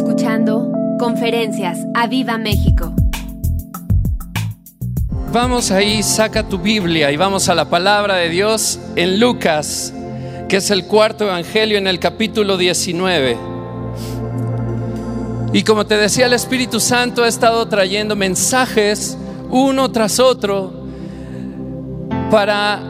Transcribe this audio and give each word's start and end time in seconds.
escuchando 0.00 0.72
Conferencias 0.98 1.78
a 1.94 2.06
Viva 2.06 2.38
México. 2.38 2.94
Vamos 5.30 5.70
ahí, 5.70 6.02
saca 6.02 6.48
tu 6.48 6.56
Biblia 6.56 7.12
y 7.12 7.18
vamos 7.18 7.50
a 7.50 7.54
la 7.54 7.68
palabra 7.68 8.16
de 8.16 8.30
Dios 8.30 8.80
en 8.96 9.20
Lucas, 9.20 9.92
que 10.48 10.56
es 10.56 10.70
el 10.70 10.86
cuarto 10.86 11.24
evangelio 11.24 11.76
en 11.76 11.86
el 11.86 11.98
capítulo 11.98 12.56
19. 12.56 13.36
Y 15.52 15.64
como 15.64 15.84
te 15.84 15.98
decía, 15.98 16.24
el 16.24 16.32
Espíritu 16.32 16.80
Santo 16.80 17.22
ha 17.22 17.28
estado 17.28 17.68
trayendo 17.68 18.16
mensajes 18.16 19.18
uno 19.50 19.90
tras 19.90 20.18
otro 20.18 20.86
para 22.30 22.80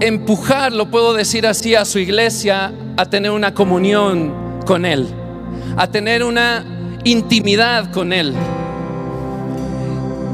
empujar, 0.00 0.72
lo 0.72 0.90
puedo 0.90 1.12
decir 1.12 1.46
así, 1.46 1.74
a 1.74 1.84
su 1.84 1.98
iglesia 1.98 2.72
a 2.96 3.04
tener 3.04 3.30
una 3.30 3.52
comunión 3.52 4.32
con 4.64 4.86
Él, 4.86 5.06
a 5.76 5.86
tener 5.90 6.24
una 6.24 6.64
intimidad 7.04 7.90
con 7.92 8.12
Él. 8.12 8.34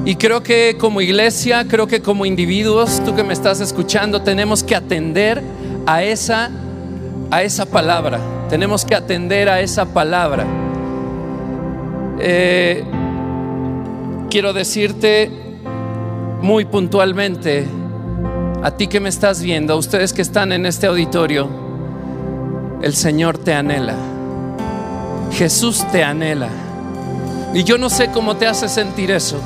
Y 0.04 0.14
creo 0.14 0.42
que 0.42 0.76
como 0.78 1.00
iglesia, 1.00 1.66
creo 1.68 1.88
que 1.88 2.00
como 2.00 2.26
individuos, 2.26 3.02
tú 3.04 3.16
que 3.16 3.24
me 3.24 3.32
estás 3.32 3.60
escuchando, 3.60 4.22
tenemos 4.22 4.62
que 4.62 4.76
atender 4.76 5.42
a 5.84 6.04
esa, 6.04 6.50
a 7.30 7.42
esa 7.42 7.66
palabra. 7.66 8.20
Tenemos 8.48 8.84
que 8.84 8.94
atender 8.94 9.48
a 9.48 9.60
esa 9.60 9.86
palabra. 9.86 10.46
Eh, 12.20 12.84
quiero 14.30 14.52
decirte 14.52 15.30
muy 16.40 16.64
puntualmente, 16.66 17.66
a 18.62 18.70
ti 18.70 18.86
que 18.86 19.00
me 19.00 19.08
estás 19.08 19.42
viendo, 19.42 19.74
a 19.74 19.76
ustedes 19.76 20.12
que 20.12 20.22
están 20.22 20.52
en 20.52 20.66
este 20.66 20.86
auditorio, 20.86 21.48
el 22.80 22.94
Señor 22.94 23.38
te 23.38 23.54
anhela. 23.54 24.15
Jesús 25.32 25.84
te 25.92 26.02
anhela. 26.02 26.48
Y 27.54 27.64
yo 27.64 27.78
no 27.78 27.88
sé 27.88 28.10
cómo 28.10 28.36
te 28.36 28.46
hace 28.46 28.68
sentir 28.68 29.10
eso. 29.10 29.38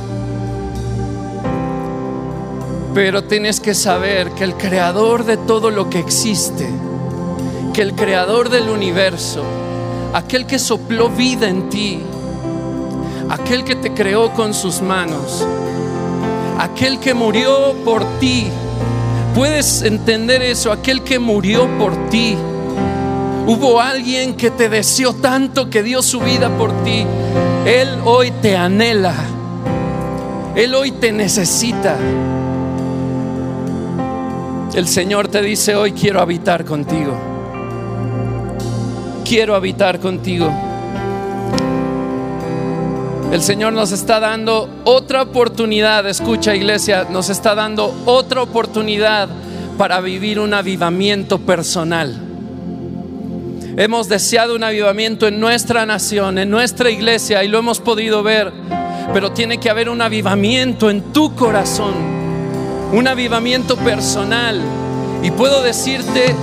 Pero 2.95 3.25
tienes 3.25 3.61
que 3.61 3.75
saber 3.75 4.33
que 4.33 4.45
el 4.45 4.55
creador 4.55 5.25
de 5.25 5.36
todo 5.36 5.70
lo 5.70 5.89
que 5.89 6.01
existe, 6.01 6.69
que 7.73 7.83
el 7.83 7.95
creador 7.95 8.48
del 8.48 8.69
universo, 8.69 9.45
aquel 10.12 10.47
que 10.47 10.58
sopló 10.58 11.08
vida 11.08 11.48
en 11.48 11.69
ti, 11.69 12.01
aquel 13.28 13.62
que 13.62 13.77
te 13.77 13.95
creó 13.95 14.33
con 14.33 14.55
sus 14.55 14.83
manos, 14.83 15.47
aquel 16.58 16.98
que 16.98 17.14
murió 17.14 17.75
por 17.84 18.05
ti, 18.19 18.48
puedes 19.36 19.83
entender 19.83 20.42
eso, 20.42 20.73
aquel 20.73 21.05
que 21.05 21.20
murió 21.20 21.69
por 21.78 22.08
ti, 22.11 22.36
Hubo 23.51 23.81
alguien 23.81 24.37
que 24.37 24.53
te 24.53 24.69
deseó 24.69 25.12
tanto 25.12 25.69
que 25.69 25.83
dio 25.83 26.03
su 26.03 26.20
vida 26.20 26.56
por 26.56 26.70
ti. 26.84 27.05
Él 27.67 27.89
hoy 28.05 28.31
te 28.31 28.57
anhela. 28.57 29.12
Él 30.55 30.73
hoy 30.73 30.92
te 30.92 31.11
necesita. 31.11 31.97
El 34.73 34.87
Señor 34.87 35.27
te 35.27 35.42
dice 35.42 35.75
hoy 35.75 35.91
quiero 35.91 36.20
habitar 36.20 36.65
contigo. 36.65 37.12
Quiero 39.25 39.57
habitar 39.57 39.98
contigo. 39.98 40.48
El 43.33 43.42
Señor 43.42 43.73
nos 43.73 43.91
está 43.91 44.20
dando 44.20 44.70
otra 44.85 45.23
oportunidad, 45.23 46.09
escucha 46.09 46.55
iglesia, 46.55 47.09
nos 47.11 47.31
está 47.31 47.57
dando 47.57 48.01
otra 48.05 48.42
oportunidad 48.42 49.29
para 49.77 50.01
vivir 50.01 50.39
un 50.39 50.55
avivamiento 50.55 51.41
personal. 51.41 52.30
Hemos 53.81 54.11
deseado 54.11 54.55
un 54.55 54.62
avivamiento 54.62 55.27
en 55.27 55.41
nuestra 55.41 55.86
nación, 55.86 56.36
en 56.36 56.50
nuestra 56.50 56.91
iglesia, 56.91 57.42
y 57.42 57.48
lo 57.48 57.61
hemos 57.61 57.81
podido 57.81 58.23
ver. 58.23 58.53
Pero 59.14 59.33
tiene 59.33 59.56
que 59.56 59.70
haber 59.70 59.89
un 59.89 60.03
avivamiento 60.03 60.91
en 60.91 61.14
tu 61.14 61.34
corazón, 61.34 61.95
un 62.92 63.08
avivamiento 63.08 63.78
personal. 63.78 64.61
Y 65.23 65.30
puedo 65.30 65.63
decirte 65.63 66.35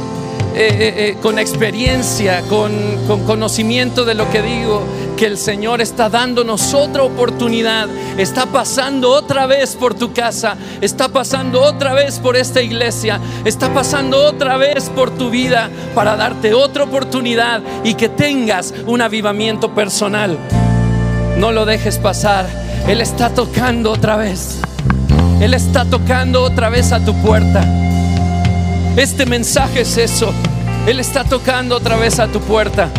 eh, 0.59 0.69
eh, 0.69 0.94
eh, 1.09 1.18
con 1.22 1.38
experiencia, 1.38 2.41
con, 2.50 2.72
con 3.06 3.25
conocimiento 3.25 4.06
de 4.06 4.16
lo 4.16 4.28
que 4.31 4.41
digo, 4.41 4.81
que 5.16 5.28
el 5.28 5.38
Señor 5.38 5.81
está 5.81 6.09
dándonos 6.09 6.73
otra 6.73 7.03
oportunidad, 7.03 7.88
está 8.18 8.47
pasando 8.47 9.12
otra 9.12 9.45
vez 9.45 9.75
por 9.75 9.94
tu 9.94 10.13
casa, 10.13 10.57
está 10.81 11.09
pasando 11.09 11.62
otra 11.62 11.94
vez 11.94 12.18
por 12.18 12.35
esta 12.35 12.59
iglesia, 12.59 13.19
está 13.45 13.72
pasando 13.72 14.18
otra 14.25 14.57
vez 14.57 14.90
por 14.90 15.12
tu 15.12 15.29
vida 15.29 15.69
para 15.94 16.16
darte 16.16 16.56
otra 16.56 16.85
oportunidad 16.85 17.62
y 17.84 17.94
que 17.94 18.09
tengas 18.09 18.74
un 18.88 19.03
avivamiento 19.03 19.75
personal. 19.75 20.39
No 21.38 21.51
lo 21.51 21.68
dejes 21.68 22.00
pasar, 22.00 22.47
Él 22.88 23.00
está 23.01 23.29
tocando 23.29 23.91
otra 23.91 24.16
vez, 24.16 24.57
Él 25.39 25.53
está 25.53 25.85
tocando 25.85 26.41
otra 26.41 26.69
vez 26.69 26.94
a 26.94 27.06
tu 27.06 27.13
puerta. 27.22 27.63
Este 28.97 29.28
mensaje 29.28 29.81
es 29.81 29.96
eso, 29.96 30.34
Él 30.88 31.00
está 31.00 31.24
tocando 31.24 31.78
otra 31.78 31.97
vez 31.97 32.18
a 32.18 32.28
tu 32.28 32.40
puerta. 32.40 32.90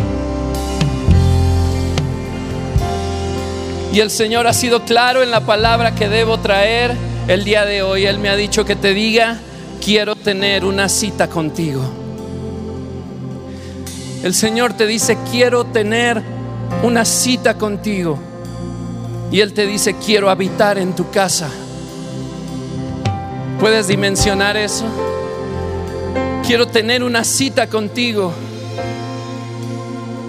Y 3.91 3.99
el 3.99 4.09
Señor 4.09 4.47
ha 4.47 4.53
sido 4.53 4.85
claro 4.85 5.23
en 5.23 5.29
la 5.29 5.41
palabra 5.41 5.95
que 5.95 6.07
debo 6.07 6.37
traer 6.37 6.95
el 7.27 7.43
día 7.43 7.65
de 7.65 7.81
hoy. 7.81 8.05
Él 8.05 8.17
me 8.17 8.29
ha 8.29 8.37
dicho 8.37 8.63
que 8.63 8.77
te 8.77 8.93
diga, 8.93 9.39
quiero 9.83 10.15
tener 10.15 10.63
una 10.63 10.87
cita 10.87 11.27
contigo. 11.27 11.81
El 14.23 14.33
Señor 14.33 14.71
te 14.73 14.87
dice, 14.87 15.17
quiero 15.29 15.65
tener 15.65 16.23
una 16.81 17.03
cita 17.03 17.57
contigo. 17.57 18.17
Y 19.33 19.41
Él 19.41 19.51
te 19.53 19.65
dice, 19.65 19.97
quiero 19.97 20.29
habitar 20.29 20.77
en 20.77 20.95
tu 20.95 21.09
casa. 21.11 21.49
¿Puedes 23.59 23.87
dimensionar 23.89 24.55
eso? 24.55 24.85
Quiero 26.49 26.65
tener 26.65 27.03
una 27.03 27.23
cita 27.23 27.67
contigo. 27.67 28.33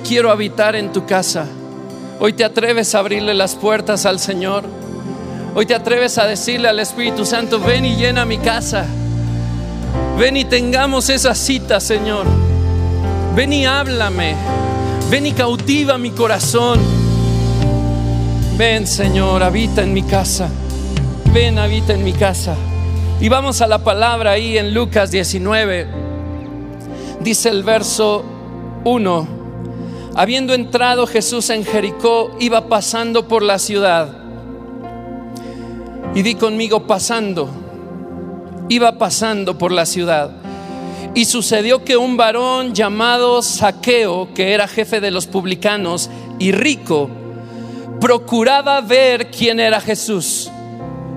Quiero 0.06 0.30
habitar 0.30 0.76
en 0.76 0.92
tu 0.92 1.06
casa. 1.06 1.46
Hoy 2.18 2.34
te 2.34 2.44
atreves 2.44 2.94
a 2.94 2.98
abrirle 2.98 3.32
las 3.32 3.54
puertas 3.54 4.04
al 4.04 4.20
Señor. 4.20 4.64
Hoy 5.54 5.64
te 5.64 5.74
atreves 5.74 6.18
a 6.18 6.26
decirle 6.26 6.68
al 6.68 6.78
Espíritu 6.78 7.24
Santo, 7.24 7.58
ven 7.58 7.86
y 7.86 7.96
llena 7.96 8.26
mi 8.26 8.36
casa. 8.36 8.84
Ven 10.18 10.36
y 10.36 10.44
tengamos 10.44 11.08
esa 11.08 11.34
cita, 11.34 11.80
Señor. 11.80 12.26
Ven 13.34 13.54
y 13.54 13.64
háblame. 13.64 14.36
Ven 15.10 15.24
y 15.24 15.32
cautiva 15.32 15.96
mi 15.96 16.10
corazón. 16.10 16.80
Ven, 18.58 18.86
Señor, 18.86 19.42
habita 19.42 19.80
en 19.80 19.94
mi 19.94 20.02
casa. 20.02 20.50
Ven, 21.32 21.58
habita 21.58 21.94
en 21.94 22.04
mi 22.04 22.12
casa. 22.12 22.56
Y 23.22 23.30
vamos 23.30 23.62
a 23.62 23.66
la 23.66 23.78
palabra 23.78 24.32
ahí 24.32 24.58
en 24.58 24.74
Lucas 24.74 25.10
19. 25.10 25.99
Dice 27.20 27.50
el 27.50 27.62
verso 27.62 28.24
1. 28.84 29.28
Habiendo 30.16 30.54
entrado 30.54 31.06
Jesús 31.06 31.50
en 31.50 31.64
Jericó, 31.64 32.34
iba 32.40 32.66
pasando 32.68 33.28
por 33.28 33.42
la 33.42 33.58
ciudad. 33.58 34.08
Y 36.14 36.22
di 36.22 36.34
conmigo 36.34 36.86
pasando. 36.86 37.50
Iba 38.70 38.96
pasando 38.96 39.58
por 39.58 39.70
la 39.70 39.84
ciudad. 39.84 40.30
Y 41.14 41.26
sucedió 41.26 41.84
que 41.84 41.98
un 41.98 42.16
varón 42.16 42.72
llamado 42.72 43.42
Saqueo, 43.42 44.32
que 44.32 44.54
era 44.54 44.66
jefe 44.66 45.00
de 45.00 45.10
los 45.10 45.26
publicanos 45.26 46.08
y 46.38 46.52
rico, 46.52 47.10
procuraba 48.00 48.80
ver 48.80 49.30
quién 49.30 49.60
era 49.60 49.80
Jesús. 49.80 50.50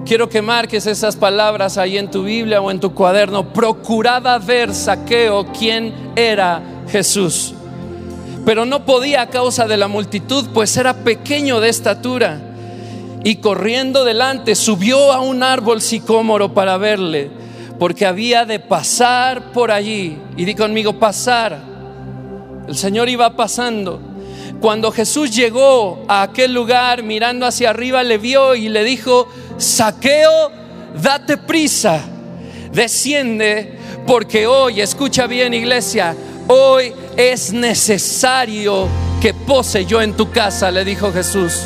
Quiero 0.06 0.30
que 0.30 0.42
marques 0.42 0.86
esas 0.86 1.16
palabras 1.16 1.78
ahí 1.78 1.98
en 1.98 2.12
tu 2.12 2.24
Biblia 2.24 2.62
o 2.62 2.70
en 2.70 2.80
tu 2.80 2.94
cuaderno. 2.94 3.54
Procuraba 3.54 4.38
ver 4.38 4.74
Saqueo 4.74 5.46
quién 5.54 5.94
era 6.16 6.62
Jesús 6.90 7.54
pero 8.46 8.66
no 8.66 8.86
podía 8.86 9.22
a 9.22 9.30
causa 9.30 9.68
de 9.68 9.78
la 9.78 9.88
multitud, 9.88 10.48
pues 10.54 10.76
era 10.76 10.94
pequeño 11.04 11.60
de 11.60 11.70
estatura. 11.70 12.42
Y 13.24 13.38
corriendo 13.38 14.04
delante 14.04 14.56
subió 14.56 15.14
a 15.14 15.22
un 15.22 15.44
árbol 15.44 15.82
sicómoro 15.82 16.54
para 16.54 16.78
verle, 16.78 17.32
porque 17.80 18.06
había 18.06 18.46
de 18.46 18.60
pasar 18.60 19.54
por 19.54 19.72
allí. 19.72 20.18
Y 20.36 20.44
di 20.44 20.56
conmigo, 20.56 21.00
pasar. 21.00 21.58
El 22.68 22.76
Señor 22.76 23.08
iba 23.08 23.36
pasando. 23.36 24.02
Cuando 24.64 24.94
Jesús 24.94 25.30
llegó 25.30 26.06
a 26.08 26.22
aquel 26.22 26.54
lugar, 26.54 27.04
mirando 27.04 27.46
hacia 27.46 27.72
arriba, 27.72 28.02
le 28.02 28.18
vio 28.18 28.56
y 28.56 28.70
le 28.70 28.86
dijo, 28.86 29.28
saqueo, 29.58 30.54
date 31.02 31.36
prisa, 31.36 32.00
desciende, 32.72 33.78
porque 34.08 34.48
hoy, 34.48 34.80
escucha 34.80 35.28
bien 35.28 35.54
iglesia, 35.54 36.16
hoy 36.48 36.94
es 37.18 37.52
necesario 37.52 38.88
que 39.22 39.34
pose 39.34 39.86
yo 39.86 40.02
en 40.02 40.14
tu 40.14 40.32
casa, 40.32 40.72
le 40.72 40.86
dijo 40.86 41.12
Jesús. 41.12 41.64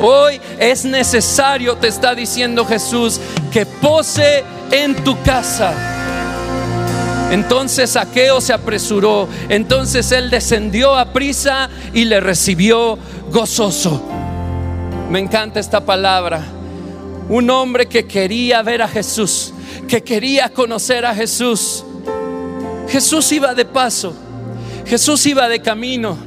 Hoy 0.00 0.40
es 0.58 0.84
necesario, 0.84 1.76
te 1.76 1.86
está 1.86 2.16
diciendo 2.16 2.66
Jesús, 2.66 3.20
que 3.52 3.64
pose 3.64 4.42
en 4.72 4.96
tu 5.04 5.22
casa. 5.22 5.89
Entonces 7.30 7.90
Saqueo 7.90 8.40
se 8.40 8.52
apresuró, 8.52 9.28
entonces 9.48 10.10
él 10.10 10.30
descendió 10.30 10.96
a 10.96 11.12
prisa 11.12 11.70
y 11.94 12.04
le 12.04 12.18
recibió 12.18 12.98
gozoso. 13.30 14.02
Me 15.08 15.20
encanta 15.20 15.60
esta 15.60 15.84
palabra. 15.84 16.42
Un 17.28 17.48
hombre 17.50 17.86
que 17.86 18.04
quería 18.06 18.62
ver 18.62 18.82
a 18.82 18.88
Jesús, 18.88 19.54
que 19.86 20.02
quería 20.02 20.48
conocer 20.48 21.06
a 21.06 21.14
Jesús. 21.14 21.84
Jesús 22.88 23.30
iba 23.30 23.54
de 23.54 23.64
paso, 23.64 24.12
Jesús 24.84 25.24
iba 25.26 25.48
de 25.48 25.62
camino. 25.62 26.18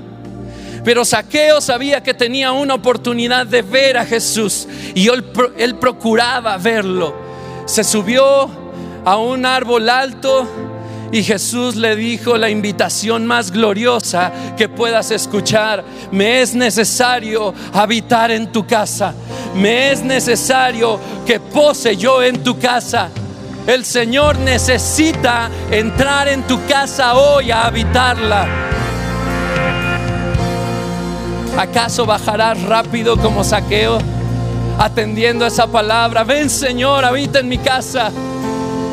Pero 0.85 1.03
Saqueo 1.03 1.59
sabía 1.59 2.01
que 2.01 2.13
tenía 2.13 2.53
una 2.53 2.75
oportunidad 2.75 3.45
de 3.45 3.61
ver 3.61 3.97
a 3.97 4.05
Jesús 4.05 4.67
y 4.95 5.09
él, 5.09 5.25
él 5.57 5.75
procuraba 5.75 6.57
verlo. 6.57 7.13
Se 7.65 7.83
subió 7.83 8.49
a 9.03 9.17
un 9.17 9.45
árbol 9.45 9.89
alto 9.89 10.47
y 11.13 11.23
Jesús 11.23 11.75
le 11.75 11.95
dijo 11.95 12.39
la 12.39 12.49
invitación 12.49 13.27
más 13.27 13.51
gloriosa 13.51 14.31
que 14.57 14.67
puedas 14.67 15.11
escuchar. 15.11 15.85
Me 16.11 16.41
es 16.41 16.55
necesario 16.55 17.53
habitar 17.71 18.31
en 18.31 18.51
tu 18.51 18.65
casa. 18.65 19.13
Me 19.55 19.91
es 19.91 20.01
necesario 20.01 20.99
que 21.23 21.39
pose 21.39 21.95
yo 21.95 22.23
en 22.23 22.41
tu 22.41 22.57
casa. 22.57 23.11
El 23.67 23.85
Señor 23.85 24.39
necesita 24.39 25.51
entrar 25.69 26.27
en 26.29 26.41
tu 26.47 26.65
casa 26.65 27.13
hoy 27.13 27.51
a 27.51 27.67
habitarla. 27.67 28.47
¿Acaso 31.59 32.07
bajarás 32.07 32.59
rápido 32.63 33.17
como 33.17 33.43
saqueo 33.43 33.99
atendiendo 34.79 35.45
esa 35.45 35.67
palabra? 35.67 36.23
Ven 36.23 36.49
Señor, 36.49 37.05
habita 37.05 37.37
en 37.37 37.49
mi 37.49 37.59
casa. 37.59 38.11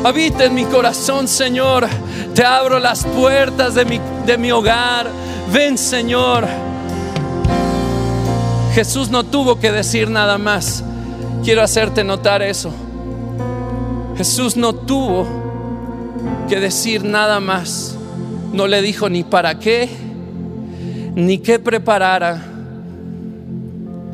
Habita 0.03 0.45
en 0.45 0.55
mi 0.55 0.65
corazón, 0.65 1.27
Señor. 1.27 1.87
Te 2.33 2.43
abro 2.43 2.79
las 2.79 3.05
puertas 3.05 3.75
de 3.75 3.85
mi, 3.85 3.99
de 4.25 4.35
mi 4.37 4.51
hogar. 4.51 5.07
Ven, 5.53 5.77
Señor. 5.77 6.47
Jesús 8.73 9.09
no 9.09 9.23
tuvo 9.23 9.59
que 9.59 9.71
decir 9.71 10.09
nada 10.09 10.39
más. 10.39 10.83
Quiero 11.43 11.61
hacerte 11.61 12.03
notar 12.03 12.41
eso. 12.41 12.71
Jesús 14.17 14.57
no 14.57 14.73
tuvo 14.73 15.27
que 16.49 16.59
decir 16.59 17.03
nada 17.03 17.39
más. 17.39 17.95
No 18.53 18.65
le 18.65 18.81
dijo 18.81 19.07
ni 19.07 19.23
para 19.23 19.59
qué, 19.59 19.87
ni 21.13 21.37
qué 21.37 21.59
preparara. 21.59 22.41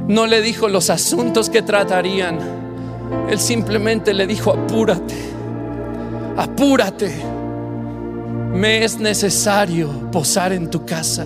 No 0.10 0.28
le 0.28 0.42
dijo 0.42 0.68
los 0.68 0.90
asuntos 0.90 1.50
que 1.50 1.62
tratarían. 1.62 2.40
Él 3.30 3.40
simplemente 3.40 4.14
le 4.14 4.28
dijo, 4.28 4.52
apúrate 4.52 5.37
apúrate, 6.38 7.12
me 8.54 8.84
es 8.84 8.98
necesario 9.00 10.12
posar 10.12 10.54
en 10.54 10.70
tu 10.70 10.86
casa. 10.86 11.26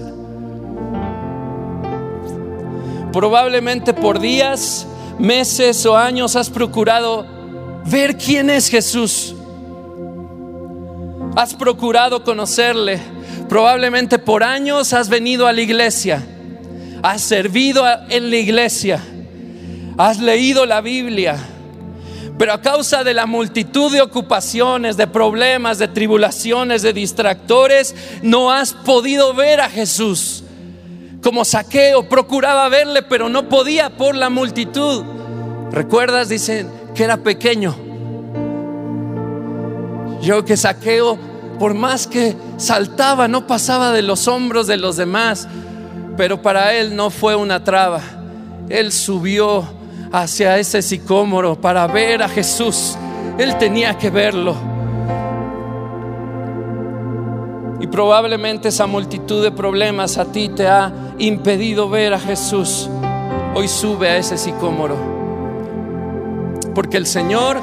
Probablemente 3.11 3.93
por 3.93 4.19
días, 4.19 4.87
meses 5.19 5.85
o 5.85 5.97
años 5.97 6.37
has 6.37 6.49
procurado 6.49 7.27
ver 7.85 8.17
quién 8.17 8.49
es 8.49 8.69
Jesús. 8.69 9.35
Has 11.35 11.53
procurado 11.53 12.23
conocerle. 12.23 12.99
Probablemente 13.49 14.17
por 14.17 14.43
años 14.43 14.93
has 14.93 15.09
venido 15.09 15.45
a 15.45 15.51
la 15.51 15.61
iglesia. 15.61 16.25
Has 17.03 17.21
servido 17.21 17.83
en 18.09 18.29
la 18.29 18.37
iglesia. 18.37 19.01
Has 19.97 20.19
leído 20.19 20.65
la 20.65 20.79
Biblia 20.79 21.37
pero 22.37 22.53
a 22.53 22.61
causa 22.61 23.03
de 23.03 23.13
la 23.13 23.25
multitud 23.25 23.91
de 23.91 24.01
ocupaciones, 24.01 24.97
de 24.97 25.07
problemas, 25.07 25.77
de 25.77 25.87
tribulaciones, 25.87 26.81
de 26.81 26.93
distractores, 26.93 27.95
no 28.23 28.51
has 28.51 28.73
podido 28.73 29.33
ver 29.33 29.61
a 29.61 29.69
Jesús. 29.69 30.43
Como 31.21 31.45
saqueo, 31.45 32.09
procuraba 32.09 32.67
verle, 32.69 33.03
pero 33.03 33.29
no 33.29 33.47
podía 33.47 33.91
por 33.91 34.15
la 34.15 34.29
multitud. 34.29 35.03
¿Recuerdas? 35.71 36.29
Dicen 36.29 36.67
que 36.95 37.03
era 37.03 37.17
pequeño. 37.17 37.75
Yo 40.21 40.43
que 40.43 40.57
saqueo, 40.57 41.17
por 41.59 41.75
más 41.75 42.07
que 42.07 42.35
saltaba, 42.57 43.27
no 43.27 43.45
pasaba 43.45 43.91
de 43.91 44.01
los 44.01 44.27
hombros 44.27 44.65
de 44.65 44.77
los 44.77 44.97
demás, 44.97 45.47
pero 46.17 46.41
para 46.41 46.73
él 46.73 46.95
no 46.95 47.11
fue 47.11 47.35
una 47.35 47.63
traba. 47.63 48.01
Él 48.69 48.91
subió 48.91 49.80
hacia 50.11 50.57
ese 50.57 50.81
sicómoro 50.81 51.59
para 51.59 51.87
ver 51.87 52.21
a 52.21 52.29
Jesús. 52.29 52.97
Él 53.37 53.57
tenía 53.57 53.97
que 53.97 54.09
verlo. 54.09 54.55
Y 57.79 57.87
probablemente 57.87 58.69
esa 58.69 58.85
multitud 58.85 59.41
de 59.41 59.51
problemas 59.51 60.17
a 60.17 60.25
ti 60.25 60.49
te 60.49 60.67
ha 60.67 60.91
impedido 61.17 61.89
ver 61.89 62.13
a 62.13 62.19
Jesús. 62.19 62.89
Hoy 63.55 63.67
sube 63.67 64.09
a 64.09 64.17
ese 64.17 64.37
sicómoro. 64.37 64.95
Porque 66.75 66.97
el 66.97 67.05
Señor 67.05 67.59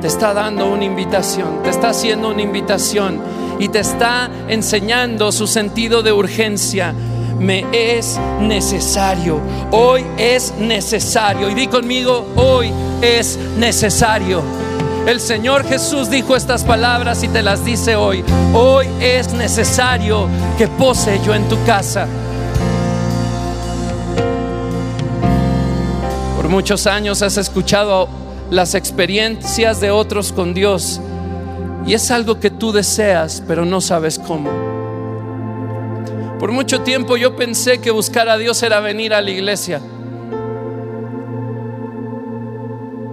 te 0.00 0.06
está 0.06 0.32
dando 0.34 0.66
una 0.66 0.84
invitación, 0.84 1.62
te 1.62 1.70
está 1.70 1.88
haciendo 1.88 2.30
una 2.30 2.42
invitación 2.42 3.20
y 3.58 3.68
te 3.68 3.80
está 3.80 4.30
enseñando 4.48 5.32
su 5.32 5.46
sentido 5.46 6.02
de 6.02 6.12
urgencia 6.12 6.94
me 7.38 7.64
es 7.72 8.18
necesario. 8.40 9.40
Hoy 9.70 10.04
es 10.16 10.54
necesario. 10.58 11.48
Y 11.50 11.54
di 11.54 11.66
conmigo, 11.66 12.26
hoy 12.36 12.72
es 13.02 13.38
necesario. 13.58 14.42
El 15.06 15.20
Señor 15.20 15.64
Jesús 15.64 16.10
dijo 16.10 16.34
estas 16.34 16.64
palabras 16.64 17.22
y 17.22 17.28
te 17.28 17.42
las 17.42 17.64
dice 17.64 17.94
hoy. 17.94 18.24
Hoy 18.52 18.88
es 19.00 19.32
necesario 19.32 20.26
que 20.58 20.66
pose 20.66 21.20
yo 21.24 21.34
en 21.34 21.48
tu 21.48 21.56
casa. 21.64 22.06
Por 26.36 26.48
muchos 26.48 26.86
años 26.86 27.22
has 27.22 27.36
escuchado 27.36 28.08
las 28.50 28.74
experiencias 28.74 29.80
de 29.80 29.90
otros 29.90 30.32
con 30.32 30.54
Dios 30.54 31.00
y 31.86 31.94
es 31.94 32.10
algo 32.10 32.40
que 32.40 32.50
tú 32.50 32.72
deseas, 32.72 33.42
pero 33.46 33.64
no 33.64 33.80
sabes 33.80 34.18
cómo. 34.18 34.75
Por 36.38 36.52
mucho 36.52 36.82
tiempo 36.82 37.16
yo 37.16 37.34
pensé 37.34 37.80
que 37.80 37.90
buscar 37.90 38.28
a 38.28 38.36
Dios 38.36 38.62
era 38.62 38.80
venir 38.80 39.14
a 39.14 39.22
la 39.22 39.30
iglesia. 39.30 39.80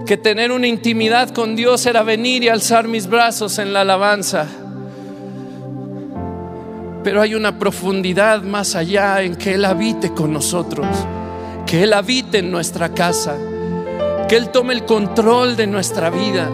Que 0.05 0.17
tener 0.17 0.51
una 0.51 0.67
intimidad 0.67 1.29
con 1.29 1.55
Dios 1.55 1.85
era 1.85 2.03
venir 2.03 2.43
y 2.43 2.49
alzar 2.49 2.89
mis 2.89 3.07
brazos 3.07 3.59
en 3.59 3.71
la 3.71 3.81
alabanza. 3.81 4.47
Pero 7.01 7.21
hay 7.21 7.35
una 7.35 7.57
profundidad 7.57 8.41
más 8.43 8.75
allá 8.75 9.21
en 9.21 9.35
que 9.35 9.53
Él 9.53 9.63
habite 9.63 10.13
con 10.13 10.33
nosotros, 10.33 10.85
que 11.65 11.83
Él 11.83 11.93
habite 11.93 12.39
en 12.39 12.51
nuestra 12.51 12.89
casa, 12.89 13.37
que 14.27 14.35
Él 14.35 14.49
tome 14.49 14.73
el 14.73 14.83
control 14.83 15.55
de 15.55 15.67
nuestra 15.67 16.09
vida. 16.09 16.49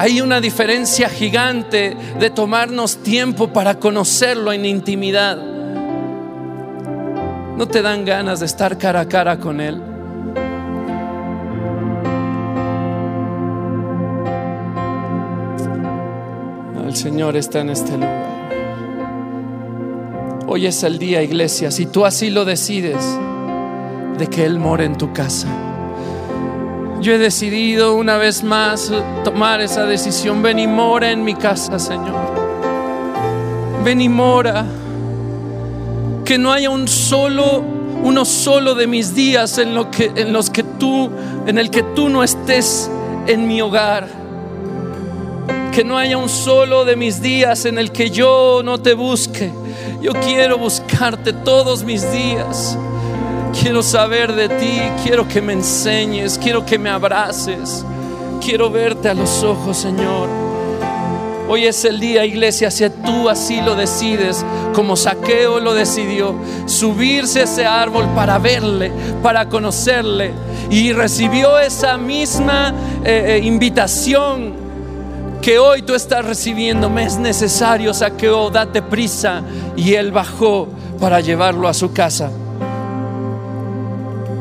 Hay 0.00 0.22
una 0.22 0.40
diferencia 0.40 1.10
gigante 1.10 1.94
de 2.18 2.30
tomarnos 2.30 3.02
tiempo 3.02 3.52
para 3.52 3.78
conocerlo 3.78 4.50
en 4.50 4.64
intimidad. 4.64 5.36
¿No 7.58 7.68
te 7.68 7.82
dan 7.82 8.06
ganas 8.06 8.40
de 8.40 8.46
estar 8.46 8.78
cara 8.78 9.00
a 9.00 9.08
cara 9.08 9.38
con 9.38 9.60
Él? 9.60 9.82
El 16.86 16.96
Señor 16.96 17.36
está 17.36 17.60
en 17.60 17.68
este 17.68 17.92
lugar. 17.92 18.48
Hoy 20.46 20.64
es 20.64 20.82
el 20.82 20.98
día, 20.98 21.22
iglesia, 21.22 21.70
si 21.70 21.84
tú 21.84 22.06
así 22.06 22.30
lo 22.30 22.46
decides, 22.46 23.04
de 24.16 24.26
que 24.28 24.46
Él 24.46 24.58
more 24.58 24.82
en 24.82 24.96
tu 24.96 25.12
casa. 25.12 25.69
Yo 27.00 27.14
he 27.14 27.18
decidido 27.18 27.94
una 27.94 28.18
vez 28.18 28.42
más 28.44 28.92
tomar 29.24 29.62
esa 29.62 29.86
decisión. 29.86 30.42
Ven 30.42 30.58
y 30.58 30.66
mora 30.66 31.10
en 31.10 31.24
mi 31.24 31.34
casa, 31.34 31.78
Señor. 31.78 32.14
Ven 33.82 34.02
y 34.02 34.10
mora. 34.10 34.66
Que 36.26 36.36
no 36.36 36.52
haya 36.52 36.68
un 36.68 36.86
solo, 36.88 37.64
uno 38.02 38.26
solo 38.26 38.74
de 38.74 38.86
mis 38.86 39.14
días 39.14 39.56
en, 39.56 39.74
lo 39.74 39.90
que, 39.90 40.12
en 40.14 40.34
los 40.34 40.50
que 40.50 40.62
tú, 40.62 41.10
en 41.46 41.56
el 41.56 41.70
que 41.70 41.82
tú 41.82 42.10
no 42.10 42.22
estés 42.22 42.90
en 43.26 43.48
mi 43.48 43.62
hogar. 43.62 44.06
Que 45.72 45.84
no 45.84 45.96
haya 45.96 46.18
un 46.18 46.28
solo 46.28 46.84
de 46.84 46.96
mis 46.96 47.22
días 47.22 47.64
en 47.64 47.78
el 47.78 47.92
que 47.92 48.10
yo 48.10 48.60
no 48.62 48.76
te 48.76 48.92
busque. 48.92 49.50
Yo 50.02 50.12
quiero 50.12 50.58
buscarte 50.58 51.32
todos 51.32 51.82
mis 51.82 52.12
días. 52.12 52.76
Quiero 53.52 53.82
saber 53.82 54.34
de 54.34 54.48
ti, 54.48 54.80
quiero 55.02 55.26
que 55.26 55.40
me 55.40 55.52
enseñes, 55.52 56.38
quiero 56.38 56.64
que 56.64 56.78
me 56.78 56.88
abraces, 56.88 57.84
quiero 58.44 58.70
verte 58.70 59.08
a 59.08 59.14
los 59.14 59.42
ojos, 59.42 59.76
Señor. 59.76 60.28
Hoy 61.48 61.66
es 61.66 61.84
el 61.84 61.98
día, 61.98 62.24
iglesia, 62.24 62.70
si 62.70 62.88
tú 62.88 63.28
así 63.28 63.60
lo 63.60 63.74
decides, 63.74 64.44
como 64.72 64.96
Saqueo 64.96 65.58
lo 65.58 65.74
decidió, 65.74 66.34
subirse 66.66 67.40
a 67.40 67.44
ese 67.44 67.66
árbol 67.66 68.06
para 68.14 68.38
verle, 68.38 68.92
para 69.22 69.48
conocerle, 69.48 70.32
y 70.70 70.92
recibió 70.92 71.58
esa 71.58 71.98
misma 71.98 72.72
eh, 73.04 73.40
eh, 73.42 73.46
invitación 73.46 74.54
que 75.42 75.58
hoy 75.58 75.82
tú 75.82 75.94
estás 75.94 76.24
recibiendo, 76.24 76.88
me 76.88 77.04
es 77.04 77.16
necesario, 77.16 77.94
saqueo, 77.94 78.50
date 78.50 78.82
prisa. 78.82 79.42
Y 79.74 79.94
él 79.94 80.12
bajó 80.12 80.68
para 81.00 81.20
llevarlo 81.20 81.66
a 81.66 81.74
su 81.74 81.92
casa. 81.92 82.30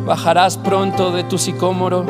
Bajarás 0.10 0.58
pronto 0.58 1.12
de 1.12 1.24
tu 1.24 1.38
sicómoro. 1.38 2.04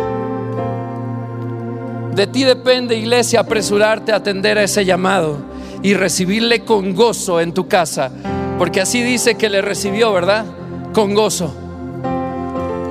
De 2.16 2.28
ti 2.28 2.46
depende, 2.46 2.96
iglesia, 2.96 3.42
apresurarte 3.42 4.14
a 4.14 4.16
atender 4.16 4.58
a 4.58 4.64
ese 4.64 4.86
llamado 4.86 5.40
y 5.84 5.96
recibirle 5.96 6.64
con 6.64 6.96
gozo 6.96 7.42
en 7.42 7.54
tu 7.54 7.68
casa. 7.68 8.10
Porque 8.58 8.80
así 8.80 9.04
dice 9.04 9.36
que 9.36 9.50
le 9.50 9.62
recibió, 9.62 10.14
¿verdad? 10.14 10.46
Con 10.94 11.14
gozo. 11.14 11.54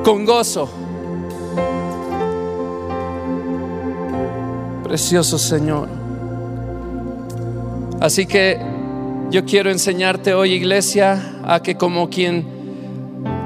Con 0.04 0.26
gozo. 0.26 0.68
Precioso 4.84 5.38
Señor. 5.38 5.88
Así 7.98 8.26
que 8.26 8.60
yo 9.30 9.46
quiero 9.46 9.70
enseñarte 9.70 10.34
hoy, 10.34 10.52
iglesia, 10.52 11.40
a 11.46 11.62
que 11.62 11.78
como 11.78 12.10
quien 12.10 12.57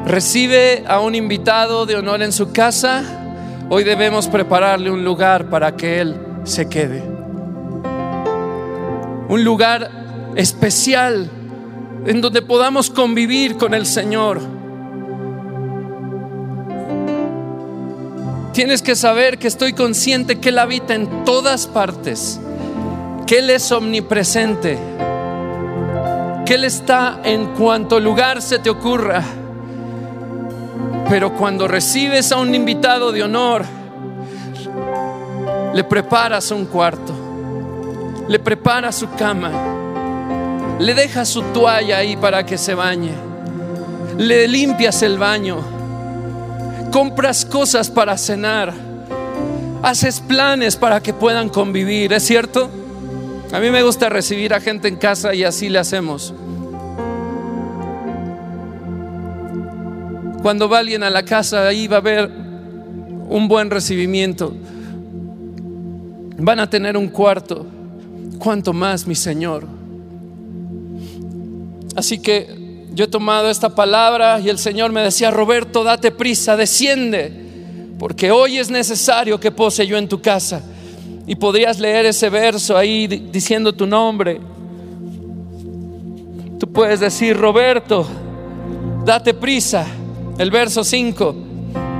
recibe 0.06 0.84
a 0.86 1.00
un 1.00 1.14
invitado 1.14 1.86
de 1.86 1.96
honor 1.96 2.22
en 2.22 2.32
su 2.32 2.52
casa, 2.52 3.02
hoy 3.68 3.84
debemos 3.84 4.28
prepararle 4.28 4.90
un 4.90 5.04
lugar 5.04 5.48
para 5.48 5.76
que 5.76 6.00
él 6.00 6.16
se 6.44 6.68
quede. 6.68 7.02
Un 9.28 9.44
lugar 9.44 9.90
especial 10.34 11.30
en 12.06 12.20
donde 12.20 12.42
podamos 12.42 12.90
convivir 12.90 13.56
con 13.56 13.74
el 13.74 13.86
Señor. 13.86 14.40
Tienes 18.52 18.82
que 18.82 18.96
saber 18.96 19.38
que 19.38 19.48
estoy 19.48 19.72
consciente 19.72 20.38
que 20.38 20.50
Él 20.50 20.58
habita 20.58 20.94
en 20.94 21.24
todas 21.24 21.66
partes, 21.66 22.38
que 23.26 23.38
Él 23.38 23.48
es 23.48 23.72
omnipresente, 23.72 24.76
que 26.44 26.54
Él 26.54 26.64
está 26.64 27.20
en 27.24 27.46
cuanto 27.54 27.98
lugar 27.98 28.42
se 28.42 28.58
te 28.58 28.68
ocurra. 28.68 29.24
Pero 31.08 31.34
cuando 31.34 31.68
recibes 31.68 32.32
a 32.32 32.38
un 32.38 32.54
invitado 32.54 33.12
de 33.12 33.22
honor, 33.22 33.64
le 35.74 35.84
preparas 35.84 36.50
un 36.50 36.66
cuarto, 36.66 37.12
le 38.28 38.38
preparas 38.38 38.96
su 38.96 39.10
cama, 39.14 39.50
le 40.78 40.94
dejas 40.94 41.28
su 41.28 41.42
toalla 41.42 41.98
ahí 41.98 42.16
para 42.16 42.44
que 42.44 42.58
se 42.58 42.74
bañe, 42.74 43.12
le 44.16 44.48
limpias 44.48 45.02
el 45.02 45.18
baño 45.18 45.72
compras 46.92 47.46
cosas 47.46 47.90
para 47.90 48.16
cenar, 48.18 48.72
haces 49.82 50.20
planes 50.20 50.76
para 50.76 51.02
que 51.02 51.14
puedan 51.14 51.48
convivir, 51.48 52.12
¿es 52.12 52.22
cierto? 52.22 52.70
A 53.50 53.58
mí 53.58 53.70
me 53.70 53.82
gusta 53.82 54.10
recibir 54.10 54.54
a 54.54 54.60
gente 54.60 54.88
en 54.88 54.96
casa 54.96 55.34
y 55.34 55.42
así 55.42 55.70
le 55.70 55.78
hacemos. 55.78 56.34
Cuando 60.42 60.68
va 60.68 60.80
alguien 60.80 61.04
a 61.04 61.10
la 61.10 61.24
casa, 61.24 61.68
ahí 61.68 61.86
va 61.86 61.96
a 61.96 62.00
haber 62.00 62.28
un 63.28 63.46
buen 63.46 63.70
recibimiento. 63.70 64.52
Van 66.36 66.58
a 66.58 66.68
tener 66.68 66.96
un 66.96 67.08
cuarto. 67.08 67.64
¿Cuánto 68.38 68.72
más, 68.72 69.06
mi 69.06 69.14
Señor? 69.14 69.64
Así 71.94 72.18
que 72.18 72.88
yo 72.92 73.04
he 73.04 73.08
tomado 73.08 73.50
esta 73.50 73.72
palabra 73.72 74.40
y 74.40 74.48
el 74.48 74.58
Señor 74.58 74.90
me 74.90 75.02
decía, 75.02 75.30
Roberto, 75.30 75.84
date 75.84 76.10
prisa, 76.10 76.56
desciende, 76.56 77.32
porque 77.98 78.32
hoy 78.32 78.58
es 78.58 78.68
necesario 78.68 79.38
que 79.38 79.52
pose 79.52 79.86
yo 79.86 79.96
en 79.96 80.08
tu 80.08 80.20
casa. 80.20 80.60
Y 81.24 81.36
podrías 81.36 81.78
leer 81.78 82.06
ese 82.06 82.28
verso 82.28 82.76
ahí 82.76 83.06
diciendo 83.06 83.72
tu 83.72 83.86
nombre. 83.86 84.40
Tú 86.58 86.72
puedes 86.72 86.98
decir, 86.98 87.36
Roberto, 87.36 88.04
date 89.04 89.34
prisa. 89.34 89.86
El 90.38 90.50
verso 90.50 90.82
5, 90.82 91.34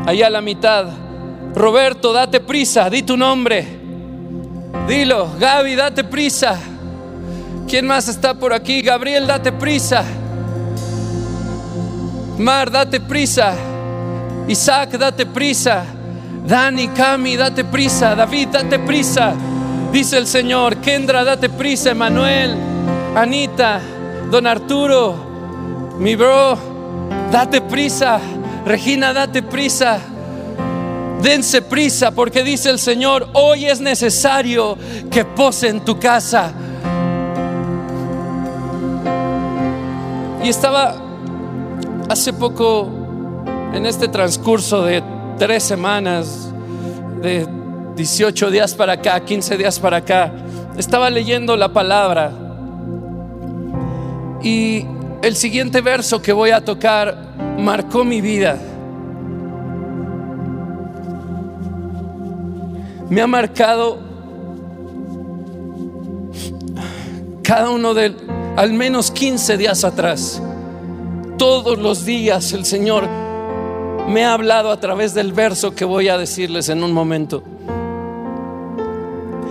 ahí 0.06 0.22
a 0.22 0.30
la 0.30 0.40
mitad. 0.40 0.86
Roberto, 1.54 2.12
date 2.12 2.40
prisa, 2.40 2.88
di 2.88 3.02
tu 3.02 3.16
nombre. 3.16 3.66
Dilo, 4.88 5.30
Gaby, 5.38 5.74
date 5.74 6.04
prisa. 6.04 6.58
¿Quién 7.68 7.86
más 7.86 8.08
está 8.08 8.34
por 8.34 8.52
aquí? 8.52 8.82
Gabriel, 8.82 9.26
date 9.26 9.52
prisa. 9.52 10.04
Mar, 12.38 12.70
date 12.70 13.00
prisa. 13.00 13.54
Isaac, 14.48 14.98
date 14.98 15.26
prisa. 15.26 15.84
Dani, 16.46 16.88
Cami, 16.88 17.36
date 17.36 17.64
prisa. 17.64 18.14
David, 18.14 18.48
date 18.48 18.78
prisa. 18.78 19.34
Dice 19.92 20.18
el 20.18 20.26
Señor. 20.26 20.78
Kendra, 20.78 21.22
date 21.22 21.48
prisa. 21.48 21.90
Emanuel, 21.90 22.56
Anita, 23.14 23.80
Don 24.32 24.46
Arturo, 24.46 25.14
mi 25.98 26.16
bro, 26.16 26.71
date 27.32 27.60
prisa. 27.62 28.20
Regina, 28.64 29.12
date 29.12 29.42
prisa. 29.42 29.98
Dense 31.20 31.62
prisa 31.62 32.12
porque 32.12 32.44
dice 32.44 32.70
el 32.70 32.78
Señor, 32.78 33.28
hoy 33.32 33.66
es 33.66 33.80
necesario 33.80 34.76
que 35.10 35.24
pose 35.24 35.68
en 35.68 35.84
tu 35.84 35.98
casa. 35.98 36.52
Y 40.44 40.48
estaba 40.48 41.02
Hace 42.12 42.34
poco, 42.34 42.90
en 43.72 43.86
este 43.86 44.06
transcurso 44.06 44.82
de 44.82 45.02
tres 45.38 45.62
semanas, 45.62 46.52
de 47.22 47.48
18 47.96 48.50
días 48.50 48.74
para 48.74 48.92
acá, 48.92 49.24
15 49.24 49.56
días 49.56 49.78
para 49.78 49.96
acá, 49.96 50.30
estaba 50.76 51.08
leyendo 51.08 51.56
la 51.56 51.72
palabra 51.72 52.32
y 54.42 54.84
el 55.22 55.36
siguiente 55.36 55.80
verso 55.80 56.20
que 56.20 56.32
voy 56.32 56.50
a 56.50 56.64
tocar 56.64 57.34
marcó 57.58 58.04
mi 58.04 58.20
vida. 58.20 58.58
Me 63.08 63.22
ha 63.22 63.26
marcado 63.26 63.98
cada 67.42 67.70
uno 67.70 67.94
de 67.94 68.14
al 68.56 68.72
menos 68.72 69.10
15 69.12 69.56
días 69.56 69.84
atrás. 69.84 70.42
Todos 71.38 71.78
los 71.78 72.04
días 72.04 72.52
el 72.52 72.64
Señor 72.64 73.08
me 74.08 74.24
ha 74.24 74.32
hablado 74.32 74.72
a 74.72 74.80
través 74.80 75.14
del 75.14 75.32
verso 75.32 75.74
que 75.74 75.84
voy 75.84 76.08
a 76.08 76.18
decirles 76.18 76.68
en 76.68 76.82
un 76.82 76.92
momento. 76.92 77.44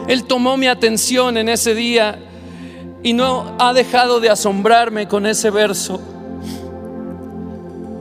Él 0.07 0.25
tomó 0.25 0.57
mi 0.57 0.67
atención 0.67 1.37
en 1.37 1.47
ese 1.47 1.73
día 1.73 2.19
y 3.03 3.13
no 3.13 3.55
ha 3.59 3.73
dejado 3.73 4.19
de 4.19 4.29
asombrarme 4.29 5.07
con 5.07 5.25
ese 5.25 5.49
verso. 5.49 5.99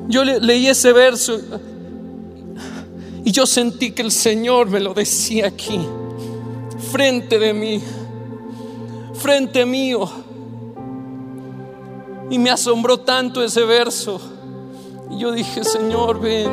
Yo 0.08 0.24
leí 0.24 0.66
ese 0.66 0.92
verso 0.92 1.40
y 3.24 3.32
yo 3.32 3.46
sentí 3.46 3.92
que 3.92 4.02
el 4.02 4.10
Señor 4.10 4.68
me 4.68 4.80
lo 4.80 4.94
decía 4.94 5.46
aquí, 5.46 5.80
frente 6.90 7.38
de 7.38 7.54
mí, 7.54 7.82
frente 9.14 9.64
mío. 9.64 10.10
Y 12.30 12.38
me 12.38 12.50
asombró 12.50 12.98
tanto 12.98 13.42
ese 13.42 13.64
verso. 13.64 14.20
Y 15.10 15.18
yo 15.18 15.32
dije, 15.32 15.64
Señor, 15.64 16.20
ven, 16.20 16.50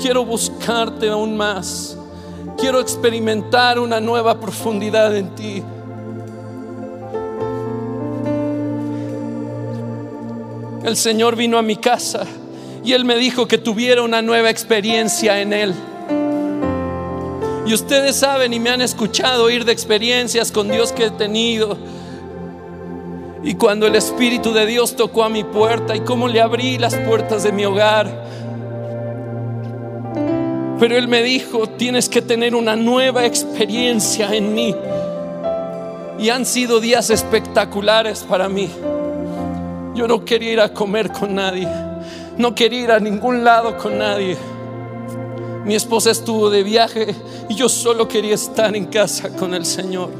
quiero 0.00 0.24
buscarte 0.24 1.08
aún 1.08 1.36
más. 1.36 1.96
Quiero 2.56 2.80
experimentar 2.80 3.78
una 3.78 4.00
nueva 4.00 4.38
profundidad 4.38 5.16
en 5.16 5.34
ti. 5.34 5.62
El 10.84 10.96
Señor 10.96 11.36
vino 11.36 11.58
a 11.58 11.62
mi 11.62 11.76
casa 11.76 12.26
y 12.84 12.92
Él 12.92 13.04
me 13.04 13.16
dijo 13.16 13.46
que 13.46 13.58
tuviera 13.58 14.02
una 14.02 14.22
nueva 14.22 14.50
experiencia 14.50 15.40
en 15.40 15.52
Él. 15.52 15.74
Y 17.66 17.74
ustedes 17.74 18.16
saben 18.16 18.52
y 18.52 18.58
me 18.58 18.70
han 18.70 18.82
escuchado 18.82 19.44
oír 19.44 19.64
de 19.64 19.72
experiencias 19.72 20.50
con 20.50 20.68
Dios 20.68 20.90
que 20.92 21.06
he 21.06 21.10
tenido 21.10 21.78
y 23.44 23.54
cuando 23.54 23.86
el 23.86 23.96
Espíritu 23.96 24.52
de 24.52 24.66
Dios 24.66 24.94
tocó 24.94 25.24
a 25.24 25.28
mi 25.28 25.42
puerta 25.42 25.96
y 25.96 26.00
cómo 26.00 26.28
le 26.28 26.40
abrí 26.40 26.78
las 26.78 26.94
puertas 26.94 27.42
de 27.42 27.52
mi 27.52 27.64
hogar. 27.64 28.24
Pero 30.78 30.96
Él 30.96 31.08
me 31.08 31.22
dijo, 31.22 31.68
tienes 31.68 32.08
que 32.08 32.22
tener 32.22 32.54
una 32.54 32.76
nueva 32.76 33.24
experiencia 33.24 34.34
en 34.34 34.54
mí. 34.54 34.74
Y 36.18 36.28
han 36.28 36.46
sido 36.46 36.80
días 36.80 37.10
espectaculares 37.10 38.24
para 38.28 38.48
mí. 38.48 38.70
Yo 39.94 40.08
no 40.08 40.24
quería 40.24 40.52
ir 40.52 40.60
a 40.60 40.72
comer 40.72 41.12
con 41.12 41.34
nadie. 41.34 41.68
No 42.38 42.54
quería 42.54 42.80
ir 42.80 42.90
a 42.92 42.98
ningún 42.98 43.44
lado 43.44 43.76
con 43.76 43.98
nadie. 43.98 44.36
Mi 45.64 45.74
esposa 45.74 46.10
estuvo 46.10 46.50
de 46.50 46.62
viaje 46.62 47.14
y 47.48 47.54
yo 47.54 47.68
solo 47.68 48.08
quería 48.08 48.34
estar 48.34 48.74
en 48.74 48.86
casa 48.86 49.28
con 49.36 49.54
el 49.54 49.64
Señor. 49.64 50.10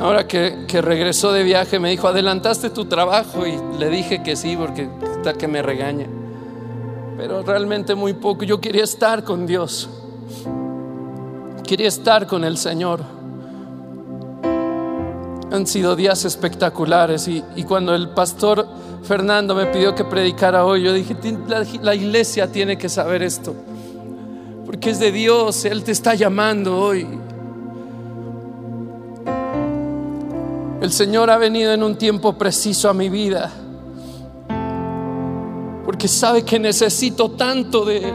Ahora 0.00 0.28
que, 0.28 0.66
regresó 0.82 1.32
de 1.32 1.42
viaje 1.42 1.78
me 1.78 1.90
dijo, 1.90 2.06
adelantaste 2.06 2.70
tu 2.70 2.84
trabajo 2.84 3.46
y 3.46 3.58
le 3.78 3.88
dije 3.88 4.22
que 4.22 4.36
sí 4.36 4.56
porque 4.56 4.88
está 5.16 5.32
que 5.32 5.48
me 5.48 5.62
regaña. 5.62 6.06
pero 7.16 7.42
realmente 7.42 7.94
muy 7.94 8.12
poco. 8.12 8.44
Yo 8.44 8.60
quería 8.60 8.84
estar 8.84 9.24
con 9.24 9.46
Dios, 9.46 9.88
quería 11.66 11.88
estar 11.88 12.26
con 12.26 12.44
el 12.44 12.58
Señor. 12.58 13.15
Han 15.50 15.66
sido 15.66 15.94
días 15.96 16.24
espectaculares 16.24 17.28
y, 17.28 17.42
cuando 17.64 17.94
el 17.94 18.10
pastor 18.10 18.66
Fernando 19.02 19.54
me 19.54 19.66
pidió 19.66 19.94
que 19.94 20.04
predicara 20.04 20.64
hoy, 20.64 20.82
yo 20.82 20.92
dije, 20.92 21.16
la 21.80 21.94
iglesia 21.94 22.50
tiene 22.50 22.76
que 22.76 22.88
saber 22.88 23.22
esto, 23.22 23.54
porque 24.64 24.90
es 24.90 24.98
de 24.98 25.12
Dios, 25.12 25.64
Él 25.64 25.84
te 25.84 25.92
está 25.92 26.14
llamando 26.14 26.78
hoy. 26.78 27.06
El 30.80 30.92
Señor 30.92 31.30
ha 31.30 31.38
venido 31.38 31.72
en 31.72 31.82
un 31.82 31.96
tiempo 31.96 32.34
preciso 32.34 32.88
a 32.88 32.94
mi 32.94 33.08
vida 33.08 33.52
porque 35.86 36.08
sabe 36.08 36.42
que 36.42 36.58
necesito 36.58 37.30
tanto 37.30 37.84
de 37.84 37.98
Él. 37.98 38.14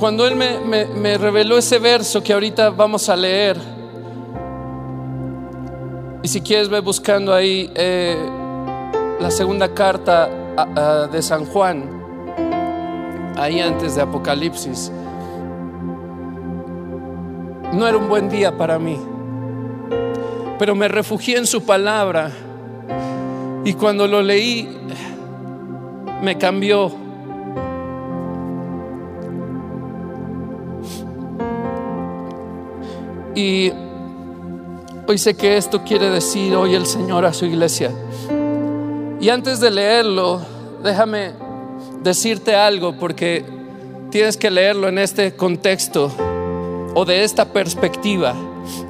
Cuando 0.00 0.26
Él 0.26 0.34
me, 0.34 1.18
reveló 1.18 1.58
ese 1.58 1.78
verso 1.78 2.22
que 2.22 2.32
ahorita 2.32 2.70
vamos 2.70 3.08
a 3.08 3.14
leer, 3.14 3.56
y 6.22 6.28
si 6.28 6.40
quieres 6.40 6.68
ve 6.68 6.80
buscando 6.80 7.32
ahí 7.32 7.70
eh, 7.74 8.16
la 9.20 9.30
segunda 9.30 9.72
carta 9.72 10.28
de 11.12 11.22
San 11.22 11.44
Juan, 11.44 11.84
ahí 13.36 13.60
antes 13.60 13.94
de 13.94 14.02
Apocalipsis, 14.02 14.90
no 17.72 17.86
era 17.86 17.96
un 17.96 18.08
buen 18.08 18.28
día 18.28 18.56
para 18.56 18.78
mí 18.78 18.98
pero 20.60 20.74
me 20.74 20.88
refugié 20.88 21.38
en 21.38 21.46
su 21.46 21.64
palabra 21.64 22.30
y 23.64 23.72
cuando 23.72 24.06
lo 24.06 24.20
leí 24.20 24.68
me 26.22 26.36
cambió. 26.36 26.92
Y 33.34 33.72
hoy 35.06 35.18
sé 35.18 35.34
que 35.34 35.56
esto 35.56 35.82
quiere 35.84 36.10
decir 36.10 36.54
hoy 36.56 36.74
el 36.74 36.86
Señor 36.86 37.24
a 37.24 37.32
su 37.32 37.46
iglesia. 37.46 37.92
Y 39.20 39.28
antes 39.28 39.60
de 39.60 39.70
leerlo, 39.70 40.40
déjame 40.82 41.32
decirte 42.02 42.56
algo 42.56 42.96
porque 42.98 43.44
tienes 44.10 44.36
que 44.36 44.50
leerlo 44.50 44.88
en 44.88 44.98
este 44.98 45.36
contexto 45.36 46.10
o 46.94 47.04
de 47.04 47.22
esta 47.22 47.52
perspectiva. 47.52 48.34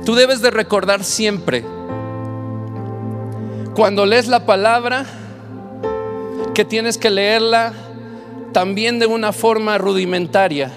Tú 0.05 0.15
debes 0.15 0.41
de 0.41 0.51
recordar 0.51 1.05
siempre, 1.05 1.65
cuando 3.75 4.07
lees 4.07 4.29
la 4.29 4.47
palabra, 4.47 5.07
que 6.55 6.65
tienes 6.65 6.99
que 6.99 7.11
leerla 7.11 7.73
también 8.53 8.99
de 8.99 9.07
una 9.07 9.33
forma 9.33 9.79
rudimentaria, 9.79 10.73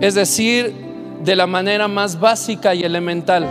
es 0.00 0.14
decir, 0.14 0.87
de 1.22 1.36
la 1.36 1.46
manera 1.46 1.88
más 1.88 2.18
básica 2.20 2.74
y 2.74 2.84
elemental. 2.84 3.46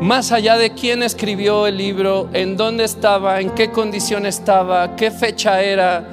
Más 0.00 0.30
allá 0.30 0.56
de 0.56 0.74
quién 0.74 1.02
escribió 1.02 1.66
el 1.66 1.76
libro, 1.76 2.28
en 2.32 2.56
dónde 2.56 2.84
estaba, 2.84 3.40
en 3.40 3.50
qué 3.50 3.70
condición 3.70 4.26
estaba, 4.26 4.94
qué 4.94 5.10
fecha 5.10 5.60
era 5.62 6.08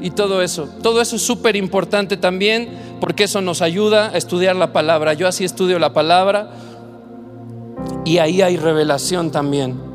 y 0.00 0.10
todo 0.10 0.42
eso. 0.42 0.68
Todo 0.82 1.00
eso 1.00 1.16
es 1.16 1.22
súper 1.22 1.54
importante 1.56 2.16
también 2.16 2.68
porque 3.00 3.24
eso 3.24 3.40
nos 3.40 3.62
ayuda 3.62 4.10
a 4.10 4.16
estudiar 4.16 4.56
la 4.56 4.72
palabra. 4.72 5.14
Yo 5.14 5.28
así 5.28 5.44
estudio 5.44 5.78
la 5.78 5.92
palabra 5.92 6.50
y 8.04 8.18
ahí 8.18 8.42
hay 8.42 8.56
revelación 8.56 9.30
también. 9.30 9.87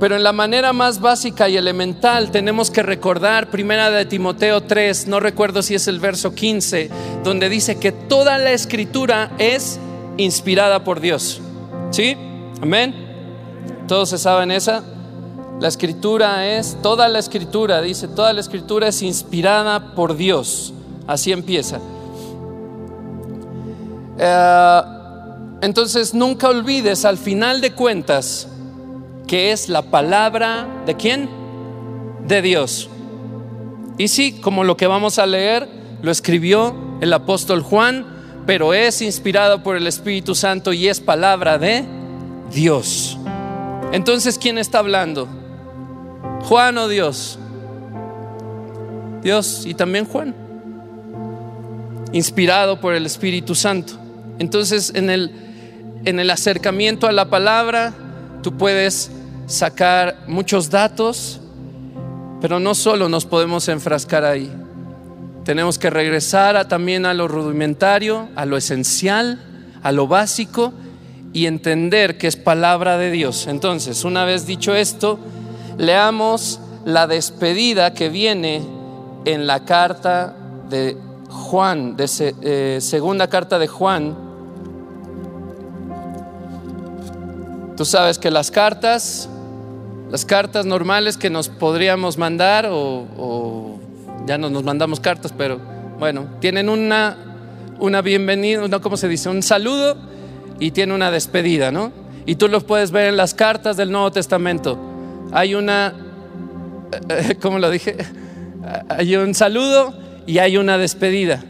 Pero 0.00 0.16
en 0.16 0.24
la 0.24 0.32
manera 0.32 0.72
más 0.72 1.00
básica 1.00 1.48
y 1.48 1.56
elemental 1.56 2.30
tenemos 2.30 2.70
que 2.70 2.82
recordar 2.82 3.50
primera 3.50 3.90
de 3.90 4.04
Timoteo 4.04 4.62
3, 4.62 5.06
no 5.06 5.20
recuerdo 5.20 5.62
si 5.62 5.74
es 5.74 5.86
el 5.86 6.00
verso 6.00 6.34
15, 6.34 6.90
donde 7.22 7.48
dice 7.48 7.78
que 7.78 7.92
toda 7.92 8.38
la 8.38 8.52
escritura 8.52 9.30
es 9.38 9.78
inspirada 10.16 10.82
por 10.82 11.00
Dios. 11.00 11.40
¿Sí? 11.90 12.16
Amén. 12.60 12.94
¿Todos 13.86 14.10
se 14.10 14.18
saben 14.18 14.50
esa? 14.50 14.82
La 15.60 15.68
escritura 15.68 16.46
es, 16.46 16.76
toda 16.82 17.08
la 17.08 17.20
escritura, 17.20 17.80
dice, 17.80 18.08
toda 18.08 18.32
la 18.32 18.40
escritura 18.40 18.88
es 18.88 19.00
inspirada 19.02 19.94
por 19.94 20.16
Dios. 20.16 20.74
Así 21.06 21.30
empieza. 21.30 21.78
Eh, 24.18 24.82
entonces 25.60 26.14
nunca 26.14 26.48
olvides 26.48 27.04
al 27.04 27.16
final 27.16 27.60
de 27.60 27.72
cuentas 27.72 28.48
que 29.26 29.52
es 29.52 29.68
la 29.68 29.82
palabra 29.82 30.66
de 30.86 30.94
quién? 30.96 31.28
De 32.26 32.42
Dios. 32.42 32.88
Y 33.98 34.08
sí, 34.08 34.40
como 34.40 34.64
lo 34.64 34.76
que 34.76 34.86
vamos 34.86 35.18
a 35.18 35.26
leer, 35.26 35.68
lo 36.02 36.10
escribió 36.10 36.74
el 37.00 37.12
apóstol 37.12 37.62
Juan, 37.62 38.06
pero 38.46 38.74
es 38.74 39.00
inspirado 39.02 39.62
por 39.62 39.76
el 39.76 39.86
Espíritu 39.86 40.34
Santo 40.34 40.72
y 40.72 40.88
es 40.88 41.00
palabra 41.00 41.58
de 41.58 41.84
Dios. 42.52 43.18
Entonces, 43.92 44.38
¿quién 44.38 44.58
está 44.58 44.80
hablando? 44.80 45.28
Juan 46.42 46.76
o 46.78 46.88
Dios. 46.88 47.38
Dios 49.22 49.64
y 49.64 49.74
también 49.74 50.04
Juan. 50.04 50.34
Inspirado 52.12 52.80
por 52.80 52.94
el 52.94 53.06
Espíritu 53.06 53.54
Santo. 53.54 53.94
Entonces, 54.38 54.92
en 54.94 55.10
el, 55.10 55.30
en 56.04 56.20
el 56.20 56.30
acercamiento 56.30 57.06
a 57.06 57.12
la 57.12 57.30
palabra, 57.30 57.94
tú 58.44 58.58
puedes 58.58 59.10
sacar 59.46 60.24
muchos 60.28 60.68
datos, 60.68 61.40
pero 62.42 62.60
no 62.60 62.74
solo 62.74 63.08
nos 63.08 63.24
podemos 63.24 63.68
enfrascar 63.68 64.22
ahí. 64.22 64.52
Tenemos 65.44 65.78
que 65.78 65.88
regresar 65.88 66.68
también 66.68 67.06
a 67.06 67.14
lo 67.14 67.26
rudimentario, 67.26 68.28
a 68.36 68.44
lo 68.44 68.58
esencial, 68.58 69.40
a 69.82 69.92
lo 69.92 70.06
básico 70.08 70.74
y 71.32 71.46
entender 71.46 72.18
que 72.18 72.26
es 72.26 72.36
palabra 72.36 72.98
de 72.98 73.10
Dios. 73.10 73.46
Entonces, 73.46 74.04
una 74.04 74.26
vez 74.26 74.44
dicho 74.46 74.74
esto, 74.74 75.18
leamos 75.78 76.60
la 76.84 77.06
despedida 77.06 77.94
que 77.94 78.10
viene 78.10 78.62
en 79.24 79.46
la 79.46 79.64
carta 79.64 80.36
de 80.68 80.98
Juan, 81.30 81.96
de 81.96 82.10
eh, 82.42 82.78
segunda 82.82 83.26
carta 83.28 83.58
de 83.58 83.68
Juan, 83.68 84.14
Tú 87.76 87.84
sabes 87.84 88.18
que 88.18 88.30
las 88.30 88.52
cartas, 88.52 89.28
las 90.08 90.24
cartas 90.24 90.64
normales 90.64 91.16
que 91.16 91.28
nos 91.28 91.48
podríamos 91.48 92.18
mandar, 92.18 92.68
o, 92.70 93.80
ya 94.26 94.38
no 94.38 94.48
nos 94.48 94.62
mandamos 94.62 95.00
cartas, 95.00 95.34
pero 95.36 95.60
bueno, 95.98 96.28
tienen 96.40 96.68
una, 96.68 97.16
una 97.80 98.00
bienvenida, 98.00 98.68
no, 98.68 98.80
¿cómo 98.80 98.96
se 98.96 99.08
dice? 99.08 99.28
Un 99.28 99.42
saludo 99.42 99.96
y 100.60 100.70
tiene 100.70 100.94
una 100.94 101.10
despedida, 101.10 101.72
¿no? 101.72 101.92
Y 102.26 102.36
tú 102.36 102.46
los 102.46 102.62
puedes 102.62 102.92
ver 102.92 103.08
en 103.08 103.16
las 103.16 103.34
cartas 103.34 103.76
del 103.76 103.90
Nuevo 103.90 104.12
Testamento. 104.12 104.78
Hay 105.32 105.56
una, 105.56 105.94
¿cómo 107.42 107.58
lo 107.58 107.70
dije? 107.70 107.96
Hay 108.88 109.16
un 109.16 109.34
saludo 109.34 109.94
y 110.26 110.38
hay 110.38 110.58
una 110.58 110.78
despedida, 110.78 111.44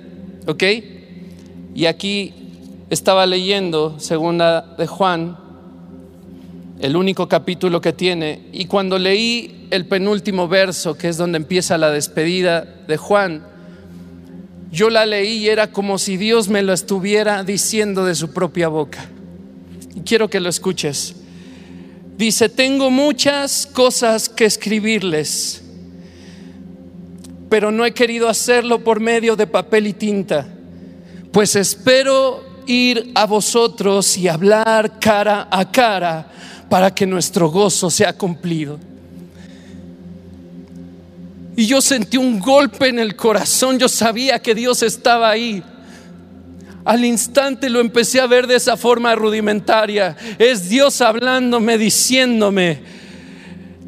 ¿ok? 0.47 0.63
Y 1.75 1.85
aquí 1.85 2.35
estaba 2.89 3.27
leyendo, 3.27 4.01
segunda 4.01 4.75
de 4.79 4.87
Juan, 4.87 5.44
el 6.85 6.97
único 6.97 7.31
capítulo 7.31 7.81
que 7.81 7.95
tiene. 7.95 8.43
Y 8.53 8.67
cuando 8.67 8.99
leí 8.99 9.69
el 9.71 9.87
penúltimo 9.87 10.49
verso, 10.49 10.99
que 10.99 11.09
es 11.09 11.17
donde 11.17 11.39
empieza 11.39 11.79
la 11.79 11.91
despedida 11.91 12.61
de 12.87 12.99
Juan, 12.99 13.43
yo 14.71 14.91
la 14.91 15.07
leí 15.07 15.39
y 15.39 15.49
era 15.49 15.73
como 15.73 15.97
si 15.97 16.19
Dios 16.19 16.49
me 16.51 16.61
lo 16.61 16.75
estuviera 16.75 17.43
diciendo 17.43 18.05
de 18.05 18.15
su 18.15 18.35
propia 18.35 18.69
boca. 18.69 19.09
Y 19.95 20.01
quiero 20.01 20.29
que 20.29 20.41
lo 20.41 20.51
escuches. 20.51 21.15
Dice, 22.19 22.51
tengo 22.51 22.91
muchas 22.91 23.67
cosas 23.67 24.29
que 24.29 24.45
escribirles, 24.45 25.65
pero 27.49 27.71
no 27.73 27.87
he 27.87 27.95
querido 27.95 28.29
hacerlo 28.29 28.85
por 28.85 29.01
medio 29.01 29.37
de 29.37 29.47
papel 29.47 29.87
y 29.87 29.95
tinta, 29.95 30.47
pues 31.33 31.57
espero 31.57 32.45
ir 32.67 33.11
a 33.15 33.25
vosotros 33.25 34.19
y 34.19 34.29
hablar 34.29 35.01
cara 35.01 35.49
a 35.51 35.71
cara 35.71 36.31
para 36.75 36.93
que 36.93 37.07
nuestro 37.07 37.51
gozo 37.51 37.89
sea 37.89 38.13
cumplido. 38.15 38.81
Y 41.55 41.67
yo 41.67 41.81
sentí 41.81 42.17
un 42.17 42.41
golpe 42.41 42.89
en 42.89 42.99
el 42.99 43.15
corazón, 43.15 43.79
yo 43.79 43.89
sabía 43.89 44.41
que 44.41 44.57
Dios 44.57 44.83
estaba 44.83 45.31
ahí. 45.31 45.63
Al 46.85 47.05
instante 47.05 47.71
lo 47.71 47.79
empecé 47.79 48.21
a 48.21 48.27
ver 48.27 48.49
de 48.49 48.57
esa 48.57 48.77
forma 48.77 49.15
rudimentaria. 49.15 50.17
Es 50.37 50.69
Dios 50.69 51.01
hablándome, 51.01 51.79
diciéndome, 51.79 52.81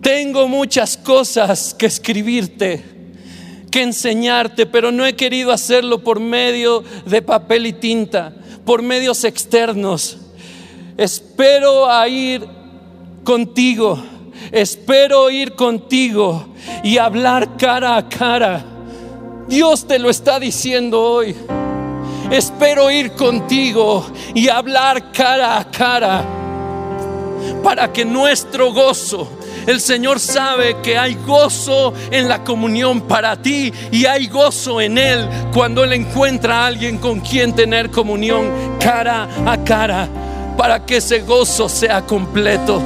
tengo 0.01 0.46
muchas 0.46 0.96
cosas 0.96 1.75
que 1.75 1.87
escribirte, 1.87 2.85
que 3.68 3.83
enseñarte, 3.83 4.64
pero 4.64 4.92
no 4.92 5.05
he 5.05 5.16
querido 5.16 5.51
hacerlo 5.51 6.05
por 6.05 6.20
medio 6.20 6.85
de 7.05 7.20
papel 7.20 7.66
y 7.66 7.72
tinta, 7.72 8.33
por 8.64 8.81
medios 8.81 9.25
externos. 9.25 10.18
Espero 10.96 11.90
a 11.90 12.07
ir 12.07 12.55
contigo. 13.26 13.98
espero 14.52 15.28
ir 15.28 15.54
contigo 15.54 16.46
y 16.84 16.96
hablar 16.96 17.56
cara 17.56 17.96
a 17.96 18.08
cara. 18.08 18.64
Dios 19.48 19.86
te 19.86 19.98
lo 19.98 20.08
está 20.08 20.38
diciendo 20.38 21.02
hoy. 21.02 21.34
Espero 22.30 22.88
ir 22.90 23.12
contigo 23.12 24.06
y 24.32 24.48
hablar 24.48 25.10
cara 25.10 25.58
a 25.58 25.70
cara 25.70 26.24
para 27.62 27.92
que 27.92 28.04
nuestro 28.04 28.72
gozo 28.72 29.28
el 29.66 29.80
Señor 29.80 30.20
sabe 30.20 30.76
que 30.80 30.96
hay 30.96 31.14
gozo 31.26 31.92
en 32.12 32.28
la 32.28 32.44
comunión 32.44 33.00
para 33.00 33.42
ti 33.42 33.72
y 33.90 34.06
hay 34.06 34.28
gozo 34.28 34.80
en 34.80 34.96
Él 34.96 35.28
cuando 35.52 35.82
Él 35.82 35.92
encuentra 35.92 36.60
a 36.60 36.66
alguien 36.66 36.98
con 36.98 37.18
quien 37.18 37.52
tener 37.52 37.90
comunión 37.90 38.78
cara 38.78 39.28
a 39.44 39.64
cara 39.64 40.08
para 40.56 40.86
que 40.86 40.98
ese 40.98 41.20
gozo 41.20 41.68
sea 41.68 42.02
completo. 42.02 42.80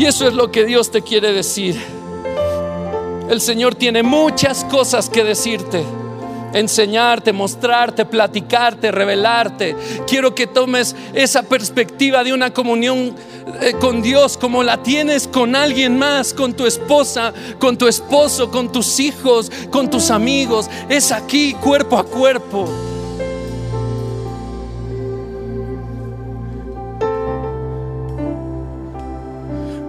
Y 0.00 0.06
eso 0.06 0.26
es 0.26 0.32
lo 0.32 0.50
que 0.50 0.64
Dios 0.64 0.90
te 0.90 1.02
quiere 1.02 1.30
decir. 1.30 1.78
El 3.28 3.38
Señor 3.38 3.74
tiene 3.74 4.02
muchas 4.02 4.64
cosas 4.64 5.10
que 5.10 5.22
decirte 5.22 5.84
enseñarte, 6.54 7.34
mostrarte, 7.34 8.06
platicarte, 8.06 8.90
revelarte. 8.90 9.76
Quiero 10.08 10.34
que 10.34 10.46
tomes 10.46 10.96
esa 11.12 11.42
perspectiva 11.42 12.24
de 12.24 12.32
una 12.32 12.50
comunión 12.50 13.14
eh, 13.60 13.74
con 13.78 14.00
Dios 14.00 14.38
como 14.38 14.62
la 14.62 14.82
tienes 14.82 15.28
con 15.28 15.54
alguien 15.54 15.98
más, 15.98 16.32
con 16.32 16.54
tu 16.54 16.64
esposa, 16.64 17.34
con 17.58 17.76
tu 17.76 17.86
esposo, 17.86 18.50
con 18.50 18.72
tus 18.72 19.00
hijos, 19.00 19.52
con 19.70 19.90
tus 19.90 20.10
amigos. 20.10 20.70
Es 20.88 21.12
aquí, 21.12 21.52
cuerpo 21.52 21.98
a 21.98 22.04
cuerpo. 22.04 22.89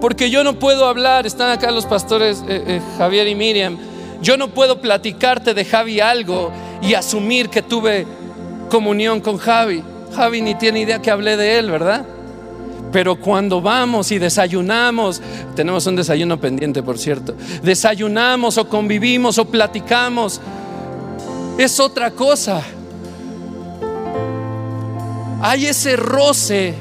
Porque 0.02 0.28
yo 0.28 0.44
no 0.44 0.58
puedo 0.58 0.86
hablar, 0.86 1.26
están 1.26 1.50
acá 1.50 1.70
los 1.70 1.86
pastores 1.86 2.44
eh, 2.46 2.62
eh, 2.66 2.80
Javier 2.98 3.26
y 3.26 3.34
Miriam 3.34 3.78
yo 4.22 4.36
no 4.36 4.48
puedo 4.48 4.80
platicarte 4.80 5.52
de 5.52 5.64
Javi 5.64 5.98
algo 6.00 6.52
y 6.80 6.94
asumir 6.94 7.48
que 7.48 7.60
tuve 7.60 8.06
comunión 8.70 9.20
con 9.20 9.36
Javi. 9.36 9.82
Javi 10.14 10.40
ni 10.40 10.54
tiene 10.54 10.80
idea 10.80 11.02
que 11.02 11.10
hablé 11.10 11.36
de 11.36 11.58
él, 11.58 11.70
¿verdad? 11.70 12.06
Pero 12.92 13.16
cuando 13.16 13.60
vamos 13.60 14.12
y 14.12 14.18
desayunamos, 14.18 15.20
tenemos 15.56 15.86
un 15.86 15.96
desayuno 15.96 16.38
pendiente, 16.38 16.82
por 16.82 16.98
cierto, 16.98 17.34
desayunamos 17.62 18.58
o 18.58 18.68
convivimos 18.68 19.38
o 19.38 19.44
platicamos, 19.44 20.40
es 21.58 21.80
otra 21.80 22.12
cosa. 22.12 22.62
Hay 25.40 25.66
ese 25.66 25.96
roce 25.96 26.74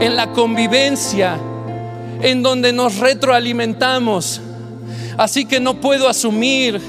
en 0.00 0.16
la 0.16 0.32
convivencia, 0.32 1.38
en 2.22 2.42
donde 2.42 2.72
nos 2.72 2.98
retroalimentamos. 2.98 4.40
Así 5.16 5.44
que 5.44 5.60
no 5.60 5.80
puedo 5.80 6.08
asumir 6.08 6.80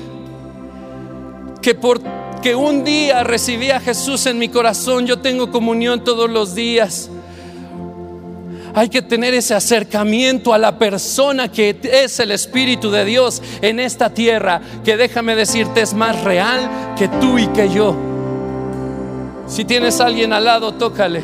que 1.61 1.75
porque 1.75 2.55
un 2.55 2.83
día 2.83 3.23
recibí 3.23 3.71
a 3.71 3.79
Jesús 3.79 4.25
en 4.25 4.38
mi 4.38 4.49
corazón, 4.49 5.05
yo 5.05 5.19
tengo 5.19 5.51
comunión 5.51 6.03
todos 6.03 6.29
los 6.29 6.55
días. 6.55 7.09
Hay 8.73 8.89
que 8.89 9.01
tener 9.01 9.33
ese 9.33 9.53
acercamiento 9.55 10.53
a 10.53 10.57
la 10.57 10.77
persona 10.77 11.49
que 11.49 11.79
es 11.81 12.19
el 12.19 12.31
Espíritu 12.31 12.91
de 12.91 13.05
Dios 13.05 13.41
en 13.61 13.79
esta 13.79 14.09
tierra, 14.09 14.61
que 14.83 14.97
déjame 14.97 15.35
decirte 15.35 15.81
es 15.81 15.93
más 15.93 16.23
real 16.23 16.93
que 16.97 17.07
tú 17.07 17.39
y 17.39 17.47
que 17.47 17.69
yo. 17.69 17.95
Si 19.47 19.63
tienes 19.63 20.01
a 20.01 20.07
alguien 20.07 20.33
al 20.33 20.43
lado, 20.43 20.73
tócale. 20.73 21.23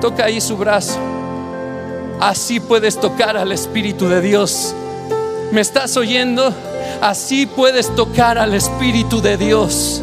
Toca 0.00 0.24
ahí 0.24 0.40
su 0.40 0.56
brazo. 0.56 0.98
Así 2.20 2.60
puedes 2.60 2.98
tocar 2.98 3.36
al 3.36 3.52
Espíritu 3.52 4.08
de 4.08 4.20
Dios. 4.22 4.74
¿Me 5.52 5.60
estás 5.60 5.96
oyendo? 5.96 6.52
Así 7.00 7.46
puedes 7.46 7.94
tocar 7.94 8.38
al 8.38 8.54
Espíritu 8.54 9.20
de 9.20 9.36
Dios. 9.36 10.02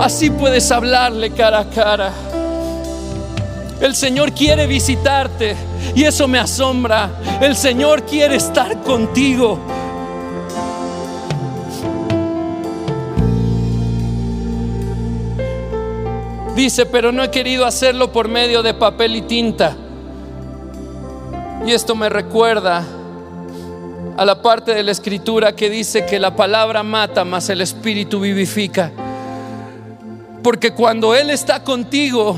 Así 0.00 0.30
puedes 0.30 0.70
hablarle 0.72 1.30
cara 1.30 1.60
a 1.60 1.70
cara. 1.70 2.12
El 3.80 3.94
Señor 3.94 4.32
quiere 4.32 4.66
visitarte 4.66 5.54
y 5.94 6.04
eso 6.04 6.26
me 6.26 6.38
asombra. 6.38 7.10
El 7.40 7.54
Señor 7.54 8.04
quiere 8.04 8.36
estar 8.36 8.80
contigo. 8.82 9.58
Dice, 16.56 16.86
pero 16.86 17.12
no 17.12 17.22
he 17.22 17.30
querido 17.30 17.66
hacerlo 17.66 18.12
por 18.12 18.28
medio 18.28 18.62
de 18.62 18.72
papel 18.72 19.16
y 19.16 19.22
tinta. 19.22 19.76
Y 21.64 21.70
esto 21.72 21.94
me 21.94 22.08
recuerda 22.08 22.84
a 24.16 24.24
la 24.24 24.42
parte 24.42 24.74
de 24.74 24.82
la 24.82 24.90
escritura 24.90 25.54
que 25.54 25.70
dice 25.70 26.04
que 26.04 26.18
la 26.18 26.34
palabra 26.34 26.82
mata, 26.82 27.24
mas 27.24 27.48
el 27.50 27.60
espíritu 27.60 28.20
vivifica. 28.20 28.90
Porque 30.42 30.72
cuando 30.72 31.14
Él 31.14 31.30
está 31.30 31.62
contigo, 31.62 32.36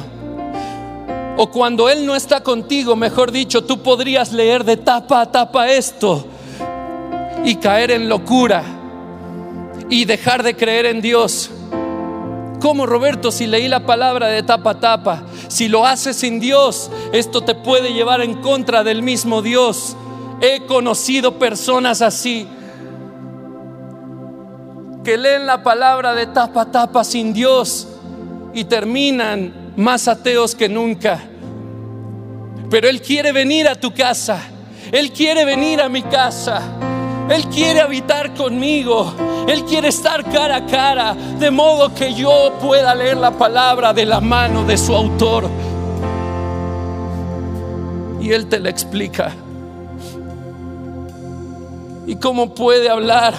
o 1.37 1.51
cuando 1.51 1.89
Él 1.89 2.05
no 2.05 2.15
está 2.15 2.43
contigo, 2.43 2.97
mejor 2.97 3.33
dicho, 3.33 3.65
tú 3.65 3.83
podrías 3.83 4.33
leer 4.33 4.63
de 4.63 4.77
tapa 4.77 5.23
a 5.23 5.33
tapa 5.33 5.69
esto 5.69 6.27
y 7.45 7.57
caer 7.57 7.91
en 7.91 8.09
locura 8.09 8.63
y 9.89 10.05
dejar 10.05 10.43
de 10.43 10.55
creer 10.55 10.87
en 10.87 11.01
Dios. 11.01 11.51
Como 12.61 12.87
Roberto, 12.87 13.33
si 13.33 13.47
leí 13.47 13.69
la 13.69 13.81
palabra 13.81 14.29
de 14.29 14.43
tapa 14.43 14.71
a 14.71 14.81
tapa, 14.81 15.23
si 15.55 15.69
lo 15.69 15.87
haces 15.87 16.17
sin 16.17 16.41
Dios, 16.41 16.91
esto 17.13 17.43
te 17.43 17.55
puede 17.55 17.93
llevar 17.93 18.21
en 18.23 18.43
contra 18.43 18.83
del 18.83 19.03
mismo 19.03 19.41
Dios. 19.41 19.97
He 20.41 20.67
conocido 20.67 21.39
personas 21.39 22.03
así 22.03 22.49
que 25.05 25.17
leen 25.17 25.47
la 25.47 25.63
palabra 25.63 26.13
de 26.13 26.27
tapa 26.27 26.63
a 26.63 26.73
tapa 26.73 27.05
sin 27.05 27.33
Dios 27.33 27.87
y 28.53 28.65
terminan 28.65 29.73
más 29.77 30.09
ateos 30.09 30.57
que 30.57 30.69
nunca. 30.69 31.23
Pero 32.69 32.89
Él 32.89 33.01
quiere 33.01 33.31
venir 33.31 33.69
a 33.69 33.77
tu 33.77 33.95
casa. 33.95 34.43
Él 34.91 35.13
quiere 35.13 35.45
venir 35.45 35.81
a 35.81 35.89
mi 35.89 36.03
casa. 36.03 36.63
Él 37.31 37.47
quiere 37.47 37.81
habitar 37.81 38.35
conmigo. 38.35 39.13
Él 39.49 39.65
quiere 39.65 39.89
estar 39.89 40.25
cara 40.31 40.57
a 40.57 40.67
cara. 40.67 41.15
De 41.39 41.51
modo 41.51 41.95
que 41.95 42.13
yo 42.13 42.53
pueda 42.61 42.95
leer 42.95 43.17
la 43.17 43.31
palabra 43.31 43.93
de 43.93 44.05
la 44.05 44.21
mano 44.21 44.65
de 44.65 44.77
su 44.77 44.95
autor. 44.95 45.49
Y 48.21 48.31
Él 48.31 48.47
te 48.47 48.59
la 48.59 48.71
explica. 48.71 49.33
¿Y 52.07 52.17
cómo 52.17 52.55
puede 52.55 52.91
hablar 52.91 53.35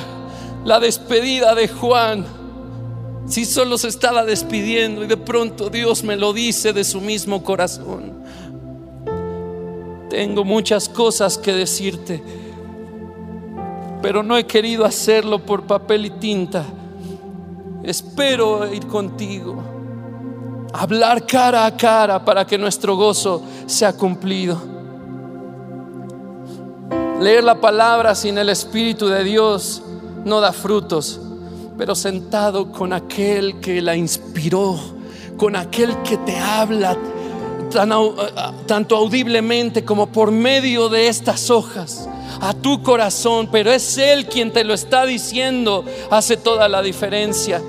la 0.63 0.79
despedida 0.79 1.53
de 1.53 1.67
Juan 1.67 2.25
si 3.27 3.45
solo 3.45 3.77
se 3.77 3.87
estaba 3.87 4.25
despidiendo 4.25 5.03
y 5.03 5.07
de 5.07 5.17
pronto 5.17 5.69
Dios 5.69 6.03
me 6.03 6.15
lo 6.15 6.33
dice 6.33 6.73
de 6.73 6.83
su 6.83 6.99
mismo 7.01 7.43
corazón? 7.43 8.13
Tengo 10.09 10.43
muchas 10.43 10.89
cosas 10.89 11.37
que 11.37 11.53
decirte, 11.53 12.23
pero 14.01 14.23
no 14.23 14.37
he 14.37 14.45
querido 14.45 14.85
hacerlo 14.85 15.39
por 15.39 15.63
papel 15.63 16.05
y 16.05 16.09
tinta. 16.11 16.63
Espero 17.83 18.71
ir 18.73 18.87
contigo, 18.87 19.61
hablar 20.73 21.25
cara 21.25 21.65
a 21.65 21.77
cara 21.77 22.23
para 22.23 22.45
que 22.45 22.57
nuestro 22.57 22.95
gozo 22.95 23.41
sea 23.65 23.93
cumplido. 23.93 24.59
Leer 27.19 27.43
la 27.43 27.61
palabra 27.61 28.15
sin 28.15 28.37
el 28.37 28.49
Espíritu 28.49 29.07
de 29.07 29.23
Dios 29.23 29.81
no 30.25 30.41
da 30.41 30.51
frutos, 30.51 31.21
pero 31.77 31.95
sentado 31.95 32.71
con 32.71 32.91
aquel 32.91 33.59
que 33.59 33.81
la 33.81 33.95
inspiró, 33.95 34.77
con 35.37 35.55
aquel 35.55 36.01
que 36.01 36.17
te 36.17 36.37
habla 36.39 36.97
tanto 38.65 38.95
audiblemente 38.95 39.83
como 39.83 40.07
por 40.07 40.31
medio 40.31 40.89
de 40.89 41.07
estas 41.07 41.49
hojas 41.49 42.09
a 42.41 42.53
tu 42.53 42.81
corazón, 42.81 43.49
pero 43.51 43.71
es 43.71 43.97
Él 43.97 44.25
quien 44.27 44.51
te 44.51 44.63
lo 44.63 44.73
está 44.73 45.05
diciendo, 45.05 45.85
hace 46.09 46.37
toda 46.37 46.67
la 46.67 46.81
diferencia. 46.81 47.61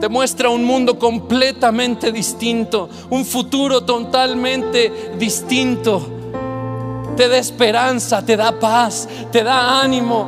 Te 0.00 0.08
muestra 0.08 0.48
un 0.48 0.64
mundo 0.64 0.98
completamente 0.98 2.10
distinto, 2.10 2.88
un 3.10 3.24
futuro 3.24 3.82
totalmente 3.82 5.12
distinto 5.18 6.20
te 7.20 7.28
da 7.28 7.36
esperanza, 7.36 8.24
te 8.24 8.34
da 8.34 8.58
paz, 8.58 9.06
te 9.30 9.44
da 9.44 9.82
ánimo. 9.82 10.26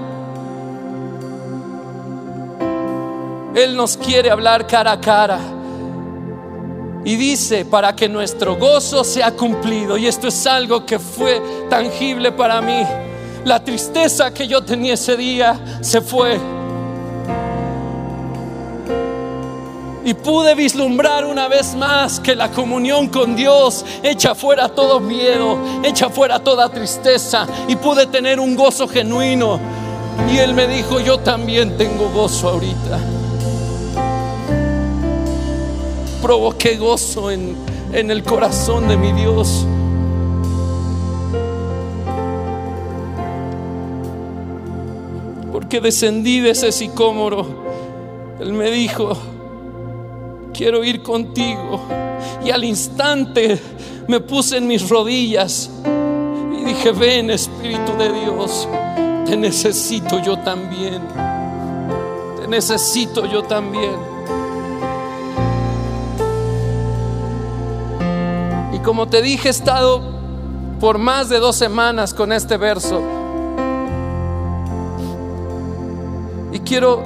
Él 3.55 3.75
nos 3.75 3.97
quiere 3.97 4.31
hablar 4.31 4.67
cara 4.67 4.93
a 4.93 5.01
cara. 5.01 5.41
Y 7.03 7.17
dice, 7.17 7.65
para 7.65 7.97
que 7.97 8.11
nuestro 8.11 8.57
gozo 8.57 9.05
sea 9.05 9.33
cumplido. 9.33 9.97
Y 9.97 10.07
esto 10.07 10.29
es 10.29 10.47
algo 10.47 10.85
que 10.85 10.99
fue 10.99 11.41
tangible 11.73 12.31
para 12.33 12.61
mí. 12.61 12.85
La 13.47 13.65
tristeza 13.65 14.31
que 14.35 14.47
yo 14.47 14.63
tenía 14.63 14.93
ese 14.93 15.17
día 15.17 15.59
se 15.81 16.03
fue. 16.03 16.39
Y 20.05 20.13
pude 20.13 20.55
vislumbrar 20.55 21.25
una 21.25 21.49
vez 21.49 21.75
más 21.75 22.21
que 22.21 22.37
la 22.37 22.51
comunión 22.51 23.09
con 23.09 23.35
Dios 23.35 23.87
echa 24.03 24.35
fuera 24.35 24.69
todo 24.69 25.01
miedo, 25.01 25.57
echa 25.83 26.11
fuera 26.11 26.41
toda 26.41 26.69
tristeza 26.69 27.47
y 27.67 27.77
pude 27.77 28.05
tener 28.05 28.39
un 28.39 28.55
gozo 28.55 28.87
genuino. 28.87 29.59
Y 30.31 30.37
Él 30.37 30.53
me 30.53 30.67
dijo, 30.67 31.01
yo 31.01 31.21
también 31.21 31.79
tengo 31.79 32.11
gozo 32.11 32.51
ahorita. 32.51 32.99
Provoqué 36.21 36.77
gozo 36.77 37.31
en, 37.31 37.57
en 37.95 38.11
el 38.11 38.23
corazón 38.23 38.89
de 38.89 38.99
mi 38.99 39.13
Dios. 39.13 39.67
Porque 45.73 45.87
descendí 45.87 46.41
de 46.41 46.51
ese 46.51 46.71
sicómoro. 46.71 47.47
Él 48.39 48.53
me 48.53 48.71
dijo, 48.71 49.17
quiero 50.53 50.85
ir 50.85 51.03
contigo. 51.03 51.81
Y 52.45 52.51
al 52.51 52.63
instante 52.63 53.59
me 54.07 54.21
puse 54.21 54.59
en 54.59 54.67
mis 54.67 54.87
rodillas 54.87 55.71
y 56.53 56.63
dije, 56.63 56.93
ven 56.93 57.31
Espíritu 57.31 57.97
de 57.97 58.13
Dios, 58.13 58.69
te 59.25 59.35
necesito 59.35 60.19
yo 60.23 60.37
también. 60.41 61.01
Te 62.39 62.49
necesito 62.49 63.25
yo 63.25 63.43
también. 63.45 63.97
Y 68.75 68.79
como 68.81 69.09
te 69.09 69.23
dije, 69.23 69.49
he 69.49 69.51
estado 69.51 70.03
por 70.79 70.99
más 70.99 71.31
de 71.31 71.39
dos 71.39 71.57
semanas 71.57 72.13
con 72.13 72.31
este 72.31 72.59
verso. 72.59 73.22
Y 76.53 76.61
quiero 76.61 77.03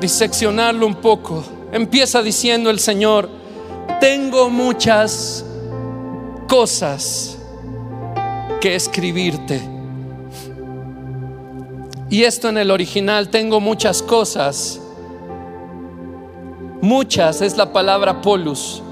diseccionarlo 0.00 0.86
un 0.86 0.96
poco. 0.96 1.44
Empieza 1.70 2.22
diciendo 2.22 2.70
el 2.70 2.80
Señor, 2.80 3.28
tengo 4.00 4.50
muchas 4.50 5.44
cosas 6.48 7.38
que 8.60 8.74
escribirte. 8.74 9.62
Y 12.10 12.24
esto 12.24 12.48
en 12.48 12.58
el 12.58 12.70
original, 12.70 13.30
tengo 13.30 13.60
muchas 13.60 14.02
cosas. 14.02 14.80
Muchas 16.82 17.40
es 17.40 17.56
la 17.56 17.72
palabra 17.72 18.20
polus. 18.20 18.82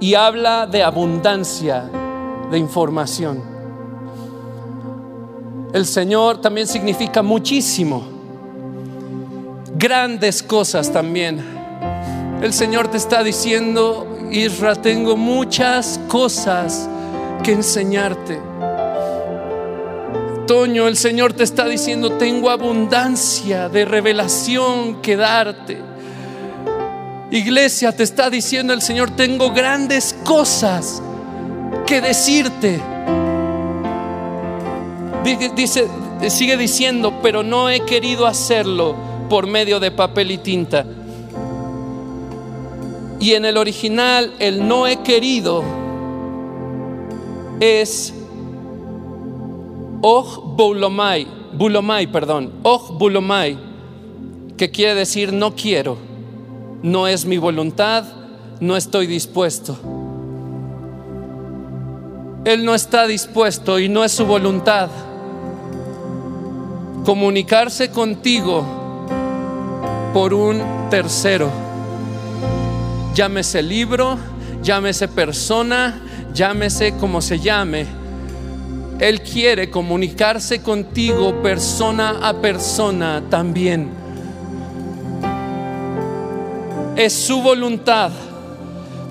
Y 0.00 0.14
habla 0.14 0.66
de 0.66 0.82
abundancia 0.82 1.90
de 2.50 2.58
información. 2.58 3.57
El 5.72 5.86
Señor 5.86 6.40
también 6.40 6.66
significa 6.66 7.22
muchísimo 7.22 8.18
grandes 9.78 10.42
cosas 10.42 10.92
también. 10.92 11.40
El 12.42 12.52
Señor 12.52 12.88
te 12.88 12.96
está 12.96 13.22
diciendo, 13.22 14.28
Israel, 14.30 14.78
tengo 14.80 15.16
muchas 15.16 16.00
cosas 16.08 16.88
que 17.44 17.52
enseñarte. 17.52 18.40
Toño, 20.46 20.88
el 20.88 20.96
Señor 20.96 21.32
te 21.32 21.44
está 21.44 21.66
diciendo, 21.66 22.12
tengo 22.12 22.50
abundancia 22.50 23.68
de 23.68 23.84
revelación 23.84 25.00
que 25.00 25.16
darte. 25.16 25.78
Iglesia, 27.30 27.92
te 27.92 28.02
está 28.02 28.30
diciendo 28.30 28.72
el 28.72 28.82
Señor, 28.82 29.10
tengo 29.10 29.52
grandes 29.52 30.14
cosas 30.24 31.02
que 31.86 32.00
decirte. 32.00 32.80
Dice, 35.24 35.88
sigue 36.30 36.56
diciendo, 36.56 37.20
pero 37.22 37.42
no 37.42 37.68
he 37.68 37.80
querido 37.80 38.26
hacerlo 38.26 38.94
por 39.28 39.46
medio 39.46 39.80
de 39.80 39.90
papel 39.90 40.30
y 40.30 40.38
tinta. 40.38 40.86
Y 43.20 43.32
en 43.32 43.44
el 43.44 43.56
original, 43.56 44.32
el 44.38 44.66
no 44.66 44.86
he 44.86 45.02
querido 45.02 45.62
es 47.60 48.14
Och 50.00 50.56
Bulomai, 50.56 51.26
Bulomai, 51.52 52.06
perdón, 52.06 52.52
Bulomai, 52.92 53.58
que 54.56 54.70
quiere 54.70 54.94
decir 54.94 55.32
no 55.32 55.56
quiero, 55.56 55.98
no 56.82 57.08
es 57.08 57.24
mi 57.26 57.36
voluntad, 57.38 58.04
no 58.60 58.76
estoy 58.76 59.08
dispuesto. 59.08 59.76
Él 62.44 62.64
no 62.64 62.74
está 62.74 63.08
dispuesto 63.08 63.80
y 63.80 63.88
no 63.88 64.04
es 64.04 64.12
su 64.12 64.24
voluntad 64.24 64.88
comunicarse 67.08 67.90
contigo 67.90 68.62
por 70.12 70.34
un 70.34 70.90
tercero. 70.90 71.48
Llámese 73.14 73.62
libro, 73.62 74.18
llámese 74.62 75.08
persona, 75.08 76.02
llámese 76.34 76.98
como 76.98 77.22
se 77.22 77.38
llame. 77.38 77.86
Él 79.00 79.22
quiere 79.22 79.70
comunicarse 79.70 80.60
contigo 80.60 81.40
persona 81.42 82.28
a 82.28 82.42
persona 82.42 83.22
también. 83.30 83.88
Es 86.94 87.14
su 87.14 87.40
voluntad, 87.40 88.10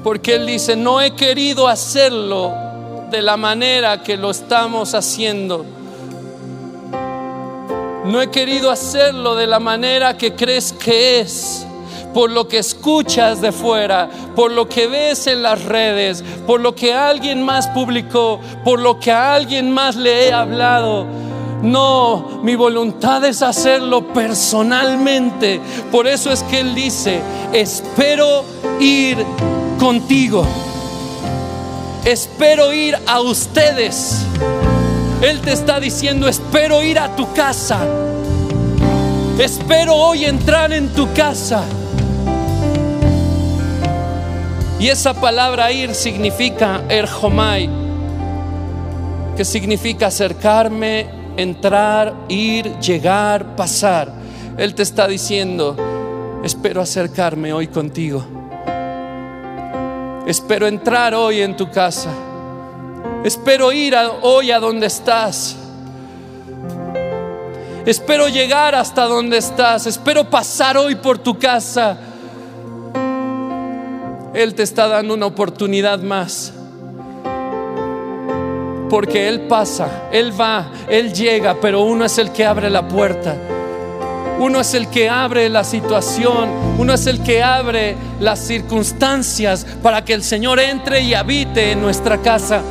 porque 0.03 0.35
Él 0.35 0.45
dice, 0.45 0.75
no 0.75 1.01
he 1.01 1.15
querido 1.15 1.67
hacerlo 1.67 2.53
de 3.09 3.23
la 3.23 3.37
manera 3.37 4.03
que 4.03 4.17
lo 4.17 4.29
estamos 4.29 4.93
haciendo 4.93 5.76
no 8.07 8.21
he 8.21 8.29
querido 8.29 8.71
hacerlo 8.71 9.35
de 9.35 9.47
la 9.47 9.59
manera 9.59 10.17
que 10.17 10.33
crees 10.33 10.73
que 10.73 11.19
es 11.19 11.65
por 12.13 12.31
lo 12.31 12.47
que 12.47 12.57
escuchas 12.57 13.41
de 13.41 13.51
fuera, 13.51 14.09
por 14.35 14.51
lo 14.51 14.67
que 14.67 14.87
ves 14.87 15.27
en 15.27 15.43
las 15.43 15.63
redes, 15.63 16.23
por 16.47 16.59
lo 16.59 16.73
que 16.73 16.93
alguien 16.93 17.43
más 17.43 17.67
publicó, 17.67 18.39
por 18.63 18.79
lo 18.79 18.99
que 18.99 19.11
a 19.11 19.35
alguien 19.35 19.71
más 19.71 19.95
le 19.95 20.27
he 20.27 20.33
hablado. 20.33 21.05
No, 21.61 22.39
mi 22.43 22.55
voluntad 22.55 23.23
es 23.25 23.41
hacerlo 23.41 24.07
personalmente. 24.13 25.59
Por 25.91 26.07
eso 26.07 26.31
es 26.31 26.43
que 26.43 26.61
Él 26.61 26.73
dice, 26.73 27.21
espero 27.53 28.45
ir 28.79 29.17
contigo. 29.79 30.45
Espero 32.05 32.73
ir 32.73 32.97
a 33.05 33.19
ustedes. 33.19 34.25
Él 35.21 35.41
te 35.41 35.51
está 35.51 35.79
diciendo, 35.79 36.27
espero 36.27 36.83
ir 36.83 36.99
a 36.99 37.15
tu 37.15 37.33
casa. 37.33 37.79
Espero 39.39 39.95
hoy 39.95 40.25
entrar 40.25 40.71
en 40.71 40.89
tu 40.89 41.11
casa. 41.13 41.63
Y 44.79 44.89
esa 44.89 45.15
palabra 45.15 45.71
ir 45.71 45.95
significa 45.95 46.83
erjomai, 46.87 47.67
que 49.35 49.43
significa 49.43 50.07
acercarme, 50.07 51.07
entrar, 51.35 52.13
ir, 52.27 52.77
llegar, 52.79 53.55
pasar. 53.55 54.11
Él 54.55 54.75
te 54.75 54.83
está 54.83 55.07
diciendo, 55.07 55.75
espero 56.43 56.79
acercarme 56.79 57.53
hoy 57.53 57.67
contigo. 57.67 58.23
Espero 60.27 60.67
entrar 60.67 61.15
hoy 61.15 61.41
en 61.41 61.55
tu 61.55 61.71
casa. 61.71 62.26
Espero 63.23 63.71
ir 63.71 63.95
hoy 64.21 64.51
a 64.51 64.59
donde 64.59 64.87
estás. 64.87 65.55
Espero 67.85 68.27
llegar 68.27 68.75
hasta 68.75 69.05
donde 69.05 69.37
estás. 69.37 69.85
Espero 69.85 70.29
pasar 70.29 70.77
hoy 70.77 70.95
por 70.95 71.17
tu 71.17 71.37
casa. 71.37 71.97
Él 74.33 74.53
te 74.53 74.63
está 74.63 74.87
dando 74.87 75.13
una 75.13 75.25
oportunidad 75.25 75.99
más. 75.99 76.53
Porque 78.89 79.27
Él 79.27 79.47
pasa, 79.47 80.09
Él 80.11 80.39
va, 80.39 80.69
Él 80.87 81.13
llega, 81.13 81.57
pero 81.59 81.81
uno 81.81 82.05
es 82.05 82.17
el 82.17 82.31
que 82.31 82.45
abre 82.45 82.69
la 82.69 82.87
puerta. 82.87 83.35
Uno 84.39 84.61
es 84.61 84.73
el 84.75 84.87
que 84.89 85.09
abre 85.09 85.49
la 85.49 85.63
situación, 85.63 86.49
uno 86.77 86.93
es 86.93 87.07
el 87.07 87.23
que 87.23 87.41
abre 87.41 87.95
las 88.19 88.39
circunstancias 88.39 89.65
para 89.81 90.05
que 90.05 90.13
el 90.13 90.23
Señor 90.23 90.59
entre 90.59 91.01
y 91.01 91.15
habite 91.15 91.71
en 91.71 91.81
nuestra 91.81 92.19
casa. 92.21 92.61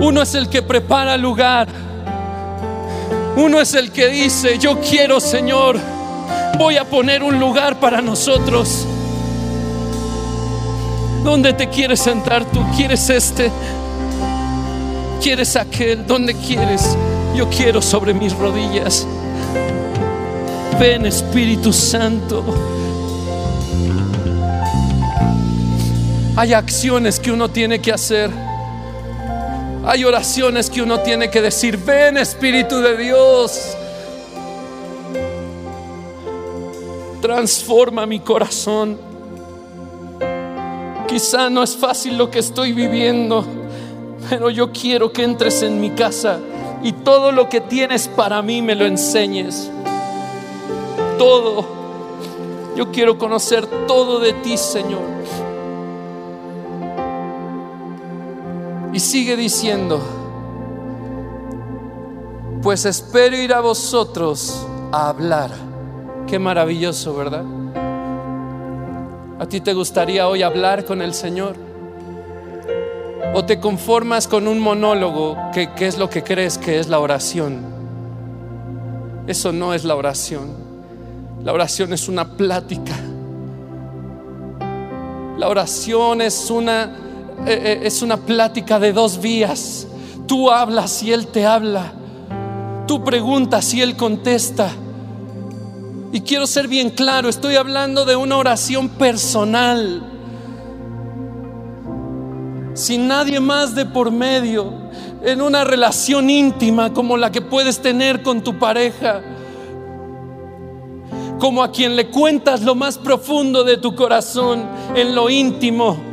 Uno 0.00 0.22
es 0.22 0.34
el 0.34 0.48
que 0.48 0.62
prepara 0.62 1.16
lugar. 1.16 1.68
Uno 3.36 3.60
es 3.60 3.74
el 3.74 3.90
que 3.90 4.08
dice, 4.08 4.58
yo 4.58 4.80
quiero 4.80 5.20
Señor, 5.20 5.78
voy 6.58 6.76
a 6.76 6.84
poner 6.84 7.22
un 7.22 7.38
lugar 7.38 7.78
para 7.80 8.00
nosotros. 8.00 8.86
¿Dónde 11.24 11.52
te 11.52 11.68
quieres 11.68 12.00
sentar 12.00 12.44
tú? 12.44 12.64
¿Quieres 12.76 13.10
este? 13.10 13.50
¿Quieres 15.22 15.56
aquel? 15.56 16.06
¿Dónde 16.06 16.34
quieres? 16.34 16.96
Yo 17.34 17.48
quiero 17.48 17.82
sobre 17.82 18.14
mis 18.14 18.32
rodillas. 18.34 19.06
Ven 20.78 21.06
Espíritu 21.06 21.72
Santo. 21.72 22.44
Hay 26.36 26.52
acciones 26.52 27.18
que 27.18 27.32
uno 27.32 27.48
tiene 27.48 27.80
que 27.80 27.92
hacer. 27.92 28.47
Hay 29.88 30.04
oraciones 30.04 30.70
que 30.70 30.82
uno 30.82 31.00
tiene 31.00 31.30
que 31.30 31.40
decir, 31.40 31.78
ven 31.78 32.18
Espíritu 32.18 32.76
de 32.76 32.96
Dios. 32.96 33.76
transforma 37.20 38.06
mi 38.06 38.20
corazón. 38.20 38.98
Quizá 41.06 41.50
no 41.50 41.62
es 41.62 41.76
fácil 41.76 42.16
lo 42.16 42.30
que 42.30 42.38
estoy 42.38 42.72
viviendo, 42.72 43.44
pero 44.30 44.50
yo 44.50 44.72
quiero 44.72 45.12
que 45.12 45.24
entres 45.24 45.62
en 45.62 45.80
mi 45.80 45.90
casa 45.90 46.38
y 46.82 46.92
todo 46.92 47.32
lo 47.32 47.48
que 47.48 47.60
tienes 47.60 48.08
para 48.08 48.40
mí 48.42 48.62
me 48.62 48.74
lo 48.74 48.84
enseñes. 48.86 49.70
Todo. 51.18 51.66
Yo 52.76 52.92
quiero 52.92 53.18
conocer 53.18 53.66
todo 53.86 54.20
de 54.20 54.34
ti, 54.34 54.56
Señor. 54.56 55.17
Y 58.98 59.00
sigue 59.00 59.36
diciendo, 59.36 60.00
pues 62.60 62.84
espero 62.84 63.36
ir 63.36 63.54
a 63.54 63.60
vosotros 63.60 64.66
a 64.90 65.10
hablar. 65.10 65.52
Qué 66.26 66.40
maravilloso, 66.40 67.14
¿verdad? 67.14 67.44
¿A 69.38 69.46
ti 69.46 69.60
te 69.60 69.72
gustaría 69.72 70.26
hoy 70.26 70.42
hablar 70.42 70.84
con 70.84 71.00
el 71.00 71.14
Señor? 71.14 71.54
¿O 73.34 73.44
te 73.44 73.60
conformas 73.60 74.26
con 74.26 74.48
un 74.48 74.58
monólogo 74.58 75.36
que, 75.52 75.70
es 75.78 75.96
lo 75.96 76.10
que 76.10 76.24
crees 76.24 76.58
que 76.58 76.80
es 76.80 76.88
la 76.88 76.98
oración? 76.98 77.60
Eso 79.28 79.52
no 79.52 79.74
es 79.74 79.84
la 79.84 79.94
oración. 79.94 80.48
La 81.44 81.52
oración 81.52 81.92
es 81.92 82.08
una 82.08 82.36
plática. 82.36 82.96
La 85.36 85.46
oración 85.46 86.20
es 86.20 86.50
una, 86.50 87.07
eh, 87.46 87.60
eh, 87.62 87.80
es 87.84 88.02
una 88.02 88.16
plática 88.16 88.78
de 88.78 88.92
dos 88.92 89.20
vías. 89.20 89.86
Tú 90.26 90.50
hablas 90.50 91.02
y 91.02 91.12
Él 91.12 91.26
te 91.28 91.46
habla. 91.46 91.92
Tú 92.86 93.04
preguntas 93.04 93.72
y 93.74 93.82
Él 93.82 93.96
contesta. 93.96 94.70
Y 96.10 96.22
quiero 96.22 96.46
ser 96.46 96.68
bien 96.68 96.90
claro, 96.90 97.28
estoy 97.28 97.56
hablando 97.56 98.06
de 98.06 98.16
una 98.16 98.38
oración 98.38 98.88
personal, 98.88 100.02
sin 102.72 103.08
nadie 103.08 103.40
más 103.40 103.74
de 103.74 103.84
por 103.84 104.10
medio, 104.10 104.72
en 105.22 105.42
una 105.42 105.64
relación 105.64 106.30
íntima 106.30 106.94
como 106.94 107.18
la 107.18 107.30
que 107.30 107.42
puedes 107.42 107.80
tener 107.80 108.22
con 108.22 108.42
tu 108.42 108.58
pareja, 108.58 109.20
como 111.38 111.62
a 111.62 111.70
quien 111.70 111.94
le 111.94 112.08
cuentas 112.08 112.62
lo 112.62 112.74
más 112.74 112.96
profundo 112.96 113.62
de 113.62 113.76
tu 113.76 113.94
corazón, 113.94 114.64
en 114.94 115.14
lo 115.14 115.28
íntimo, 115.28 116.07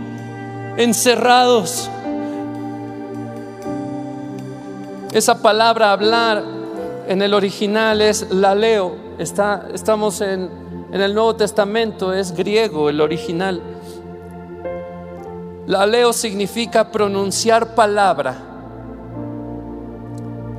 encerrados. 0.78 1.90
Esa 5.14 5.42
palabra 5.42 5.92
hablar 5.92 6.44
en 7.08 7.22
el 7.22 7.34
original 7.34 8.02
es 8.02 8.30
la 8.32 8.54
leo 8.56 9.06
Está, 9.18 9.70
estamos 9.74 10.20
en, 10.20 10.50
en 10.92 11.02
el 11.02 11.14
Nuevo 11.14 11.38
Testamento, 11.38 12.14
es 12.14 12.36
griego 12.36 12.90
el 12.90 13.00
original. 13.00 13.62
La 15.68 15.88
leo 15.88 16.12
significa 16.12 16.92
pronunciar 16.92 17.76
palabra. 17.76 18.36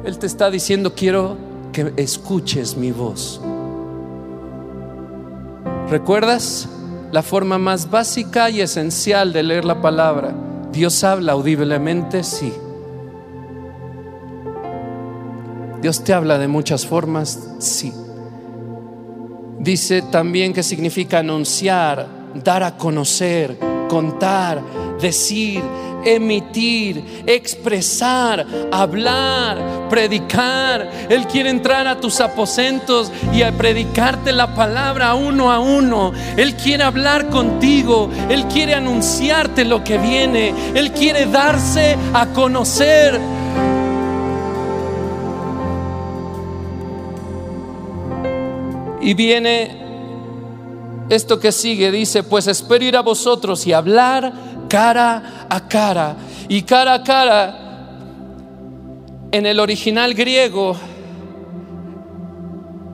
Él 0.05 0.19
te 0.19 0.27
está 0.27 0.51
diciendo, 0.51 0.95
quiero 0.95 1.37
que 1.71 1.93
escuches 1.97 2.77
mi 2.77 2.93
voz. 2.93 3.43
¿Recuerdas 5.91 6.69
la 7.13 7.23
forma 7.23 7.59
más 7.59 7.91
básica 7.91 8.51
y 8.51 8.61
esencial 8.61 9.33
de 9.33 9.43
leer 9.43 9.65
la 9.65 9.81
palabra? 9.81 10.35
Dios 10.73 11.05
habla 11.05 11.33
audiblemente, 11.33 12.23
sí. 12.23 12.53
Dios 15.81 16.03
te 16.03 16.13
habla 16.13 16.39
de 16.39 16.49
muchas 16.49 16.87
formas, 16.87 17.55
sí. 17.59 17.93
Dice 19.59 20.03
también 20.03 20.53
que 20.53 20.63
significa 20.63 21.19
anunciar, 21.19 22.07
dar 22.43 22.63
a 22.63 22.77
conocer, 22.77 23.57
contar, 23.89 24.63
decir, 25.01 25.63
emitir, 26.07 27.25
expresar, 27.27 28.47
hablar, 28.73 29.89
predicar. 29.89 30.91
Él 31.11 31.27
quiere 31.27 31.51
entrar 31.51 31.87
a 31.87 32.01
tus 32.01 32.21
aposentos 32.21 33.11
y 33.33 33.43
a 33.43 33.53
predicarte 33.53 34.33
la 34.33 34.55
palabra 34.55 35.15
uno 35.15 35.51
a 35.51 35.59
uno. 35.59 36.13
Él 36.37 36.55
quiere 36.55 36.85
hablar 36.85 37.29
contigo. 37.29 38.11
Él 38.31 38.47
quiere 38.47 38.75
anunciarte 38.75 39.65
lo 39.65 39.83
que 39.83 39.99
viene. 39.99 40.55
Él 40.75 40.93
quiere 40.93 41.27
darse 41.27 41.97
a 42.15 42.27
conocer. 42.27 43.21
Y 49.01 49.15
viene 49.15 49.86
esto 51.09 51.39
que 51.39 51.53
sigue, 51.53 51.91
dice, 51.91 52.23
pues 52.23 52.47
espero 52.47 52.85
ir 52.85 52.97
a 52.97 53.03
vosotros 53.03 53.67
y 53.67 53.73
hablar 53.73 54.33
cara 54.69 55.47
a 55.49 55.69
cara. 55.69 56.17
Y 56.49 56.63
cara 56.63 56.95
a 56.95 57.03
cara, 57.03 57.59
en 59.31 59.47
el 59.47 59.61
original 59.61 60.15
griego, 60.15 60.77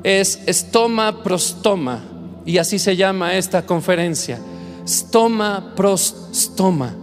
es 0.02 0.42
estoma 0.46 1.22
prostoma. 1.22 2.00
Y 2.44 2.58
así 2.58 2.78
se 2.78 2.96
llama 2.96 3.34
esta 3.34 3.64
conferencia. 3.64 4.38
Stoma 4.86 5.72
prostoma. 5.76 6.94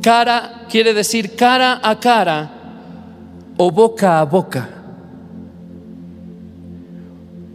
Cara 0.00 0.66
quiere 0.70 0.94
decir 0.94 1.34
cara 1.34 1.80
a 1.82 1.98
cara 1.98 2.50
o 3.56 3.70
boca 3.70 4.20
a 4.20 4.24
boca 4.24 4.74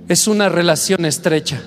es 0.10 0.28
una 0.28 0.49
relación 0.49 1.06
estrecha. 1.06 1.62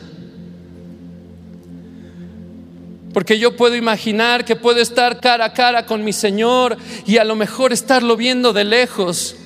Porque 3.12 3.38
yo 3.38 3.57
puedo 3.57 3.77
imaginar 3.77 4.44
que 4.44 4.57
puedo 4.57 4.81
estar 4.81 5.20
cara 5.20 5.46
a 5.46 5.53
cara 5.53 5.85
con 5.85 6.03
mi 6.03 6.12
Señor 6.12 6.77
y 7.07 7.18
a 7.18 7.25
lo 7.25 7.37
mejor 7.37 7.72
estarlo 7.72 8.16
viendo 8.16 8.53
de 8.53 8.64
lejos. 8.64 9.37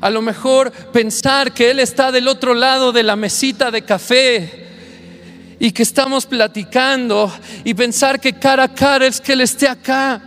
A 0.00 0.10
lo 0.10 0.20
mejor 0.20 0.72
pensar 0.72 1.52
que 1.52 1.70
Él 1.70 1.78
está 1.78 2.10
del 2.10 2.26
otro 2.26 2.54
lado 2.54 2.90
de 2.90 3.04
la 3.04 3.14
mesita 3.14 3.70
de 3.70 3.82
café 3.82 4.62
y 5.60 5.70
que 5.70 5.84
estamos 5.84 6.26
platicando 6.26 7.32
y 7.62 7.72
pensar 7.74 8.18
que 8.18 8.32
cara 8.32 8.64
a 8.64 8.74
cara 8.74 9.06
es 9.06 9.20
que 9.20 9.34
Él 9.34 9.42
esté 9.42 9.68
acá. 9.68 10.20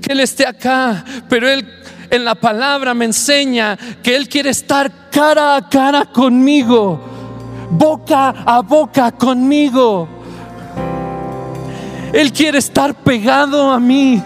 Que 0.00 0.12
Él 0.12 0.20
esté 0.20 0.46
acá. 0.46 1.04
Pero 1.28 1.46
Él 1.46 1.68
en 2.10 2.24
la 2.24 2.34
palabra 2.34 2.94
me 2.94 3.04
enseña 3.04 3.76
que 4.02 4.16
Él 4.16 4.28
quiere 4.28 4.48
estar 4.48 5.10
cara 5.10 5.56
a 5.56 5.68
cara 5.68 6.06
conmigo, 6.06 6.98
boca 7.70 8.30
a 8.46 8.62
boca 8.62 9.12
conmigo. 9.12 10.13
Él 12.14 12.32
quiere 12.32 12.58
estar 12.58 12.94
pegado 12.94 13.70
a 13.70 13.78
mí. 13.78 14.22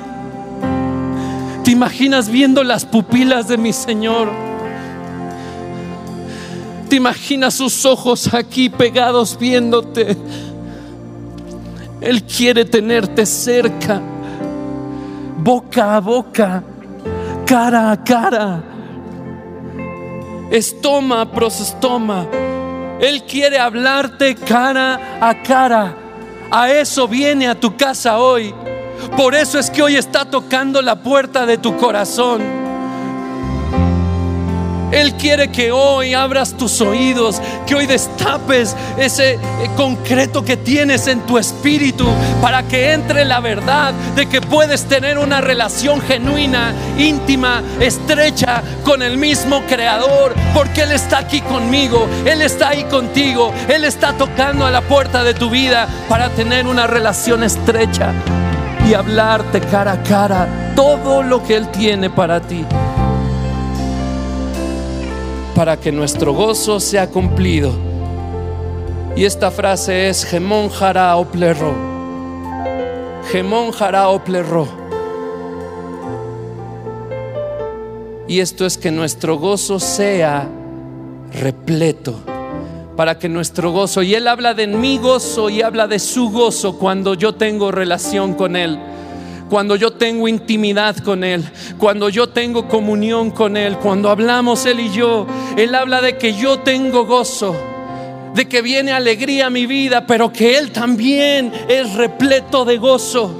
¿Te 1.64 1.72
imaginas 1.72 2.28
viendo 2.28 2.62
las 2.62 2.84
pupilas 2.84 3.48
de 3.48 3.58
mi 3.58 3.72
Señor? 3.72 4.30
¿Te 6.88 6.96
imaginas 6.96 7.54
sus 7.54 7.84
ojos 7.84 8.32
aquí 8.32 8.68
pegados 8.68 9.36
viéndote? 9.38 10.16
Él 12.00 12.22
quiere 12.22 12.64
tenerte 12.64 13.26
cerca, 13.26 14.00
boca 15.42 15.96
a 15.96 16.00
boca 16.00 16.62
cara 17.48 17.92
a 17.92 17.96
cara. 17.96 18.62
Estoma 20.50 21.32
prosestoma. 21.32 22.26
Él 23.00 23.22
quiere 23.24 23.58
hablarte 23.58 24.34
cara 24.34 25.18
a 25.20 25.42
cara. 25.42 26.07
A 26.50 26.70
eso 26.70 27.06
viene 27.06 27.48
a 27.48 27.58
tu 27.58 27.76
casa 27.76 28.18
hoy. 28.18 28.54
Por 29.16 29.34
eso 29.34 29.58
es 29.58 29.70
que 29.70 29.82
hoy 29.82 29.96
está 29.96 30.24
tocando 30.24 30.80
la 30.82 31.02
puerta 31.02 31.46
de 31.46 31.58
tu 31.58 31.76
corazón. 31.76 32.57
Él 34.92 35.14
quiere 35.14 35.48
que 35.48 35.70
hoy 35.70 36.14
abras 36.14 36.54
tus 36.54 36.80
oídos, 36.80 37.40
que 37.66 37.74
hoy 37.74 37.86
destapes 37.86 38.74
ese 38.96 39.34
eh, 39.34 39.38
concreto 39.76 40.42
que 40.42 40.56
tienes 40.56 41.06
en 41.08 41.20
tu 41.20 41.36
espíritu 41.36 42.06
para 42.40 42.62
que 42.62 42.92
entre 42.92 43.24
la 43.24 43.40
verdad 43.40 43.92
de 44.16 44.26
que 44.26 44.40
puedes 44.40 44.86
tener 44.86 45.18
una 45.18 45.40
relación 45.40 46.00
genuina, 46.00 46.72
íntima, 46.96 47.62
estrecha 47.80 48.62
con 48.82 49.02
el 49.02 49.18
mismo 49.18 49.62
Creador, 49.68 50.34
porque 50.54 50.82
Él 50.82 50.92
está 50.92 51.18
aquí 51.18 51.42
conmigo, 51.42 52.08
Él 52.24 52.40
está 52.40 52.70
ahí 52.70 52.84
contigo, 52.84 53.52
Él 53.68 53.84
está 53.84 54.14
tocando 54.14 54.64
a 54.64 54.70
la 54.70 54.80
puerta 54.80 55.22
de 55.22 55.34
tu 55.34 55.50
vida 55.50 55.86
para 56.08 56.30
tener 56.30 56.66
una 56.66 56.86
relación 56.86 57.42
estrecha 57.42 58.14
y 58.88 58.94
hablarte 58.94 59.60
cara 59.60 59.92
a 59.92 60.02
cara 60.02 60.72
todo 60.74 61.22
lo 61.22 61.42
que 61.42 61.56
Él 61.56 61.68
tiene 61.68 62.08
para 62.08 62.40
ti 62.40 62.64
para 65.58 65.76
que 65.76 65.90
nuestro 65.90 66.32
gozo 66.34 66.78
sea 66.78 67.08
cumplido. 67.08 67.72
Y 69.16 69.24
esta 69.24 69.50
frase 69.50 70.08
es 70.08 70.24
Gemón 70.24 70.68
jara 70.68 71.16
oplerro. 71.16 71.74
Gemón 73.32 73.72
jara 73.72 74.08
oplerro. 74.08 74.68
Y 78.28 78.38
esto 78.38 78.66
es 78.66 78.78
que 78.78 78.92
nuestro 78.92 79.36
gozo 79.38 79.80
sea 79.80 80.48
repleto, 81.32 82.20
para 82.96 83.18
que 83.18 83.28
nuestro 83.28 83.72
gozo, 83.72 84.04
y 84.04 84.14
Él 84.14 84.28
habla 84.28 84.54
de 84.54 84.68
mi 84.68 84.98
gozo 84.98 85.50
y 85.50 85.62
habla 85.62 85.88
de 85.88 85.98
su 85.98 86.30
gozo 86.30 86.78
cuando 86.78 87.14
yo 87.14 87.34
tengo 87.34 87.72
relación 87.72 88.34
con 88.34 88.54
Él 88.54 88.78
cuando 89.48 89.76
yo 89.76 89.92
tengo 89.92 90.28
intimidad 90.28 90.96
con 90.98 91.24
Él, 91.24 91.44
cuando 91.78 92.08
yo 92.08 92.28
tengo 92.28 92.68
comunión 92.68 93.30
con 93.30 93.56
Él, 93.56 93.78
cuando 93.78 94.10
hablamos 94.10 94.66
Él 94.66 94.80
y 94.80 94.90
yo, 94.90 95.26
Él 95.58 95.74
habla 95.74 96.00
de 96.00 96.16
que 96.16 96.34
yo 96.34 96.60
tengo 96.60 97.04
gozo, 97.04 97.56
de 98.32 98.48
que 98.48 98.62
viene 98.62 98.92
alegría 98.92 99.46
a 99.46 99.50
mi 99.50 99.66
vida, 99.66 100.06
pero 100.06 100.32
que 100.32 100.56
Él 100.56 100.70
también 100.70 101.52
es 101.68 101.94
repleto 101.94 102.64
de 102.64 102.78
gozo. 102.78 103.36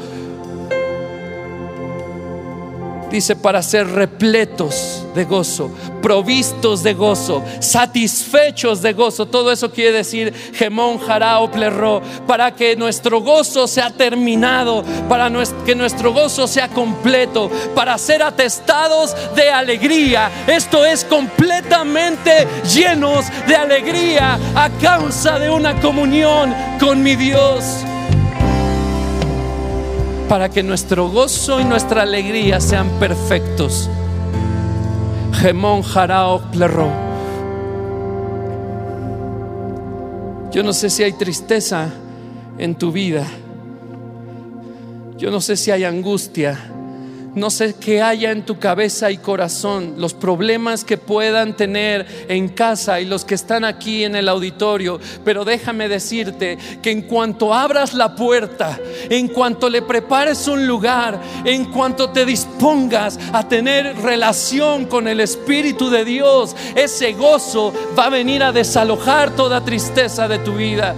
Dice 3.09 3.37
para 3.37 3.62
ser 3.62 3.87
repletos 3.87 4.98
de 5.15 5.25
gozo, 5.25 5.71
provistos 6.03 6.83
de 6.83 6.95
gozo, 6.95 7.43
satisfechos 7.61 8.83
de 8.83 8.93
gozo. 8.93 9.27
Todo 9.27 9.53
eso 9.53 9.71
quiere 9.71 9.99
decir 9.99 10.33
gemón, 10.55 10.99
jarao, 10.99 11.51
plerro, 11.51 12.03
para 12.27 12.55
que 12.55 12.77
nuestro 12.77 13.21
gozo 13.21 13.67
sea 13.67 13.91
terminado, 13.91 14.85
para 15.09 15.31
que 15.65 15.75
nuestro 15.75 16.13
gozo 16.13 16.47
sea 16.47 16.69
completo, 16.69 17.51
para 17.75 17.97
ser 17.99 18.23
atestados 18.23 19.15
de 19.35 19.51
alegría. 19.51 20.31
Esto 20.47 20.85
es 20.85 21.05
completamente 21.05 22.47
llenos 22.73 23.27
de 23.47 23.57
alegría 23.57 24.39
a 24.55 24.71
causa 24.81 25.39
de 25.39 25.51
una 25.51 25.81
comunión 25.81 26.55
con 26.79 27.03
mi 27.03 27.17
Dios 27.17 27.65
para 30.29 30.51
que 30.51 30.63
nuestro 30.63 31.09
gozo 31.09 31.59
y 31.59 31.65
nuestra 31.65 32.03
alegría 32.03 32.61
sean 32.61 32.91
perfectos. 33.01 33.89
Gemón 35.33 35.83
Jarao 35.83 36.41
Plerro. 36.51 36.91
Yo 40.51 40.62
no 40.62 40.72
sé 40.72 40.91
si 40.91 41.03
hay 41.03 41.12
tristeza 41.12 41.91
en 42.59 42.74
tu 42.74 42.91
vida. 42.91 43.26
Yo 45.16 45.31
no 45.31 45.41
sé 45.41 45.57
si 45.57 45.70
hay 45.70 45.85
angustia. 45.85 46.59
No 47.39 47.51
sé 47.51 47.76
qué 47.78 48.03
haya 48.03 48.32
en 48.32 48.45
tu 48.45 48.59
cabeza 48.59 49.12
y 49.12 49.16
corazón, 49.16 49.95
los 49.99 50.12
problemas 50.12 50.82
que 50.82 50.99
puedan 50.99 51.57
tener 51.57 52.05
en 52.28 52.49
casa 52.49 53.01
y 53.01 53.05
los 53.05 53.24
que 53.24 53.36
están 53.36 53.64
aquí 53.64 54.03
en 54.03 54.16
el 54.16 54.28
auditorio, 54.28 54.99
pero 55.24 55.45
déjame 55.45 55.89
decirte 55.89 56.59
que 56.82 56.91
en 56.91 57.03
cuanto 57.03 57.55
abras 57.55 57.95
la 57.95 58.16
puerta, 58.16 58.80
en 59.09 59.28
cuanto 59.28 59.70
le 59.70 59.82
prepares 59.82 60.49
un 60.49 60.66
lugar, 60.66 61.20
en 61.45 61.66
cuanto 61.66 62.11
te 62.11 62.26
dispongas 62.26 63.20
a 63.32 63.49
tener 63.49 63.97
relación 63.99 64.86
con 64.86 65.07
el 65.07 65.20
Espíritu 65.20 65.91
de 65.91 66.05
Dios, 66.05 66.57
ese 66.74 67.12
gozo 67.12 67.72
va 67.97 68.07
a 68.07 68.11
venir 68.11 68.43
a 68.43 68.51
desalojar 68.51 69.36
toda 69.36 69.64
tristeza 69.64 70.26
de 70.26 70.41
tu 70.41 70.55
vida. 70.55 70.97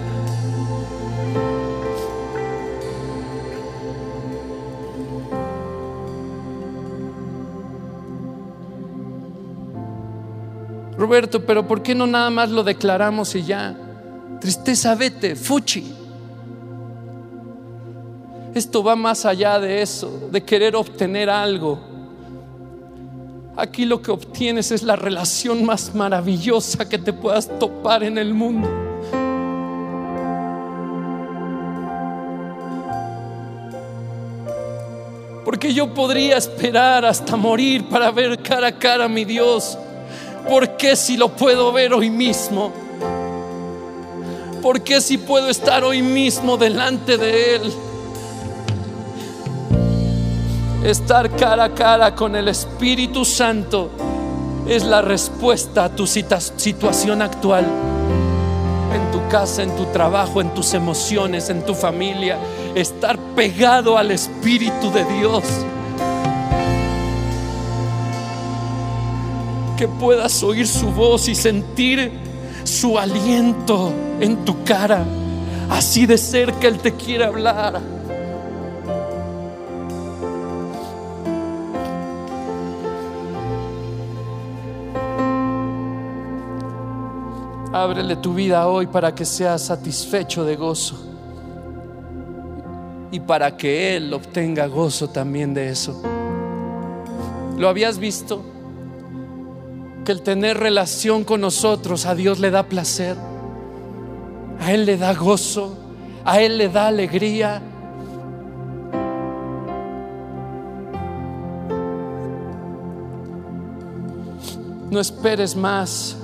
Roberto, 11.01 11.47
pero 11.47 11.67
¿por 11.67 11.83
qué 11.83 11.95
no 11.95 12.07
nada 12.07 12.29
más 12.29 12.51
lo 12.51 12.63
declaramos 12.63 13.35
y 13.35 13.43
ya? 13.43 13.75
Tristeza, 14.39 14.95
vete, 14.95 15.35
fuchi. 15.35 15.95
Esto 18.55 18.85
va 18.85 18.95
más 18.97 19.25
allá 19.25 19.59
de 19.59 19.81
eso, 19.81 20.29
de 20.31 20.45
querer 20.45 20.77
obtener 20.77 21.31
algo. 21.31 21.81
Aquí 23.57 23.87
lo 23.87 24.03
que 24.03 24.11
obtienes 24.11 24.73
es 24.73 24.83
la 24.83 24.95
relación 24.95 25.65
más 25.65 25.95
maravillosa 25.95 26.87
que 26.87 26.99
te 26.99 27.15
puedas 27.15 27.49
topar 27.59 28.03
en 28.03 28.19
el 28.19 28.35
mundo. 28.35 28.69
Porque 35.47 35.73
yo 35.73 35.95
podría 35.95 36.37
esperar 36.37 37.07
hasta 37.07 37.37
morir 37.37 37.89
para 37.89 38.11
ver 38.11 38.43
cara 38.43 38.67
a 38.67 38.73
cara 38.79 39.07
a 39.07 39.09
mi 39.09 39.25
Dios. 39.25 39.79
¿Por 40.49 40.77
qué 40.77 40.97
si 40.97 41.17
lo 41.17 41.29
puedo 41.29 41.73
ver 41.73 41.93
hoy 41.93 42.11
mismo? 42.11 42.73
¿Por 44.63 44.83
qué 44.83 45.01
si 45.01 45.17
puedo 45.17 45.49
estar 45.49 45.85
hoy 45.85 46.03
mismo 46.03 46.57
delante 46.57 47.17
de 47.17 47.57
Él? 47.57 47.73
Estar 50.85 51.31
cara 51.37 51.65
a 51.65 51.75
cara 51.75 52.15
con 52.15 52.37
el 52.37 52.49
Espíritu 52.49 53.25
Santo 53.25 53.91
es 54.67 54.85
la 54.85 55.03
respuesta 55.03 55.85
a 55.85 55.89
tu 55.89 56.07
situación 56.07 57.23
actual. 57.23 57.67
En 58.95 59.11
tu 59.13 59.27
casa, 59.29 59.63
en 59.63 59.75
tu 59.77 59.87
trabajo, 59.87 60.41
en 60.41 60.53
tus 60.55 60.75
emociones, 60.75 61.49
en 61.51 61.65
tu 61.65 61.75
familia. 61.75 62.39
Estar 62.75 63.19
pegado 63.35 63.97
al 63.97 64.11
Espíritu 64.11 64.91
de 64.91 65.05
Dios. 65.05 65.45
Que 69.81 69.89
puedas 69.89 70.43
oír 70.43 70.67
su 70.67 70.91
voz 70.91 71.27
y 71.27 71.35
sentir 71.35 72.13
su 72.65 72.99
aliento 72.99 73.91
en 74.21 74.45
tu 74.45 74.63
cara. 74.63 75.07
Así 75.71 76.05
de 76.05 76.19
cerca 76.19 76.69
Él 76.69 76.77
te 76.77 76.93
quiere 76.93 77.25
hablar. 77.25 77.81
Ábrele 87.73 88.17
tu 88.17 88.35
vida 88.35 88.69
hoy 88.69 88.87
para 88.87 89.15
que 89.15 89.25
seas 89.25 89.63
satisfecho 89.63 90.45
de 90.45 90.57
gozo 90.57 91.03
y 93.11 93.19
para 93.19 93.57
que 93.57 93.97
Él 93.97 94.13
obtenga 94.13 94.67
gozo 94.67 95.09
también 95.09 95.55
de 95.55 95.71
eso. 95.71 96.03
¿Lo 97.57 97.67
habías 97.67 97.97
visto? 97.97 98.60
Que 100.05 100.13
el 100.13 100.23
tener 100.23 100.59
relación 100.59 101.25
con 101.25 101.41
nosotros 101.41 102.07
a 102.07 102.15
Dios 102.15 102.39
le 102.39 102.51
da 102.51 102.65
placer, 102.65 103.17
a 104.61 104.73
Él 104.73 104.87
le 104.87 104.97
da 104.97 105.15
gozo, 105.15 105.77
a 106.25 106.41
Él 106.41 106.59
le 106.59 106.69
da 106.69 106.87
alegría. 106.87 107.63
No 114.91 114.99
esperes 115.01 115.55
más, 115.55 116.17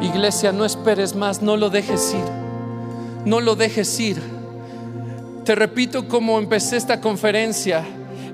iglesia, 0.00 0.52
no 0.52 0.64
esperes 0.64 1.14
más, 1.14 1.40
no 1.40 1.56
lo 1.56 1.70
dejes 1.70 2.14
ir, 2.14 2.24
no 3.24 3.40
lo 3.40 3.54
dejes 3.54 4.00
ir. 4.00 4.20
Te 5.44 5.54
repito 5.54 6.08
como 6.08 6.38
empecé 6.38 6.76
esta 6.76 7.00
conferencia 7.00 7.84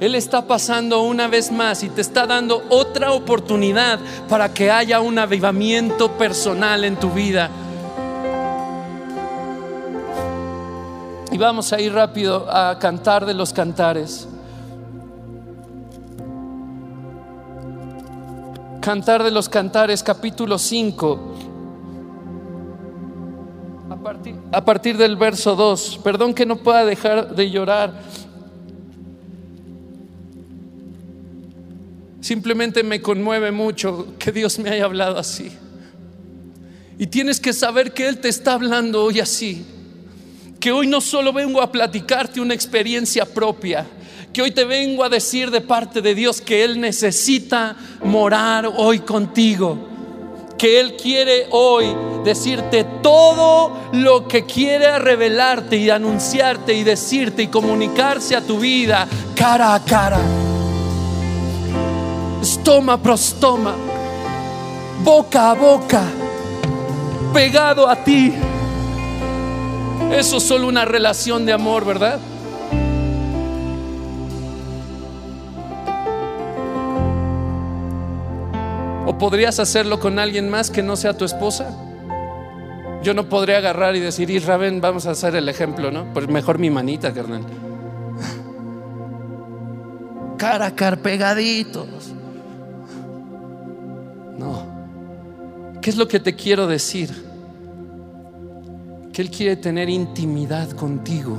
él 0.01 0.15
está 0.15 0.47
pasando 0.47 1.03
una 1.03 1.29
vez 1.29 1.51
más 1.51 1.83
y 1.83 1.89
te 1.89 2.01
está 2.01 2.27
dando 2.27 2.63
otra 2.69 3.13
oportunidad 3.13 3.99
para 4.29 4.53
que 4.53 4.71
haya 4.71 5.01
un 5.01 5.19
avivamiento 5.19 6.13
personal 6.13 6.85
en 6.85 6.97
tu 6.97 7.11
vida. 7.11 7.51
Y 11.33 11.39
vamos 11.39 11.73
a 11.73 11.81
ir 11.81 11.93
rápido 11.93 12.47
a 12.51 12.79
cantar 12.79 13.27
de 13.27 13.35
los 13.35 13.53
cantares. 13.53 14.29
Cantar 18.81 19.25
de 19.25 19.33
los 19.33 19.49
Cantares, 19.49 20.01
capítulo 20.01 20.59
5. 20.59 21.19
A 24.53 24.65
partir, 24.65 24.97
del 24.97 25.17
verso 25.17 25.57
2. 25.57 26.01
Perdón 26.05 26.33
que 26.33 26.47
no 26.47 26.55
pueda 26.55 26.85
dejar 26.85 27.35
de 27.35 27.51
llorar. 27.51 27.95
Simplemente 32.27 32.83
me 32.83 33.01
conmueve 33.01 33.53
mucho 33.53 34.15
que 34.19 34.33
Dios 34.33 34.59
me 34.59 34.69
haya 34.69 34.87
hablado 34.87 35.17
así. 35.17 35.53
Y 36.99 37.07
tienes 37.07 37.39
que 37.39 37.53
saber 37.53 37.95
que 37.95 38.09
Él 38.09 38.19
te 38.19 38.29
está 38.29 38.55
hablando 38.55 39.05
hoy 39.05 39.21
así. 39.21 39.65
Que 40.59 40.73
hoy 40.73 40.89
no 40.89 41.01
solo 41.01 41.33
vengo 41.33 41.63
a 41.63 41.71
platicarte 41.71 42.41
una 42.41 42.53
experiencia 42.53 43.25
propia, 43.27 43.87
que 44.33 44.43
hoy 44.43 44.51
te 44.51 44.65
vengo 44.65 45.05
a 45.05 45.09
decir 45.09 45.53
de 45.53 45.61
parte 45.61 46.03
de 46.03 46.17
Dios 46.17 46.41
que 46.41 46.65
Él 46.65 46.81
necesita 46.81 47.77
morar 48.03 48.73
hoy 48.77 48.99
contigo. 48.99 49.79
Que 50.59 50.81
Él 50.81 50.97
quiere 50.97 51.47
hoy 51.53 51.95
decirte 52.25 52.85
todo 53.05 53.91
lo 53.93 54.27
que 54.27 54.45
quiere 54.47 54.99
revelarte 54.99 55.77
y 55.77 55.91
anunciarte 55.91 56.75
y 56.75 56.83
decirte 56.83 57.45
y 57.45 57.47
comunicarse 57.47 58.35
a 58.35 58.41
tu 58.41 58.59
vida 58.59 59.07
cara 59.37 59.77
a 59.77 59.85
cara 59.85 60.46
estoma 62.67 63.01
prostoma, 63.01 63.77
boca 65.05 65.53
a 65.53 65.55
boca, 65.55 66.03
pegado 67.33 67.89
a 67.89 67.95
ti. 67.95 68.35
Eso 70.11 70.39
es 70.39 70.43
solo 70.43 70.67
una 70.67 70.85
relación 70.85 71.47
de 71.47 71.53
amor, 71.53 71.85
¿verdad? 71.85 72.19
¿O 79.07 79.17
podrías 79.17 79.61
hacerlo 79.61 80.01
con 80.01 80.19
alguien 80.19 80.51
más 80.51 80.69
que 80.69 80.83
no 80.83 80.97
sea 80.97 81.17
tu 81.17 81.25
esposa? 81.25 81.71
Yo 83.05 83.15
no 83.15 83.29
podría 83.29 83.59
agarrar 83.59 83.95
y 83.95 84.01
decir, 84.01 84.29
Isra, 84.29 84.57
ven, 84.57 84.81
vamos 84.81 85.07
a 85.07 85.13
hacer 85.13 85.37
el 85.37 85.49
ejemplo, 85.49 85.93
¿no? 85.93 86.13
Pues 86.13 86.27
mejor 86.27 86.59
mi 86.59 86.71
manita, 86.71 87.15
carnal. 87.15 87.43
Cara, 90.37 90.75
car 90.75 90.99
pegaditos. 90.99 92.16
No. 94.39 94.77
¿Qué 95.81 95.91
es 95.91 95.97
lo 95.97 96.09
que 96.09 96.21
te 96.21 96.35
quiero 96.35 96.67
decir? 96.67 97.11
Que 99.13 99.23
Él 99.23 99.31
quiere 99.31 99.57
tener 99.57 99.89
intimidad 99.89 100.71
contigo. 100.71 101.39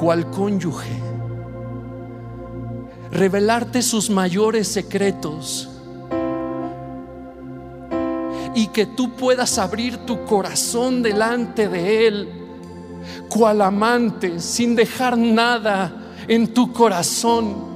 Cual 0.00 0.30
cónyuge. 0.30 1.02
Revelarte 3.10 3.82
sus 3.82 4.10
mayores 4.10 4.68
secretos 4.68 5.70
y 8.56 8.68
que 8.68 8.86
tú 8.86 9.12
puedas 9.12 9.58
abrir 9.58 9.98
tu 9.98 10.24
corazón 10.24 11.02
delante 11.02 11.68
de 11.68 12.08
Él, 12.08 12.28
cual 13.28 13.60
amante, 13.60 14.40
sin 14.40 14.74
dejar 14.74 15.16
nada 15.18 16.14
en 16.26 16.54
tu 16.54 16.72
corazón. 16.72 17.75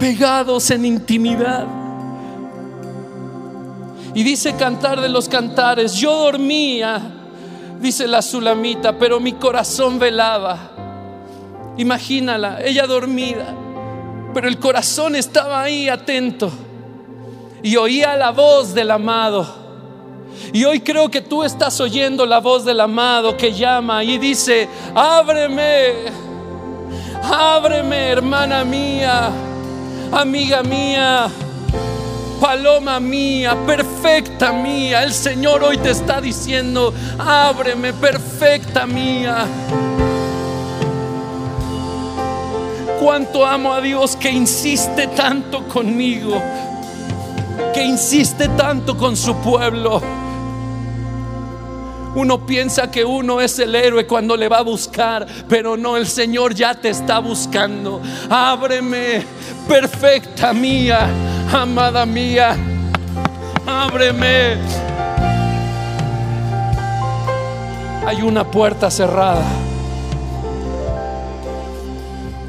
Pegados 0.00 0.70
en 0.70 0.84
intimidad. 0.84 1.66
Y 4.14 4.24
dice 4.24 4.56
cantar 4.56 5.00
de 5.00 5.08
los 5.08 5.28
cantares, 5.28 5.94
yo 5.94 6.24
dormía, 6.24 7.00
dice 7.80 8.08
la 8.08 8.22
sulamita, 8.22 8.98
pero 8.98 9.20
mi 9.20 9.34
corazón 9.34 9.98
velaba. 10.00 10.72
Imagínala, 11.76 12.60
ella 12.62 12.86
dormida, 12.86 13.54
pero 14.34 14.48
el 14.48 14.58
corazón 14.58 15.14
estaba 15.14 15.62
ahí 15.62 15.88
atento 15.88 16.50
y 17.62 17.76
oía 17.76 18.16
la 18.16 18.30
voz 18.30 18.74
del 18.74 18.90
amado. 18.90 19.46
Y 20.52 20.64
hoy 20.64 20.80
creo 20.80 21.10
que 21.10 21.20
tú 21.20 21.44
estás 21.44 21.80
oyendo 21.80 22.26
la 22.26 22.40
voz 22.40 22.64
del 22.64 22.80
amado 22.80 23.36
que 23.36 23.52
llama 23.52 24.02
y 24.02 24.18
dice, 24.18 24.68
ábreme, 24.94 25.92
ábreme 27.22 28.08
hermana 28.08 28.64
mía, 28.64 29.30
amiga 30.12 30.62
mía, 30.62 31.28
paloma 32.40 33.00
mía, 33.00 33.56
perfecta 33.66 34.52
mía. 34.52 35.02
El 35.02 35.12
Señor 35.12 35.62
hoy 35.62 35.78
te 35.78 35.90
está 35.90 36.20
diciendo, 36.20 36.92
ábreme, 37.18 37.92
perfecta 37.92 38.86
mía. 38.86 39.46
Cuánto 43.00 43.46
amo 43.46 43.72
a 43.72 43.80
Dios 43.80 44.16
que 44.16 44.30
insiste 44.30 45.06
tanto 45.08 45.66
conmigo 45.68 46.40
que 47.72 47.84
insiste 47.84 48.48
tanto 48.48 48.96
con 48.96 49.16
su 49.16 49.34
pueblo. 49.36 50.00
Uno 52.14 52.44
piensa 52.44 52.90
que 52.90 53.04
uno 53.04 53.40
es 53.40 53.58
el 53.58 53.74
héroe 53.74 54.06
cuando 54.06 54.36
le 54.36 54.48
va 54.48 54.58
a 54.58 54.62
buscar, 54.62 55.26
pero 55.48 55.76
no, 55.76 55.96
el 55.96 56.06
Señor 56.06 56.54
ya 56.54 56.74
te 56.74 56.88
está 56.88 57.20
buscando. 57.20 58.00
Ábreme, 58.28 59.24
perfecta 59.68 60.52
mía, 60.52 61.08
amada 61.52 62.04
mía, 62.04 62.56
ábreme. 63.66 64.56
Hay 68.06 68.22
una 68.22 68.50
puerta 68.50 68.90
cerrada. 68.90 69.44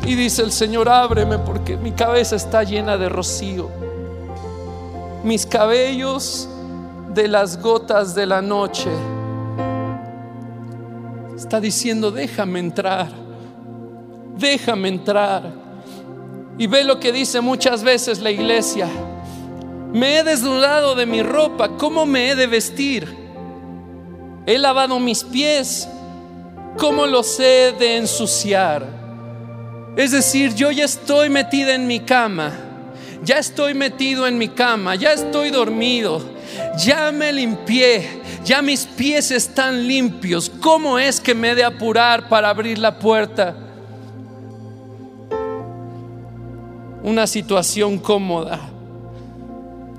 Y 0.03 0.15
dice 0.15 0.41
el 0.41 0.51
Señor, 0.51 0.89
ábreme 0.89 1.37
porque 1.37 1.77
mi 1.77 1.91
cabeza 1.91 2.35
está 2.35 2.63
llena 2.63 2.97
de 2.97 3.07
rocío 3.09 3.69
mis 5.23 5.45
cabellos 5.45 6.47
de 7.13 7.27
las 7.27 7.61
gotas 7.61 8.15
de 8.15 8.25
la 8.25 8.41
noche. 8.41 8.89
Está 11.41 11.59
diciendo, 11.59 12.11
déjame 12.11 12.59
entrar, 12.59 13.09
déjame 14.37 14.89
entrar. 14.89 15.51
Y 16.59 16.67
ve 16.67 16.83
lo 16.83 16.99
que 16.99 17.11
dice 17.11 17.41
muchas 17.41 17.83
veces 17.83 18.19
la 18.19 18.29
iglesia. 18.29 18.87
Me 19.91 20.19
he 20.19 20.23
desnudado 20.23 20.93
de 20.93 21.07
mi 21.07 21.23
ropa, 21.23 21.77
¿cómo 21.77 22.05
me 22.05 22.29
he 22.29 22.35
de 22.35 22.45
vestir? 22.45 23.17
He 24.45 24.59
lavado 24.59 24.99
mis 24.99 25.23
pies, 25.23 25.89
¿cómo 26.77 27.07
los 27.07 27.39
he 27.39 27.73
de 27.73 27.97
ensuciar? 27.97 28.85
Es 29.97 30.11
decir, 30.11 30.53
yo 30.53 30.69
ya 30.69 30.85
estoy 30.85 31.31
metida 31.31 31.73
en 31.73 31.87
mi 31.87 32.01
cama 32.01 32.53
ya 33.23 33.37
estoy 33.37 33.73
metido 33.73 34.25
en 34.27 34.37
mi 34.37 34.49
cama, 34.49 34.95
ya 34.95 35.13
estoy 35.13 35.51
dormido, 35.51 36.21
ya 36.77 37.11
me 37.11 37.31
limpié, 37.31 38.20
ya 38.43 38.61
mis 38.61 38.85
pies 38.85 39.31
están 39.31 39.87
limpios. 39.87 40.49
¿Cómo 40.61 40.97
es 40.97 41.19
que 41.19 41.35
me 41.35 41.51
he 41.51 41.55
de 41.55 41.63
apurar 41.63 42.27
para 42.27 42.49
abrir 42.49 42.77
la 42.77 42.97
puerta? 42.97 43.55
Una 47.03 47.27
situación 47.27 47.97
cómoda. 47.97 48.59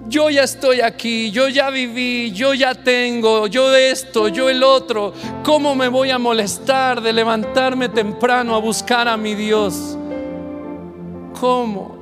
Yo 0.09 0.29
ya 0.29 0.43
estoy 0.43 0.81
aquí, 0.81 1.31
yo 1.31 1.49
ya 1.49 1.71
viví, 1.71 2.33
yo 2.33 2.55
ya 2.55 2.75
tengo, 2.75 3.47
yo 3.47 3.75
esto, 3.75 4.29
yo 4.29 4.51
el 4.51 4.63
otro. 4.63 5.13
¿Cómo 5.45 5.75
me 5.75 5.89
voy 5.89 6.11
a 6.11 6.19
molestar 6.19 7.01
de 7.01 7.13
levantarme 7.13 7.89
temprano 7.89 8.55
a 8.55 8.59
buscar 8.59 9.09
a 9.09 9.17
mi 9.17 9.35
Dios? 9.35 9.97
¿Cómo? 11.41 11.97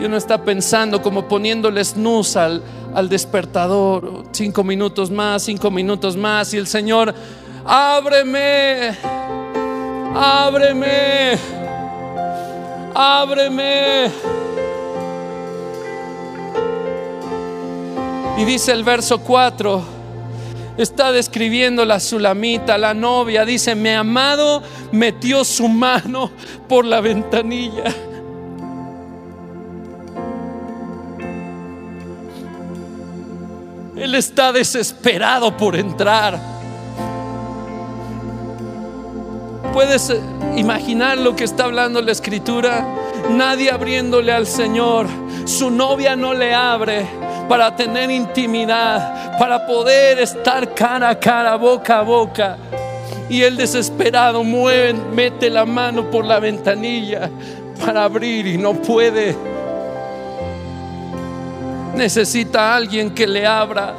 Y 0.00 0.04
uno 0.04 0.16
está 0.16 0.42
pensando 0.42 1.02
como 1.02 1.28
poniéndole 1.28 1.84
snus 1.84 2.36
al, 2.36 2.62
al 2.94 3.08
despertador. 3.08 4.24
Cinco 4.32 4.64
minutos 4.64 5.10
más, 5.10 5.42
cinco 5.42 5.70
minutos 5.70 6.16
más. 6.16 6.54
Y 6.54 6.56
el 6.56 6.66
Señor, 6.66 7.14
ábreme, 7.64 8.96
ábreme, 10.14 11.38
ábreme. 12.94 14.10
Y 18.36 18.44
dice 18.44 18.72
el 18.72 18.82
verso 18.82 19.18
4, 19.18 19.82
está 20.76 21.12
describiendo 21.12 21.84
la 21.84 22.00
sulamita, 22.00 22.76
la 22.78 22.92
novia, 22.92 23.44
dice, 23.44 23.76
mi 23.76 23.90
amado 23.90 24.60
metió 24.90 25.44
su 25.44 25.68
mano 25.68 26.32
por 26.68 26.84
la 26.84 27.00
ventanilla 27.00 27.84
Él 34.04 34.14
está 34.16 34.52
desesperado 34.52 35.56
por 35.56 35.74
entrar. 35.74 36.38
¿Puedes 39.72 40.14
imaginar 40.56 41.16
lo 41.16 41.34
que 41.34 41.44
está 41.44 41.64
hablando 41.64 42.02
la 42.02 42.12
escritura? 42.12 42.86
Nadie 43.30 43.70
abriéndole 43.70 44.30
al 44.30 44.46
Señor. 44.46 45.06
Su 45.46 45.70
novia 45.70 46.16
no 46.16 46.34
le 46.34 46.54
abre 46.54 47.06
para 47.48 47.74
tener 47.76 48.10
intimidad, 48.10 49.38
para 49.38 49.66
poder 49.66 50.18
estar 50.18 50.74
cara 50.74 51.08
a 51.08 51.18
cara, 51.18 51.56
boca 51.56 52.00
a 52.00 52.02
boca. 52.02 52.58
Y 53.30 53.40
él 53.40 53.56
desesperado 53.56 54.44
mueve, 54.44 54.92
mete 54.92 55.48
la 55.48 55.64
mano 55.64 56.10
por 56.10 56.26
la 56.26 56.40
ventanilla 56.40 57.30
para 57.82 58.04
abrir 58.04 58.46
y 58.48 58.58
no 58.58 58.74
puede 58.74 59.34
necesita 61.96 62.74
alguien 62.74 63.10
que 63.10 63.26
le 63.26 63.46
abra. 63.46 63.94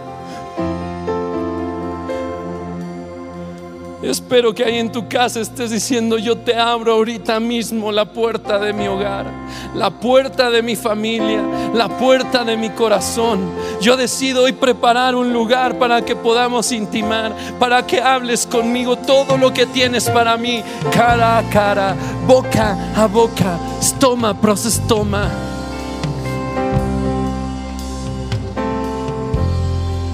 Espero 4.04 4.54
que 4.54 4.64
ahí 4.64 4.78
en 4.78 4.92
tu 4.92 5.08
casa 5.08 5.40
estés 5.40 5.72
diciendo, 5.72 6.20
yo 6.20 6.38
te 6.38 6.56
abro 6.56 6.94
ahorita 6.94 7.40
mismo 7.40 7.92
la 7.92 8.06
puerta 8.06 8.60
de 8.60 8.72
mi 8.72 8.88
hogar, 8.88 9.26
la 9.74 9.90
puerta 9.90 10.52
de 10.52 10.62
mi 10.62 10.76
familia, 10.76 11.42
la 11.74 11.88
puerta 11.88 12.44
de 12.44 12.56
mi 12.56 12.70
corazón. 12.70 13.50
Yo 13.82 13.98
decido 13.98 14.44
hoy 14.44 14.54
preparar 14.54 15.16
un 15.16 15.34
lugar 15.34 15.80
para 15.80 16.04
que 16.04 16.16
podamos 16.16 16.72
intimar, 16.72 17.36
para 17.58 17.88
que 17.88 18.00
hables 18.00 18.46
conmigo 18.46 18.96
todo 18.96 19.38
lo 19.38 19.52
que 19.52 19.66
tienes 19.66 20.08
para 20.08 20.38
mí, 20.38 20.64
cara 20.92 21.40
a 21.40 21.50
cara, 21.50 21.96
boca 22.28 22.78
a 22.96 23.08
boca, 23.08 23.58
stoma 23.82 24.40
pros 24.40 24.66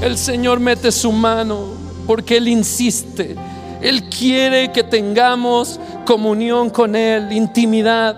El 0.01 0.17
Señor 0.17 0.59
mete 0.59 0.91
su 0.91 1.11
mano 1.11 1.73
porque 2.07 2.37
Él 2.37 2.47
insiste. 2.47 3.35
Él 3.81 4.09
quiere 4.09 4.71
que 4.71 4.83
tengamos 4.83 5.79
comunión 6.05 6.71
con 6.71 6.95
Él, 6.95 7.31
intimidad. 7.31 8.17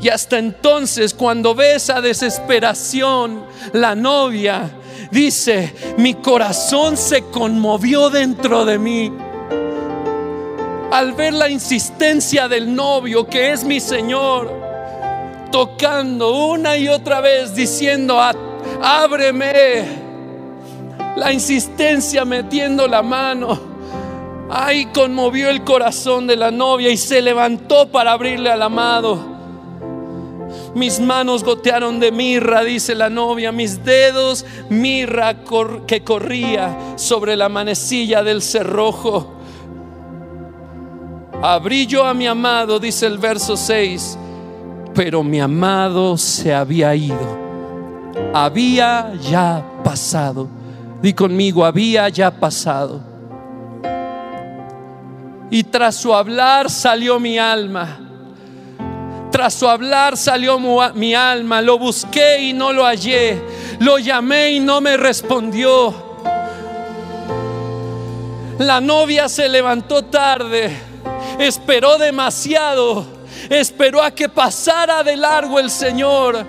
Y 0.00 0.08
hasta 0.08 0.38
entonces, 0.38 1.14
cuando 1.14 1.54
ve 1.54 1.74
esa 1.74 2.00
desesperación, 2.00 3.44
la 3.72 3.94
novia 3.94 4.70
dice, 5.10 5.74
mi 5.98 6.14
corazón 6.14 6.96
se 6.96 7.22
conmovió 7.24 8.08
dentro 8.08 8.64
de 8.64 8.78
mí. 8.78 9.12
Al 10.92 11.12
ver 11.12 11.34
la 11.34 11.48
insistencia 11.48 12.48
del 12.48 12.72
novio, 12.74 13.26
que 13.26 13.52
es 13.52 13.64
mi 13.64 13.80
Señor, 13.80 14.50
tocando 15.50 16.46
una 16.46 16.76
y 16.76 16.88
otra 16.88 17.20
vez, 17.20 17.54
diciendo, 17.54 18.18
ábreme. 18.80 20.09
La 21.16 21.32
insistencia 21.32 22.24
metiendo 22.24 22.86
la 22.86 23.02
mano. 23.02 23.58
Ay, 24.50 24.86
conmovió 24.86 25.48
el 25.48 25.62
corazón 25.62 26.26
de 26.26 26.36
la 26.36 26.50
novia 26.50 26.90
y 26.90 26.96
se 26.96 27.22
levantó 27.22 27.90
para 27.90 28.12
abrirle 28.12 28.50
al 28.50 28.62
amado. 28.62 29.30
Mis 30.74 31.00
manos 31.00 31.44
gotearon 31.44 32.00
de 32.00 32.12
mirra, 32.12 32.62
dice 32.62 32.94
la 32.94 33.10
novia, 33.10 33.52
mis 33.52 33.84
dedos 33.84 34.44
mirra 34.68 35.36
que 35.86 36.02
corría 36.02 36.76
sobre 36.96 37.36
la 37.36 37.48
manecilla 37.48 38.22
del 38.22 38.42
cerrojo. 38.42 39.34
Abrí 41.42 41.86
yo 41.86 42.04
a 42.04 42.14
mi 42.14 42.26
amado, 42.26 42.78
dice 42.78 43.06
el 43.06 43.18
verso 43.18 43.56
6, 43.56 44.18
pero 44.94 45.22
mi 45.22 45.40
amado 45.40 46.16
se 46.18 46.52
había 46.52 46.94
ido. 46.94 47.38
Había 48.34 49.12
ya 49.28 49.64
pasado. 49.82 50.59
Di 51.02 51.14
conmigo, 51.14 51.64
había 51.64 52.08
ya 52.08 52.30
pasado. 52.30 53.00
Y 55.50 55.64
tras 55.64 55.96
su 55.96 56.14
hablar 56.14 56.70
salió 56.70 57.18
mi 57.18 57.38
alma. 57.38 57.98
Tras 59.32 59.54
su 59.54 59.68
hablar 59.68 60.16
salió 60.16 60.58
mi 60.94 61.14
alma, 61.14 61.62
lo 61.62 61.78
busqué 61.78 62.42
y 62.42 62.52
no 62.52 62.72
lo 62.72 62.84
hallé, 62.84 63.40
lo 63.78 63.98
llamé 63.98 64.50
y 64.50 64.60
no 64.60 64.80
me 64.80 64.96
respondió. 64.96 66.10
La 68.58 68.80
novia 68.80 69.28
se 69.28 69.48
levantó 69.48 70.04
tarde, 70.04 70.76
esperó 71.38 71.96
demasiado, 71.96 73.06
esperó 73.48 74.02
a 74.02 74.10
que 74.10 74.28
pasara 74.28 75.02
de 75.02 75.16
largo 75.16 75.58
el 75.58 75.70
Señor, 75.70 76.44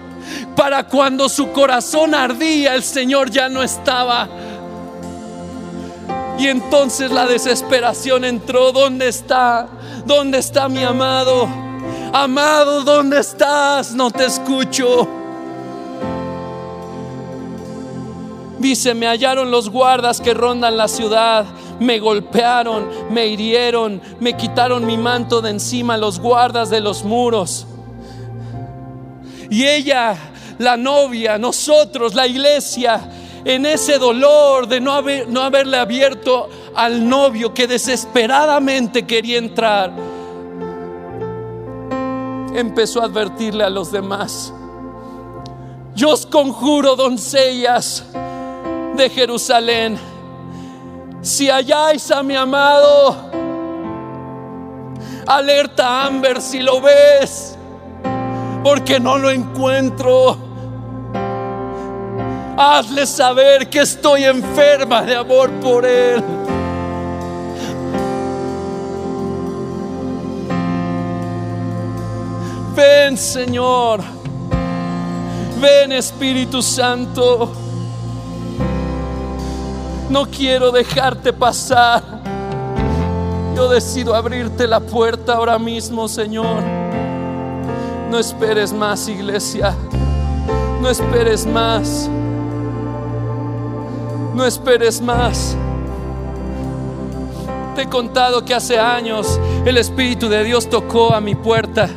para 0.56 0.88
cuando 0.88 1.30
su 1.30 1.52
corazón 1.52 2.14
ardía, 2.16 2.76
el 2.76 2.84
Señor 2.84 3.30
ya 3.30 3.50
no 3.50 3.64
estaba. 3.64 4.28
Y 6.38 6.48
entonces 6.48 7.12
la 7.12 7.26
desesperación 7.28 8.26
entró, 8.26 8.72
¿dónde 8.72 9.08
está? 9.08 9.68
¿Dónde 10.06 10.40
está 10.40 10.68
mi 10.68 10.84
amado? 10.84 11.48
Amado, 12.14 12.84
¿dónde 12.84 13.20
estás? 13.20 13.94
No 13.94 14.10
te 14.12 14.26
escucho. 14.26 15.08
Dice, 18.62 18.94
me 18.94 19.08
hallaron 19.08 19.50
los 19.50 19.70
guardas 19.70 20.22
que 20.22 20.36
rondan 20.36 20.78
la 20.78 20.88
ciudad, 20.88 21.46
me 21.80 21.98
golpearon, 22.00 22.90
me 23.10 23.26
hirieron, 23.26 24.00
me 24.20 24.38
quitaron 24.38 24.86
mi 24.86 24.98
manto 24.98 25.42
de 25.42 25.50
encima 25.50 25.98
los 25.98 26.20
guardas 26.20 26.70
de 26.70 26.80
los 26.80 27.04
muros. 27.04 27.66
Y 29.52 29.68
ella, 29.68 30.16
la 30.60 30.78
novia, 30.78 31.38
nosotros, 31.38 32.16
la 32.16 32.26
iglesia, 32.26 33.02
en 33.44 33.66
ese 33.66 34.00
dolor 34.00 34.66
de 34.66 34.80
no, 34.80 34.94
haber, 34.94 35.28
no 35.28 35.42
haberle 35.42 35.76
abierto 35.76 36.50
al 36.74 37.08
novio 37.08 37.54
que 37.54 37.68
desesperadamente 37.68 39.06
quería 39.06 39.38
entrar, 39.38 39.92
empezó 42.56 43.02
a 43.02 43.06
advertirle 43.06 43.66
a 43.66 43.70
los 43.70 43.92
demás. 43.92 44.54
Yo 45.96 46.12
os 46.12 46.26
conjuro, 46.26 46.96
doncellas 46.96 48.06
de 48.96 49.10
Jerusalén, 49.10 50.00
si 51.22 51.50
halláis 51.50 52.10
a 52.10 52.24
mi 52.24 52.38
amado, 52.38 53.18
alerta 55.28 56.06
Amber 56.06 56.42
si 56.42 56.62
lo 56.62 56.80
ves, 56.80 57.58
porque 58.64 59.00
no 59.00 59.18
lo 59.18 59.30
encuentro. 59.30 60.38
Hazle 62.58 63.06
saber 63.06 63.70
que 63.70 63.80
estoy 63.80 64.26
enferma 64.26 65.02
de 65.02 65.16
amor 65.16 65.50
por 65.62 65.86
él. 65.86 66.24
Ven 72.76 73.18
Señor, 73.18 74.02
ven 75.60 75.92
Espíritu 75.92 76.62
Santo. 76.62 77.52
No 80.10 80.26
quiero 80.30 80.72
dejarte 80.72 81.34
pasar. 81.34 82.04
Yo 83.56 83.70
decido 83.70 84.16
abrirte 84.16 84.68
la 84.68 84.80
puerta 84.80 85.34
ahora 85.34 85.58
mismo, 85.58 86.08
Señor. 86.08 86.81
No 88.12 88.20
esperes 88.20 88.72
más, 88.74 89.08
iglesia. 89.08 89.74
No 90.82 90.90
esperes 90.90 91.46
más. 91.48 92.10
No 94.36 94.46
esperes 94.46 95.02
más. 95.02 95.56
Te 97.76 97.84
he 97.84 97.88
contado 97.88 98.46
que 98.46 98.54
hace 98.54 98.78
años 98.78 99.40
el 99.66 99.78
Espíritu 99.78 100.30
de 100.30 100.44
Dios 100.44 100.70
tocó 100.70 101.16
a 101.16 101.22
mi 101.22 101.36
puerta 101.36 101.90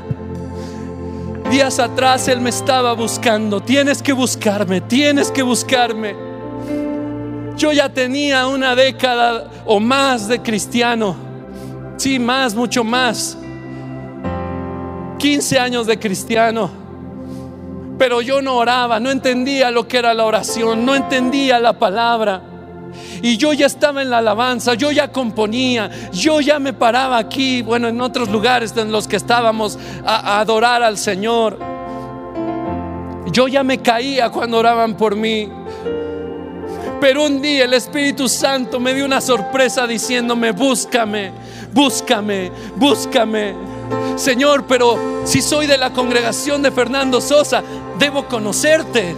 días 1.51 1.79
atrás 1.79 2.27
Él 2.29 2.41
me 2.41 2.51
estaba 2.51 2.95
buscando. 2.95 3.61
Tienes 3.61 4.03
que 4.03 4.13
buscarme, 4.13 4.81
tienes 4.81 5.31
que 5.31 5.43
buscarme. 5.43 6.17
Yo 7.57 7.73
ya 7.73 7.89
tenía 7.89 8.47
una 8.47 8.75
década 8.75 9.51
o 9.65 9.79
más 9.79 10.27
de 10.27 10.41
cristiano. 10.41 11.17
Sí, 11.97 12.19
más, 12.19 12.55
mucho 12.55 12.83
más. 12.83 13.37
15 15.25 15.59
años 15.59 15.87
de 15.87 15.99
cristiano. 15.99 16.71
Pero 17.99 18.21
yo 18.21 18.43
no 18.43 18.57
oraba, 18.57 19.01
no 19.01 19.11
entendía 19.11 19.71
lo 19.71 19.89
que 19.89 19.97
era 19.97 20.13
la 20.13 20.27
oración, 20.27 20.85
no 20.85 20.95
entendía 20.95 21.59
la 21.59 21.79
palabra. 21.79 22.43
Y 23.23 23.39
yo 23.39 23.55
ya 23.55 23.65
estaba 23.65 24.03
en 24.03 24.11
la 24.11 24.19
alabanza, 24.19 24.75
yo 24.75 24.93
ya 24.93 25.11
componía, 25.11 25.91
yo 26.13 26.43
ya 26.43 26.59
me 26.59 26.75
paraba 26.75 27.17
aquí, 27.17 27.63
bueno, 27.63 27.89
en 27.89 28.03
otros 28.03 28.29
lugares 28.29 28.77
en 28.77 28.93
los 28.93 29.09
que 29.09 29.17
estábamos 29.17 29.79
a, 30.05 30.41
adorar 30.41 30.83
al 30.83 30.99
Señor. 30.99 31.59
Yo 33.33 33.49
ya 33.49 33.65
me 33.65 33.79
caía 33.79 34.29
cuando 34.29 34.59
oraban 34.59 34.95
por 34.95 35.17
mí. 35.17 35.49
Pero 37.01 37.25
un 37.25 37.41
día 37.41 37.65
el 37.65 37.73
Espíritu 37.73 38.29
Santo 38.29 38.79
me 38.79 38.93
dio 38.93 39.07
una 39.07 39.23
sorpresa 39.23 39.87
diciéndome, 39.87 40.53
búscame, 40.53 41.33
búscame, 41.73 42.53
búscame. 42.77 43.74
Señor, 44.17 44.67
pero 44.67 44.99
si 45.25 45.41
soy 45.43 45.67
de 45.67 45.79
la 45.79 45.93
congregación 45.93 46.63
de 46.63 46.71
Fernando 46.71 47.21
Sosa, 47.21 47.63
debo 47.99 48.27
conocerte. 48.29 49.17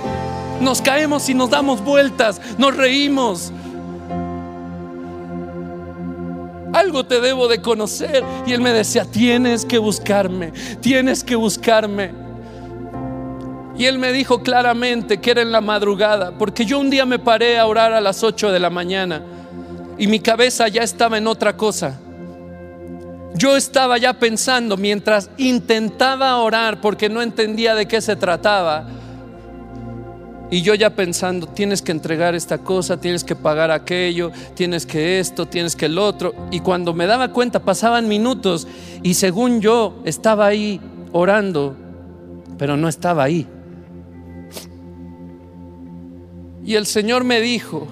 Nos 0.60 0.80
caemos 0.80 1.28
y 1.28 1.34
nos 1.34 1.50
damos 1.50 1.82
vueltas, 1.82 2.40
nos 2.56 2.74
reímos, 2.74 3.52
algo 6.76 7.04
te 7.04 7.20
debo 7.20 7.48
de 7.48 7.60
conocer. 7.60 8.24
Y 8.46 8.52
él 8.52 8.60
me 8.60 8.72
decía, 8.72 9.04
tienes 9.04 9.64
que 9.64 9.78
buscarme, 9.78 10.52
tienes 10.80 11.24
que 11.24 11.36
buscarme. 11.36 12.12
Y 13.76 13.84
él 13.84 13.98
me 13.98 14.12
dijo 14.12 14.42
claramente 14.42 15.20
que 15.20 15.32
era 15.32 15.42
en 15.42 15.52
la 15.52 15.60
madrugada, 15.60 16.32
porque 16.38 16.64
yo 16.64 16.78
un 16.78 16.88
día 16.88 17.04
me 17.04 17.18
paré 17.18 17.58
a 17.58 17.66
orar 17.66 17.92
a 17.92 18.00
las 18.00 18.22
8 18.22 18.50
de 18.50 18.58
la 18.58 18.70
mañana 18.70 19.22
y 19.98 20.06
mi 20.06 20.20
cabeza 20.20 20.68
ya 20.68 20.82
estaba 20.82 21.18
en 21.18 21.26
otra 21.26 21.56
cosa. 21.56 21.98
Yo 23.36 23.56
estaba 23.56 23.98
ya 23.98 24.14
pensando 24.14 24.76
mientras 24.76 25.30
intentaba 25.36 26.36
orar 26.38 26.80
porque 26.80 27.08
no 27.08 27.20
entendía 27.20 27.74
de 27.74 27.86
qué 27.86 28.00
se 28.00 28.16
trataba 28.16 28.86
y 30.50 30.62
yo 30.62 30.74
ya 30.74 30.90
pensando, 30.90 31.48
tienes 31.48 31.82
que 31.82 31.90
entregar 31.90 32.34
esta 32.34 32.58
cosa, 32.58 33.00
tienes 33.00 33.24
que 33.24 33.34
pagar 33.34 33.70
aquello, 33.70 34.30
tienes 34.54 34.86
que 34.86 35.18
esto, 35.18 35.46
tienes 35.46 35.74
que 35.74 35.86
el 35.86 35.98
otro. 35.98 36.34
Y 36.52 36.60
cuando 36.60 36.94
me 36.94 37.06
daba 37.06 37.32
cuenta 37.32 37.64
pasaban 37.64 38.06
minutos 38.06 38.68
y 39.02 39.14
según 39.14 39.60
yo 39.60 40.00
estaba 40.04 40.46
ahí 40.46 40.80
orando, 41.12 41.76
pero 42.56 42.76
no 42.76 42.88
estaba 42.88 43.24
ahí. 43.24 43.46
Y 46.64 46.74
el 46.74 46.86
Señor 46.86 47.24
me 47.24 47.40
dijo, 47.40 47.86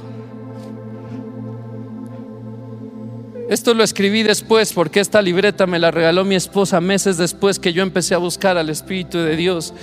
esto 3.49 3.74
lo 3.74 3.84
escribí 3.84 4.22
después 4.22 4.72
porque 4.72 5.01
esta 5.01 5.20
libreta 5.20 5.66
me 5.66 5.78
la 5.78 5.90
regaló 5.90 6.24
mi 6.24 6.34
esposa 6.34 6.80
meses 6.80 7.18
después 7.18 7.59
que 7.59 7.72
yo 7.72 7.82
empecé 7.82 8.14
a 8.14 8.18
buscar 8.18 8.57
al 8.57 8.70
Espíritu 8.70 9.18
de 9.18 9.36
Dios. 9.36 9.74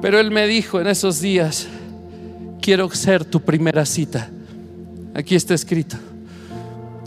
Pero 0.00 0.20
Él 0.20 0.30
me 0.30 0.46
dijo 0.46 0.80
en 0.80 0.86
esos 0.86 1.20
días, 1.20 1.66
quiero 2.62 2.88
ser 2.90 3.24
tu 3.24 3.40
primera 3.40 3.84
cita. 3.84 4.30
Aquí 5.14 5.34
está 5.34 5.54
escrito, 5.54 5.96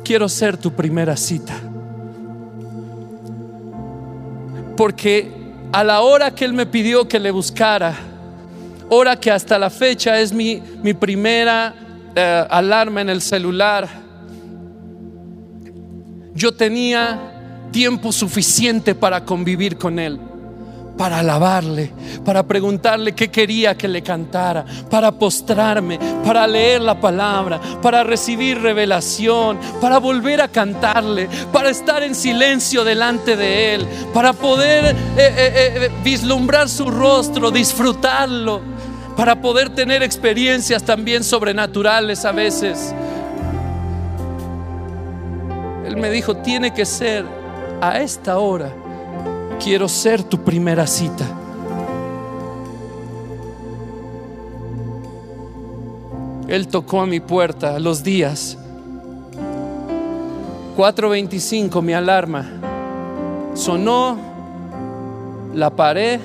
quiero 0.03 0.28
ser 0.28 0.57
tu 0.57 0.74
primera 0.74 1.16
cita. 1.16 1.53
Porque 4.76 5.32
a 5.72 5.86
la 5.86 6.01
hora 6.01 6.36
que 6.36 6.43
Él 6.43 6.53
me 6.53 6.66
pidió 6.66 7.07
que 7.07 7.20
le 7.20 7.32
buscara, 7.32 7.95
hora 8.89 9.18
que 9.18 9.32
hasta 9.32 9.57
la 9.57 9.70
fecha 9.70 10.20
es 10.20 10.34
mi, 10.34 10.62
mi 10.84 10.93
primera 10.93 11.76
eh, 12.14 12.45
alarma 12.49 12.99
en 12.99 13.09
el 13.09 13.22
celular, 13.22 14.01
yo 16.42 16.52
tenía 16.52 17.70
tiempo 17.72 18.12
suficiente 18.12 18.96
para 18.96 19.24
convivir 19.24 19.78
con 19.78 20.00
Él. 20.00 20.20
para 20.98 21.20
alabarle, 21.20 21.92
para 22.24 22.44
preguntarle 22.44 23.14
qué 23.14 23.32
quería 23.32 23.76
que 23.76 23.88
le 23.88 24.04
cantara, 24.04 24.64
para 24.89 25.12
postrarme, 25.12 25.98
para 26.24 26.46
leer 26.46 26.82
la 26.82 27.00
palabra, 27.00 27.60
para 27.82 28.04
recibir 28.04 28.62
revelación, 28.62 29.58
para 29.80 29.98
volver 29.98 30.42
a 30.42 30.48
cantarle, 30.48 31.28
para 31.52 31.70
estar 31.70 32.04
en 32.04 32.14
silencio 32.14 32.84
delante 32.84 33.36
de 33.36 33.74
Él, 33.74 33.88
para 34.14 34.34
poder 34.34 34.86
eh, 34.86 34.96
eh, 35.18 35.34
eh, 35.38 35.92
vislumbrar 36.04 36.70
su 36.70 36.92
rostro, 36.92 37.50
disfrutarlo, 37.50 38.62
para 39.16 39.42
poder 39.42 39.70
tener 39.70 40.04
experiencias 40.04 40.84
también 40.84 41.24
sobrenaturales 41.24 42.26
a 42.26 42.32
veces. 42.32 42.94
Él 45.92 45.98
me 45.98 46.10
dijo, 46.10 46.38
tiene 46.38 46.74
que 46.74 46.86
ser 46.86 47.26
a 47.82 48.00
esta 48.00 48.38
hora 48.38 48.72
quiero 49.62 49.89
ser 49.89 50.24
tu 50.24 50.39
primera 50.39 50.88
cita. 50.88 51.26
Él 56.48 56.70
tocó 56.70 57.02
a 57.02 57.06
mi 57.06 57.20
puerta 57.20 57.78
los 57.78 58.04
días. 58.04 58.58
4.25 60.78 61.82
mi 61.82 61.92
alarma. 61.92 62.46
Sonó, 63.54 64.18
la 65.54 65.70
paré 65.76 66.22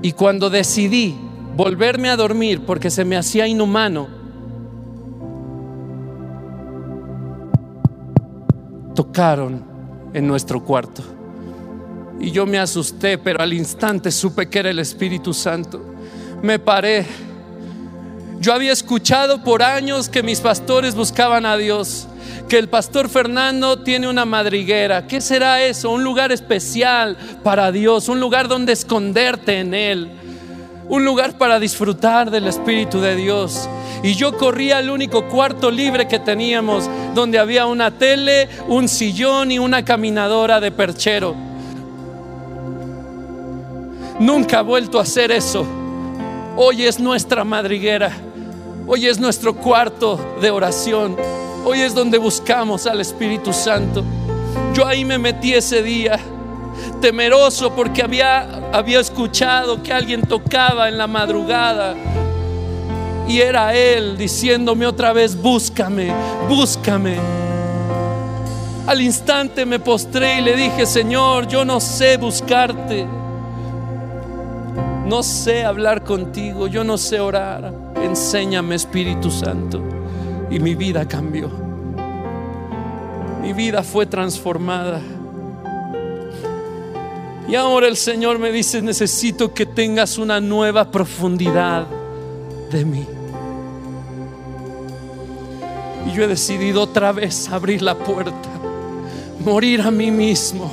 y 0.00 0.12
cuando 0.12 0.48
decidí 0.48 1.14
volverme 1.54 2.08
a 2.08 2.16
dormir 2.16 2.64
porque 2.64 2.90
se 2.90 3.04
me 3.04 3.18
hacía 3.18 3.46
inhumano, 3.46 4.21
tocaron 8.94 9.64
en 10.14 10.26
nuestro 10.26 10.62
cuarto. 10.62 11.02
Y 12.20 12.30
yo 12.30 12.46
me 12.46 12.58
asusté, 12.58 13.18
pero 13.18 13.42
al 13.42 13.52
instante 13.52 14.10
supe 14.10 14.48
que 14.48 14.60
era 14.60 14.70
el 14.70 14.78
Espíritu 14.78 15.34
Santo. 15.34 15.84
Me 16.42 16.58
paré. 16.58 17.06
Yo 18.38 18.52
había 18.52 18.72
escuchado 18.72 19.42
por 19.42 19.62
años 19.62 20.08
que 20.08 20.22
mis 20.22 20.40
pastores 20.40 20.94
buscaban 20.94 21.46
a 21.46 21.56
Dios, 21.56 22.08
que 22.48 22.58
el 22.58 22.68
pastor 22.68 23.08
Fernando 23.08 23.80
tiene 23.80 24.08
una 24.08 24.24
madriguera. 24.24 25.06
¿Qué 25.06 25.20
será 25.20 25.62
eso? 25.62 25.90
Un 25.90 26.04
lugar 26.04 26.32
especial 26.32 27.16
para 27.42 27.72
Dios, 27.72 28.08
un 28.08 28.20
lugar 28.20 28.48
donde 28.48 28.72
esconderte 28.72 29.60
en 29.60 29.74
Él, 29.74 30.10
un 30.92 31.06
lugar 31.06 31.38
para 31.38 31.58
disfrutar 31.58 32.30
del 32.30 32.46
Espíritu 32.46 33.00
de 33.00 33.16
Dios. 33.16 33.66
Y 34.02 34.12
yo 34.12 34.36
corría 34.36 34.76
al 34.76 34.90
único 34.90 35.26
cuarto 35.26 35.70
libre 35.70 36.06
que 36.06 36.18
teníamos, 36.18 36.84
donde 37.14 37.38
había 37.38 37.64
una 37.64 37.92
tele, 37.92 38.46
un 38.68 38.90
sillón 38.90 39.50
y 39.50 39.58
una 39.58 39.86
caminadora 39.86 40.60
de 40.60 40.70
perchero. 40.70 41.34
Nunca 44.20 44.58
ha 44.58 44.62
vuelto 44.62 44.98
a 44.98 45.02
hacer 45.04 45.32
eso. 45.32 45.64
Hoy 46.58 46.84
es 46.84 47.00
nuestra 47.00 47.42
madriguera. 47.42 48.12
Hoy 48.86 49.06
es 49.06 49.18
nuestro 49.18 49.54
cuarto 49.54 50.20
de 50.42 50.50
oración. 50.50 51.16
Hoy 51.64 51.80
es 51.80 51.94
donde 51.94 52.18
buscamos 52.18 52.86
al 52.86 53.00
Espíritu 53.00 53.54
Santo. 53.54 54.04
Yo 54.74 54.86
ahí 54.86 55.06
me 55.06 55.16
metí 55.16 55.54
ese 55.54 55.82
día, 55.82 56.20
temeroso 57.00 57.74
porque 57.74 58.02
había, 58.02 58.70
había 58.72 59.00
escuchado 59.00 59.82
que 59.82 59.92
alguien 59.92 60.22
tocaba 60.22 60.88
en 60.88 60.98
la 60.98 61.06
madrugada 61.06 61.94
y 63.28 63.40
era 63.40 63.74
Él 63.74 64.18
diciéndome 64.18 64.86
otra 64.86 65.12
vez, 65.12 65.40
búscame, 65.40 66.12
búscame. 66.48 67.16
Al 68.86 69.00
instante 69.00 69.64
me 69.64 69.78
postré 69.78 70.38
y 70.38 70.42
le 70.42 70.56
dije, 70.56 70.86
Señor, 70.86 71.46
yo 71.46 71.64
no 71.64 71.80
sé 71.80 72.16
buscarte. 72.16 73.06
No 75.06 75.22
sé 75.22 75.64
hablar 75.64 76.02
contigo, 76.02 76.66
yo 76.66 76.82
no 76.84 76.98
sé 76.98 77.20
orar. 77.20 77.72
Enséñame, 78.02 78.74
Espíritu 78.74 79.30
Santo. 79.30 79.82
Y 80.50 80.58
mi 80.58 80.74
vida 80.74 81.06
cambió. 81.06 81.48
Mi 83.40 83.52
vida 83.52 83.82
fue 83.82 84.04
transformada. 84.06 85.00
Y 87.48 87.54
ahora 87.54 87.88
el 87.88 87.96
Señor 87.96 88.38
me 88.38 88.52
dice, 88.52 88.80
necesito 88.82 89.52
que 89.52 89.66
tengas 89.66 90.16
una 90.16 90.40
nueva 90.40 90.90
profundidad 90.90 91.86
de 92.70 92.84
mí. 92.84 93.06
Y 96.06 96.12
yo 96.12 96.24
he 96.24 96.28
decidido 96.28 96.82
otra 96.82 97.12
vez 97.12 97.48
abrir 97.48 97.82
la 97.82 97.96
puerta, 97.96 98.48
morir 99.44 99.80
a 99.82 99.90
mí 99.90 100.10
mismo 100.10 100.72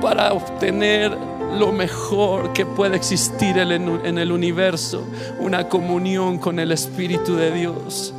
para 0.00 0.32
obtener 0.32 1.16
lo 1.58 1.72
mejor 1.72 2.52
que 2.52 2.64
puede 2.64 2.96
existir 2.96 3.58
en 3.58 4.18
el 4.18 4.32
universo, 4.32 5.04
una 5.40 5.68
comunión 5.68 6.38
con 6.38 6.58
el 6.60 6.72
Espíritu 6.72 7.34
de 7.34 7.50
Dios. 7.52 8.14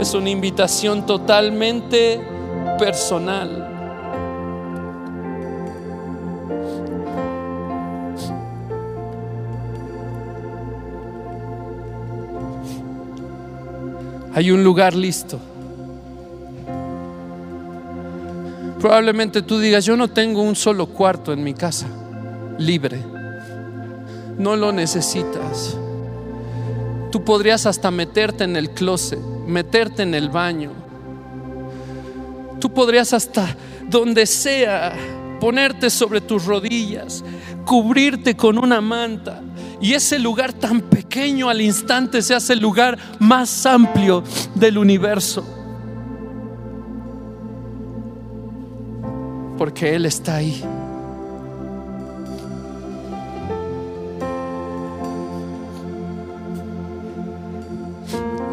Es 0.00 0.14
una 0.14 0.30
invitación 0.30 1.06
totalmente 1.06 2.20
personal. 2.78 3.71
Hay 14.34 14.50
un 14.50 14.64
lugar 14.64 14.94
listo. 14.94 15.38
Probablemente 18.80 19.42
tú 19.42 19.58
digas, 19.58 19.84
yo 19.84 19.96
no 19.96 20.08
tengo 20.08 20.42
un 20.42 20.56
solo 20.56 20.86
cuarto 20.86 21.32
en 21.32 21.44
mi 21.44 21.54
casa 21.54 21.86
libre. 22.58 23.02
No 24.38 24.56
lo 24.56 24.72
necesitas. 24.72 25.76
Tú 27.10 27.22
podrías 27.24 27.66
hasta 27.66 27.90
meterte 27.90 28.44
en 28.44 28.56
el 28.56 28.70
closet, 28.70 29.20
meterte 29.46 30.02
en 30.02 30.14
el 30.14 30.30
baño. 30.30 30.72
Tú 32.58 32.72
podrías 32.72 33.12
hasta 33.12 33.54
donde 33.88 34.24
sea 34.26 34.94
ponerte 35.40 35.90
sobre 35.90 36.20
tus 36.20 36.46
rodillas, 36.46 37.22
cubrirte 37.66 38.36
con 38.36 38.56
una 38.56 38.80
manta 38.80 39.42
y 39.82 39.94
ese 39.94 40.16
lugar 40.20 40.52
tan 40.52 40.80
pequeño 40.80 41.48
al 41.48 41.60
instante 41.60 42.22
se 42.22 42.36
hace 42.36 42.52
el 42.52 42.60
lugar 42.60 42.96
más 43.18 43.66
amplio 43.66 44.22
del 44.54 44.78
universo. 44.78 45.44
Porque 49.58 49.96
Él 49.96 50.06
está 50.06 50.36
ahí. 50.36 50.62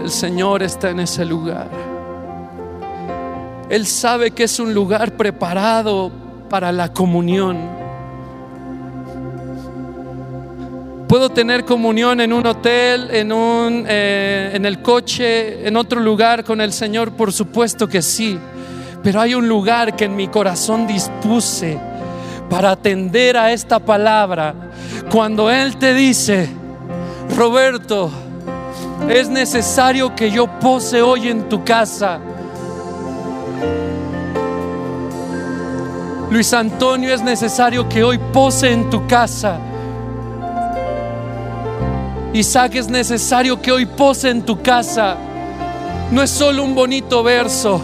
El 0.01 0.09
Señor 0.09 0.63
está 0.63 0.89
en 0.89 1.01
ese 1.01 1.23
lugar. 1.25 1.69
Él 3.69 3.85
sabe 3.85 4.31
que 4.31 4.45
es 4.45 4.59
un 4.59 4.73
lugar 4.73 5.15
preparado 5.15 6.11
para 6.49 6.71
la 6.71 6.91
comunión. 6.91 7.78
¿Puedo 11.09 11.31
tener 11.31 11.65
comunión 11.65 12.21
en 12.21 12.31
un 12.31 12.45
hotel, 12.45 13.09
en, 13.09 13.31
un, 13.31 13.83
eh, 13.87 14.51
en 14.53 14.63
el 14.63 14.79
coche, 14.83 15.67
en 15.67 15.75
otro 15.75 15.99
lugar 15.99 16.43
con 16.43 16.61
el 16.61 16.71
Señor? 16.71 17.13
Por 17.13 17.33
supuesto 17.33 17.87
que 17.87 18.03
sí. 18.03 18.37
Pero 19.01 19.19
hay 19.19 19.33
un 19.33 19.49
lugar 19.49 19.95
que 19.95 20.05
en 20.05 20.15
mi 20.15 20.27
corazón 20.27 20.85
dispuse 20.85 21.79
para 22.47 22.69
atender 22.69 23.37
a 23.37 23.51
esta 23.51 23.79
palabra. 23.79 24.53
Cuando 25.11 25.49
Él 25.49 25.77
te 25.77 25.95
dice, 25.95 26.47
Roberto, 27.35 28.11
es 29.09 29.29
necesario 29.29 30.15
que 30.15 30.29
yo 30.29 30.59
pose 30.59 31.01
hoy 31.01 31.29
en 31.29 31.49
tu 31.49 31.63
casa. 31.63 32.19
Luis 36.29 36.53
Antonio, 36.53 37.11
es 37.11 37.23
necesario 37.23 37.89
que 37.89 38.03
hoy 38.03 38.19
pose 38.31 38.71
en 38.71 38.91
tu 38.91 39.07
casa. 39.07 39.59
Isaac, 42.33 42.75
es 42.75 42.87
necesario 42.87 43.61
que 43.61 43.71
hoy 43.71 43.85
pose 43.85 44.29
en 44.29 44.43
tu 44.43 44.61
casa. 44.61 45.17
No 46.11 46.21
es 46.21 46.29
solo 46.29 46.63
un 46.63 46.75
bonito 46.75 47.23
verso, 47.23 47.81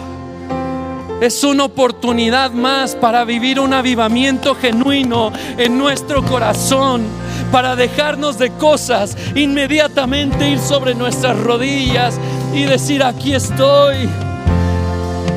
es 1.21 1.43
una 1.43 1.63
oportunidad 1.63 2.51
más 2.51 2.95
para 2.95 3.23
vivir 3.23 3.59
un 3.59 3.73
avivamiento 3.73 4.55
genuino 4.55 5.31
en 5.57 5.77
nuestro 5.77 6.23
corazón, 6.23 7.03
para 7.51 7.75
dejarnos 7.75 8.37
de 8.37 8.51
cosas, 8.51 9.15
inmediatamente 9.35 10.49
ir 10.49 10.59
sobre 10.59 10.93
nuestras 10.93 11.37
rodillas 11.39 12.15
y 12.53 12.63
decir, 12.63 13.03
aquí 13.03 13.33
estoy. 13.33 14.09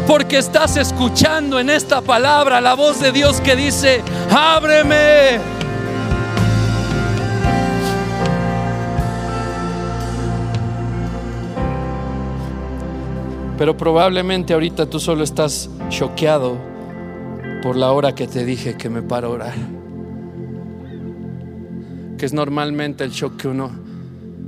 Porque 0.06 0.38
estás 0.38 0.76
escuchando 0.76 1.60
en 1.60 1.70
esta 1.70 2.00
palabra 2.00 2.60
la 2.60 2.74
voz 2.74 3.00
de 3.00 3.12
Dios 3.12 3.40
que 3.40 3.54
dice, 3.54 4.02
ábreme 4.30 5.57
Pero 13.58 13.76
probablemente 13.76 14.54
ahorita 14.54 14.88
tú 14.88 15.00
solo 15.00 15.24
estás 15.24 15.68
choqueado 15.88 16.56
por 17.60 17.74
la 17.76 17.90
hora 17.90 18.14
que 18.14 18.28
te 18.28 18.44
dije 18.44 18.76
que 18.76 18.88
me 18.88 19.02
paro 19.02 19.28
a 19.28 19.30
orar. 19.30 19.54
Que 22.16 22.24
es 22.24 22.32
normalmente 22.32 23.02
el 23.02 23.10
shock 23.10 23.36
que 23.36 23.48
uno 23.48 23.70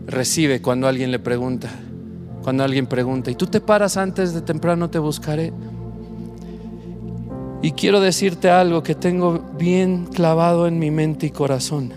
recibe 0.07 0.63
cuando 0.63 0.87
alguien 0.87 1.11
le 1.11 1.19
pregunta. 1.19 1.69
Cuando 2.43 2.63
alguien 2.63 2.87
pregunta, 2.87 3.33
¿y 3.33 3.35
tú 3.35 3.47
te 3.47 3.61
paras 3.61 3.97
antes 3.97 4.33
de 4.33 4.43
temprano 4.43 4.89
te 4.89 5.01
buscaré? 5.01 5.53
Y 7.63 7.73
quiero 7.73 8.01
decirte 8.01 8.49
algo 8.49 8.83
que 8.83 8.95
tengo 8.95 9.41
bien 9.59 10.07
clavado 10.07 10.69
en 10.69 10.79
mi 10.79 10.93
mente 10.93 11.27
y 11.27 11.31
corazón. 11.31 11.93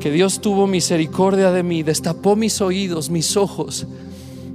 Que 0.00 0.10
Dios 0.10 0.40
tuvo 0.40 0.66
misericordia 0.66 1.52
de 1.52 1.62
mí, 1.62 1.82
destapó 1.82 2.34
mis 2.34 2.60
oídos, 2.60 3.10
mis 3.10 3.36
ojos, 3.36 3.86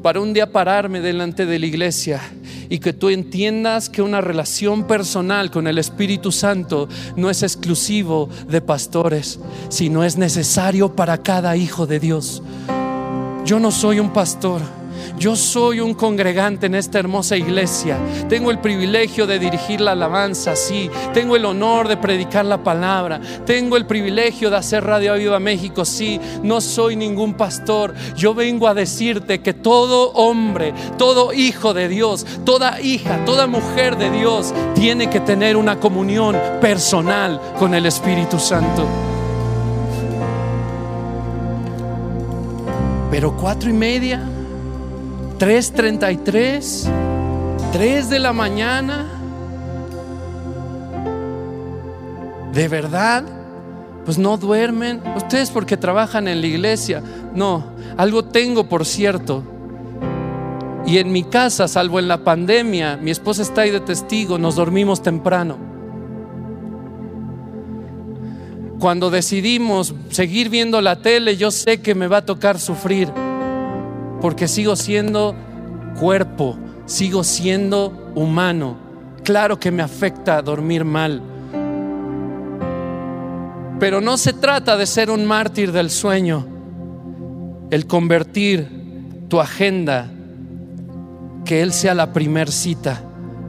para 0.06 0.20
un 0.20 0.34
día 0.34 0.52
pararme 0.52 1.02
delante 1.02 1.48
de 1.48 1.58
la 1.58 1.66
iglesia 1.66 2.22
y 2.70 2.78
que 2.78 2.94
tú 2.94 3.10
entiendas 3.10 3.90
que 3.90 4.04
una 4.04 4.22
relación 4.22 4.86
personal 4.86 5.50
con 5.50 5.66
el 5.66 5.80
Espíritu 5.80 6.32
Santo 6.32 6.88
no 7.16 7.32
es 7.32 7.42
exclusivo 7.42 8.30
de 8.48 8.62
pastores, 8.62 9.40
sino 9.70 10.04
es 10.04 10.16
necesario 10.16 10.96
para 10.96 11.24
cada 11.24 11.58
hijo 11.58 11.88
de 11.88 12.00
Dios. 12.00 12.44
Yo 13.46 13.60
no 13.60 13.72
soy 13.72 14.00
un 14.00 14.14
pastor. 14.14 14.62
Yo 15.18 15.36
soy 15.36 15.80
un 15.80 15.94
congregante 15.94 16.66
en 16.66 16.76
esta 16.76 17.00
hermosa 17.00 17.38
iglesia. 17.38 17.98
Tengo 18.28 18.52
el 18.52 18.60
privilegio 18.60 19.26
de 19.26 19.40
dirigir 19.40 19.80
la 19.80 19.94
alabanza, 19.94 20.56
sí. 20.56 20.90
Tengo 21.14 21.36
el 21.36 21.46
honor 21.46 21.88
de 21.88 21.98
predicar 21.98 22.46
la 22.46 22.62
palabra. 22.64 23.22
Tengo 23.46 23.78
el 23.78 23.86
privilegio 23.86 24.50
de 24.50 24.58
hacer 24.58 24.84
Radio 24.84 25.16
Viva 25.16 25.40
México, 25.40 25.86
sí. 25.86 26.20
No 26.44 26.60
soy 26.60 26.96
ningún 26.96 27.36
pastor. 27.36 27.94
Yo 28.16 28.34
vengo 28.34 28.68
a 28.68 28.74
decirte 28.74 29.40
que 29.40 29.54
todo 29.54 30.12
hombre, 30.12 30.74
todo 30.98 31.34
hijo 31.34 31.74
de 31.74 31.88
Dios, 31.88 32.26
toda 32.44 32.82
hija, 32.82 33.24
toda 33.26 33.48
mujer 33.48 33.98
de 33.98 34.12
Dios 34.12 34.54
tiene 34.76 35.10
que 35.10 35.22
tener 35.22 35.56
una 35.56 35.80
comunión 35.80 36.36
personal 36.60 37.40
con 37.58 37.74
el 37.74 37.86
Espíritu 37.86 38.38
Santo. 38.38 38.86
Pero 43.10 43.38
cuatro 43.38 43.70
y 43.70 43.74
media 43.74 44.35
3.33, 45.46 46.90
3 47.72 48.10
de 48.10 48.18
la 48.18 48.34
mañana. 48.34 49.06
¿De 52.52 52.68
verdad? 52.68 53.24
Pues 54.06 54.18
no 54.18 54.38
duermen. 54.38 55.04
Ustedes 55.16 55.52
porque 55.52 55.78
trabajan 55.78 56.28
en 56.28 56.42
la 56.42 56.48
iglesia. 56.48 57.04
No, 57.36 57.64
algo 57.96 58.26
tengo 58.26 58.68
por 58.68 58.88
cierto. 58.88 59.44
Y 60.88 60.98
en 60.98 61.12
mi 61.12 61.24
casa, 61.24 61.68
salvo 61.68 62.00
en 62.00 62.08
la 62.08 62.24
pandemia, 62.24 62.98
mi 62.98 63.12
esposa 63.12 63.44
está 63.44 63.62
ahí 63.62 63.70
de 63.70 63.82
testigo, 63.82 64.40
nos 64.40 64.56
dormimos 64.56 65.04
temprano. 65.04 65.58
Cuando 68.80 69.12
decidimos 69.12 69.94
seguir 70.10 70.50
viendo 70.50 70.82
la 70.82 71.04
tele, 71.04 71.38
yo 71.38 71.52
sé 71.52 71.82
que 71.82 71.94
me 71.94 72.08
va 72.08 72.18
a 72.18 72.26
tocar 72.26 72.60
sufrir 72.60 73.25
porque 74.22 74.48
sigo 74.48 74.76
siendo 74.76 75.36
cuerpo, 76.00 76.58
sigo 76.86 77.24
siendo 77.24 78.12
humano. 78.16 78.78
Claro 79.24 79.60
que 79.60 79.72
me 79.72 79.84
afecta 79.84 80.42
dormir 80.42 80.86
mal. 80.86 81.22
Pero 83.80 84.02
no 84.02 84.18
se 84.18 84.34
trata 84.34 84.78
de 84.78 84.86
ser 84.86 85.10
un 85.10 85.26
mártir 85.26 85.72
del 85.72 85.90
sueño, 85.90 86.46
el 87.72 87.88
convertir 87.88 89.26
tu 89.28 89.40
agenda, 89.42 90.12
que 91.44 91.62
Él 91.62 91.74
sea 91.74 91.94
la 91.94 92.14
primer 92.14 92.52
cita. 92.52 93.02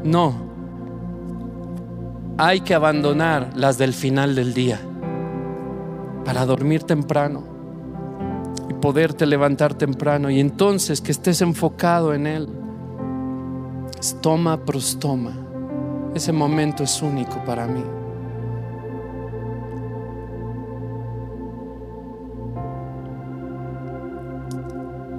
No, 0.02 0.46
hay 2.38 2.60
que 2.60 2.74
abandonar 2.74 3.50
las 3.54 3.78
del 3.78 3.94
final 3.94 4.34
del 4.34 4.52
día 4.52 4.80
para 6.24 6.44
dormir 6.44 6.82
temprano 6.82 7.55
poderte 8.80 9.26
levantar 9.26 9.74
temprano 9.74 10.30
y 10.30 10.40
entonces 10.40 11.00
que 11.00 11.12
estés 11.12 11.40
enfocado 11.42 12.14
en 12.14 12.26
Él. 12.26 12.48
Estoma 13.98 14.64
prostoma. 14.64 15.32
Ese 16.14 16.32
momento 16.32 16.82
es 16.82 17.02
único 17.02 17.44
para 17.44 17.66
mí. 17.66 17.82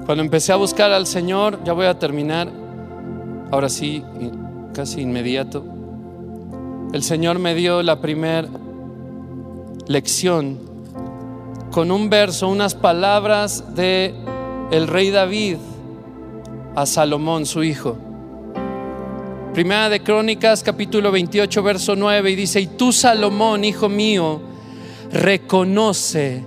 Cuando 0.06 0.24
empecé 0.24 0.54
a 0.54 0.56
buscar 0.56 0.92
al 0.94 1.06
Señor, 1.06 1.60
ya 1.66 1.74
voy 1.74 1.86
a 1.86 2.00
terminar, 2.00 2.50
ahora 3.52 3.68
sí, 3.68 4.02
casi 4.74 5.02
inmediato, 5.02 5.66
el 6.94 7.04
Señor 7.04 7.40
me 7.40 7.54
dio 7.54 7.84
la 7.84 8.00
primera 8.00 8.48
lección 9.88 10.67
con 11.78 11.92
un 11.92 12.10
verso, 12.10 12.48
unas 12.48 12.74
palabras 12.74 13.76
de 13.76 14.12
el 14.72 14.88
rey 14.88 15.12
David 15.12 15.58
a 16.76 16.88
Salomón, 16.88 17.46
su 17.46 17.64
hijo. 17.64 17.96
Primera 19.54 19.88
de 19.88 20.02
Crónicas, 20.02 20.64
capítulo 20.64 21.12
28, 21.12 21.62
verso 21.62 21.96
9, 21.96 22.32
y 22.32 22.36
dice, 22.36 22.62
y 22.62 22.66
tú, 22.66 22.92
Salomón, 22.92 23.64
hijo 23.64 23.90
mío, 23.90 24.42
reconoce 25.12 26.44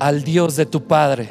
al 0.00 0.24
Dios 0.24 0.56
de 0.56 0.64
tu 0.64 0.84
Padre 0.84 1.28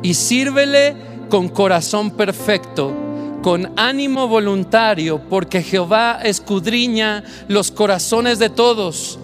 y 0.00 0.14
sírvele 0.14 0.96
con 1.28 1.50
corazón 1.50 2.12
perfecto, 2.12 2.94
con 3.42 3.74
ánimo 3.76 4.26
voluntario, 4.26 5.20
porque 5.28 5.62
Jehová 5.62 6.20
escudriña 6.22 7.24
los 7.46 7.70
corazones 7.70 8.38
de 8.38 8.48
todos 8.48 9.18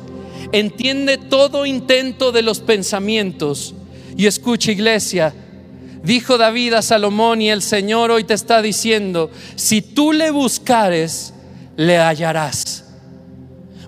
entiende 0.53 1.19
todo 1.19 1.67
intento 1.67 2.33
de 2.33 2.43
los 2.43 2.61
pensamientos. 2.61 3.75
Y 4.17 4.27
escucha 4.27 4.73
iglesia, 4.73 5.33
dijo 6.03 6.37
David 6.39 6.75
a 6.75 6.83
Salomón 6.83 7.41
y 7.41 7.51
el 7.51 7.63
Señor 7.63 8.11
hoy 8.11 8.25
te 8.25 8.35
está 8.35 8.61
diciendo, 8.61 9.31
si 9.57 9.83
tú 9.83 10.13
le 10.13 10.31
buscares, 10.31 11.33
le 11.77 11.99
hallarás. 11.99 12.85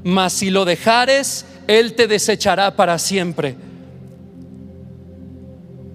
Mas 0.05 0.33
si 0.33 0.51
lo 0.51 0.65
dejares, 0.65 1.45
Él 1.67 1.95
te 1.95 2.07
desechará 2.07 2.77
para 2.77 2.99
siempre. 2.99 3.57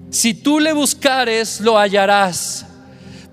Si 0.09 0.33
tú 0.33 0.59
le 0.59 0.73
buscares, 0.73 1.59
lo 1.61 1.77
hallarás. 1.77 2.65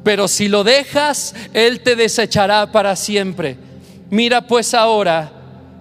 Pero 0.03 0.29
si 0.29 0.49
lo 0.49 0.65
dejas, 0.65 1.35
Él 1.53 1.81
te 1.81 1.97
desechará 1.97 2.71
para 2.73 2.97
siempre. 2.97 3.57
Mira 4.11 4.47
pues 4.47 4.75
ahora 4.75 5.34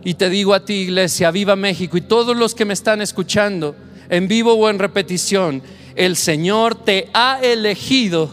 y 0.04 0.16
te 0.16 0.30
digo 0.30 0.54
a 0.54 0.66
ti, 0.66 0.74
iglesia, 0.74 1.32
viva 1.32 1.56
México 1.56 1.98
y 1.98 2.02
todos 2.02 2.36
los 2.36 2.56
que 2.56 2.66
me 2.66 2.74
están 2.74 3.02
escuchando, 3.02 3.76
en 4.10 4.28
vivo 4.28 4.54
o 4.54 4.70
en 4.70 4.80
repetición, 4.80 5.64
el 5.96 6.16
Señor 6.18 6.76
te 6.76 7.10
ha 7.14 7.40
elegido 7.42 8.30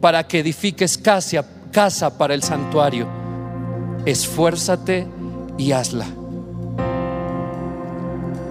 para 0.00 0.26
que 0.26 0.40
edifiques 0.40 0.98
casa, 0.98 2.18
para 2.18 2.34
el 2.34 2.42
santuario. 2.42 3.08
Esfuérzate 4.04 5.06
y 5.56 5.72
hazla. 5.72 6.06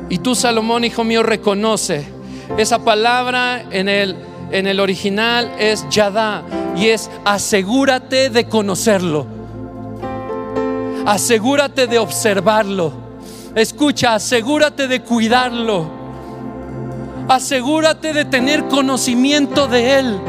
Y 0.10 0.18
tú, 0.18 0.34
Salomón, 0.34 0.84
hijo 0.84 1.04
mío, 1.04 1.24
reconoce 1.24 2.06
esa 2.58 2.84
palabra 2.84 3.66
en 3.72 3.88
el, 3.88 4.16
en 4.52 4.66
el 4.66 4.80
original 4.80 5.54
es 5.60 5.88
yadá 5.90 6.44
y 6.76 6.88
es 6.88 7.10
asegúrate 7.24 8.30
de 8.30 8.46
conocerlo 8.46 9.41
asegúrate 11.06 11.88
de 11.88 12.00
observarlo. 12.00 12.94
Escucha, 13.56 14.16
asegúrate 14.16 14.88
de 14.88 15.02
cuidarlo. 15.02 15.90
Asegúrate 17.28 18.14
de 18.14 18.26
tener 18.26 18.68
conocimiento 18.68 19.68
de 19.68 20.00
Él. 20.00 20.20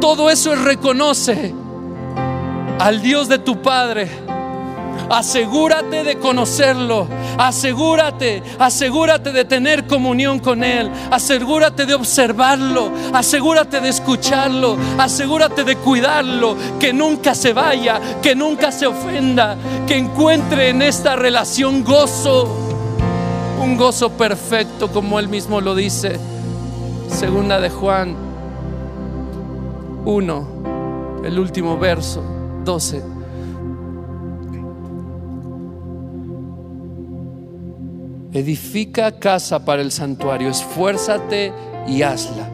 Todo 0.00 0.30
eso 0.30 0.54
reconoce 0.54 1.54
al 2.78 3.02
Dios 3.02 3.28
de 3.28 3.38
tu 3.38 3.60
Padre 3.60 4.08
Asegúrate 5.10 6.04
de 6.04 6.18
conocerlo. 6.18 7.06
Asegúrate, 7.38 8.42
asegúrate 8.58 9.32
de 9.32 9.44
tener 9.44 9.86
comunión 9.86 10.38
con 10.38 10.62
Él. 10.62 10.90
Asegúrate 11.10 11.86
de 11.86 11.94
observarlo. 11.94 12.92
Asegúrate 13.12 13.80
de 13.80 13.88
escucharlo. 13.88 14.76
Asegúrate 14.98 15.64
de 15.64 15.76
cuidarlo. 15.76 16.56
Que 16.78 16.92
nunca 16.92 17.34
se 17.34 17.52
vaya, 17.52 18.00
que 18.22 18.34
nunca 18.34 18.70
se 18.70 18.86
ofenda. 18.86 19.56
Que 19.86 19.96
encuentre 19.96 20.70
en 20.70 20.82
esta 20.82 21.16
relación 21.16 21.84
gozo. 21.84 22.48
Un 23.62 23.76
gozo 23.76 24.10
perfecto 24.10 24.88
como 24.88 25.18
Él 25.18 25.28
mismo 25.28 25.60
lo 25.60 25.74
dice. 25.74 26.18
Segunda 27.08 27.58
de 27.58 27.70
Juan 27.70 28.14
1, 30.04 30.48
el 31.24 31.38
último 31.38 31.78
verso, 31.78 32.22
12. 32.64 33.17
Edifica 38.38 39.10
casa 39.10 39.64
para 39.64 39.82
el 39.82 39.90
santuario, 39.90 40.48
esfuérzate 40.48 41.52
y 41.88 42.02
hazla. 42.02 42.48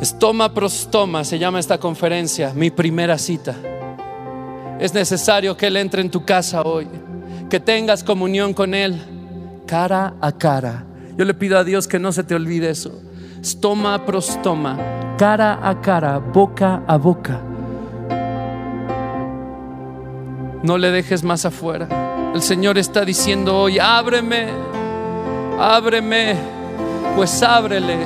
Estoma 0.00 0.52
prostoma 0.52 1.22
se 1.22 1.38
llama 1.38 1.60
esta 1.60 1.78
conferencia, 1.78 2.52
mi 2.52 2.72
primera 2.72 3.16
cita. 3.16 3.54
Es 4.80 4.92
necesario 4.92 5.56
que 5.56 5.68
Él 5.68 5.76
entre 5.76 6.00
en 6.00 6.10
tu 6.10 6.24
casa 6.24 6.62
hoy, 6.62 6.88
que 7.48 7.60
tengas 7.60 8.02
comunión 8.02 8.54
con 8.54 8.74
Él 8.74 9.00
cara 9.68 10.14
a 10.20 10.32
cara. 10.32 10.84
Yo 11.16 11.24
le 11.24 11.34
pido 11.34 11.56
a 11.56 11.62
Dios 11.62 11.86
que 11.86 12.00
no 12.00 12.10
se 12.10 12.24
te 12.24 12.34
olvide 12.34 12.70
eso. 12.70 12.90
Stoma 13.40 14.04
prostoma, 14.04 14.76
cara 15.16 15.60
a 15.62 15.80
cara, 15.80 16.18
boca 16.18 16.82
a 16.88 16.96
boca. 16.96 17.40
No 20.64 20.76
le 20.76 20.90
dejes 20.90 21.22
más 21.22 21.44
afuera. 21.46 22.05
El 22.36 22.42
Señor 22.42 22.76
está 22.76 23.02
diciendo 23.02 23.56
hoy, 23.56 23.78
ábreme, 23.78 24.48
ábreme, 25.58 26.36
pues 27.16 27.42
ábrele, 27.42 27.96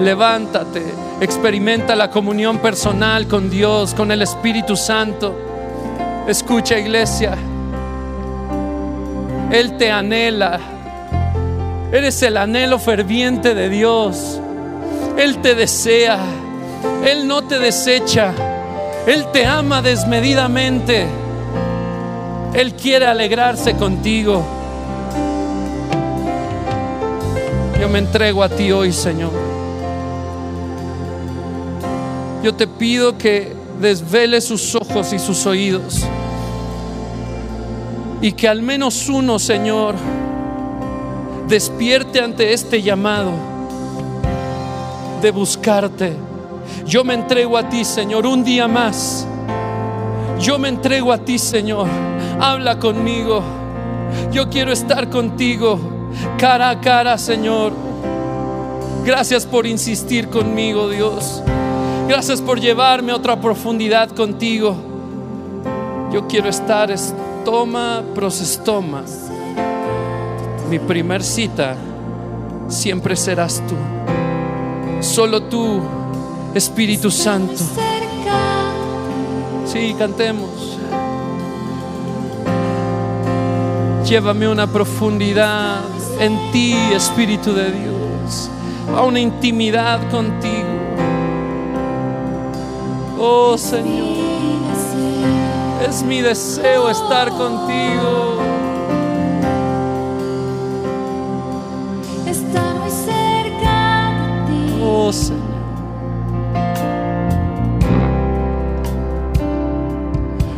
levántate, 0.00 0.82
experimenta 1.20 1.94
la 1.94 2.10
comunión 2.10 2.58
personal 2.58 3.28
con 3.28 3.48
Dios, 3.48 3.94
con 3.94 4.10
el 4.10 4.22
Espíritu 4.22 4.74
Santo. 4.74 5.32
Escucha 6.26 6.76
iglesia, 6.76 7.36
Él 9.52 9.76
te 9.76 9.92
anhela, 9.92 10.58
eres 11.92 12.20
el 12.24 12.36
anhelo 12.36 12.80
ferviente 12.80 13.54
de 13.54 13.68
Dios, 13.68 14.40
Él 15.16 15.38
te 15.38 15.54
desea, 15.54 16.18
Él 17.06 17.28
no 17.28 17.42
te 17.42 17.60
desecha, 17.60 18.34
Él 19.06 19.24
te 19.32 19.46
ama 19.46 19.82
desmedidamente. 19.82 21.27
Él 22.54 22.74
quiere 22.74 23.06
alegrarse 23.06 23.74
contigo. 23.74 24.42
Yo 27.80 27.88
me 27.88 27.98
entrego 27.98 28.42
a 28.42 28.48
ti 28.48 28.72
hoy, 28.72 28.92
Señor. 28.92 29.32
Yo 32.42 32.54
te 32.54 32.66
pido 32.66 33.18
que 33.18 33.52
desvele 33.80 34.40
sus 34.40 34.74
ojos 34.74 35.12
y 35.12 35.18
sus 35.18 35.46
oídos. 35.46 36.04
Y 38.20 38.32
que 38.32 38.48
al 38.48 38.62
menos 38.62 39.08
uno, 39.08 39.38
Señor, 39.38 39.94
despierte 41.46 42.20
ante 42.20 42.52
este 42.52 42.82
llamado 42.82 43.30
de 45.20 45.30
buscarte. 45.30 46.12
Yo 46.86 47.04
me 47.04 47.14
entrego 47.14 47.56
a 47.58 47.68
ti, 47.68 47.84
Señor, 47.84 48.26
un 48.26 48.42
día 48.42 48.66
más. 48.66 49.26
Yo 50.40 50.58
me 50.58 50.68
entrego 50.68 51.12
a 51.12 51.18
ti, 51.18 51.38
Señor 51.38 51.86
habla 52.40 52.78
conmigo. 52.78 53.42
Yo 54.32 54.48
quiero 54.48 54.72
estar 54.72 55.10
contigo 55.10 55.78
cara 56.38 56.70
a 56.70 56.80
cara, 56.80 57.18
Señor. 57.18 57.72
Gracias 59.04 59.46
por 59.46 59.66
insistir 59.66 60.28
conmigo, 60.28 60.88
Dios. 60.88 61.42
Gracias 62.08 62.40
por 62.40 62.60
llevarme 62.60 63.12
a 63.12 63.16
otra 63.16 63.40
profundidad 63.40 64.10
contigo. 64.10 64.76
Yo 66.12 66.26
quiero 66.26 66.48
estar 66.48 66.90
estoma 66.90 68.02
prosestoma. 68.14 69.04
Mi 70.70 70.78
primer 70.78 71.22
cita 71.22 71.76
siempre 72.68 73.16
serás 73.16 73.62
tú. 73.66 73.74
Solo 75.00 75.42
tú, 75.44 75.80
Espíritu 76.54 77.10
Santo. 77.10 77.62
Sí, 79.66 79.94
cantemos. 79.98 80.57
Llévame 84.08 84.46
a 84.46 84.50
una 84.50 84.66
profundidad 84.66 85.80
en 86.18 86.50
ti, 86.50 86.74
Espíritu 86.94 87.52
de 87.52 87.70
Dios, 87.70 88.50
a 88.96 89.02
una 89.02 89.20
intimidad 89.20 90.00
contigo. 90.10 90.66
Oh 93.18 93.58
Señor, 93.58 94.16
es 95.86 96.02
mi 96.04 96.22
deseo 96.22 96.88
estar 96.88 97.28
contigo. 97.28 98.38
Estar 102.26 102.76
muy 102.76 102.90
cerca 102.90 104.14
de 104.16 104.46
ti. 104.46 104.80
Oh 104.82 105.12
Señor. 105.12 105.42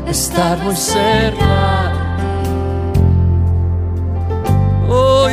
Estar 0.07 0.59
muy 0.63 0.77
cerca. 0.77 1.80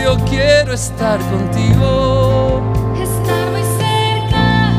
Yo 0.07 0.15
quiero 0.23 0.71
estar 0.73 1.19
contigo, 1.19 2.61
Estar 2.95 3.51
muy 3.51 3.61
cerca. 3.83 4.71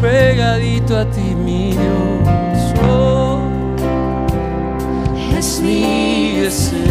pegadito 0.00 0.96
a 0.96 1.04
ti, 1.04 1.34
mi 1.44 1.72
Dios. 1.72 2.74
Oh, 2.90 3.40
es 5.36 5.60
mi 5.60 6.36
deseo, 6.40 6.88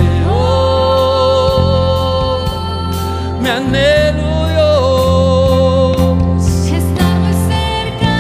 mi 3.42 3.50
anhelo, 3.50 4.48
Dios. 4.54 6.44
Estar 6.68 7.14
muy 7.24 7.34
cerca 7.50 8.16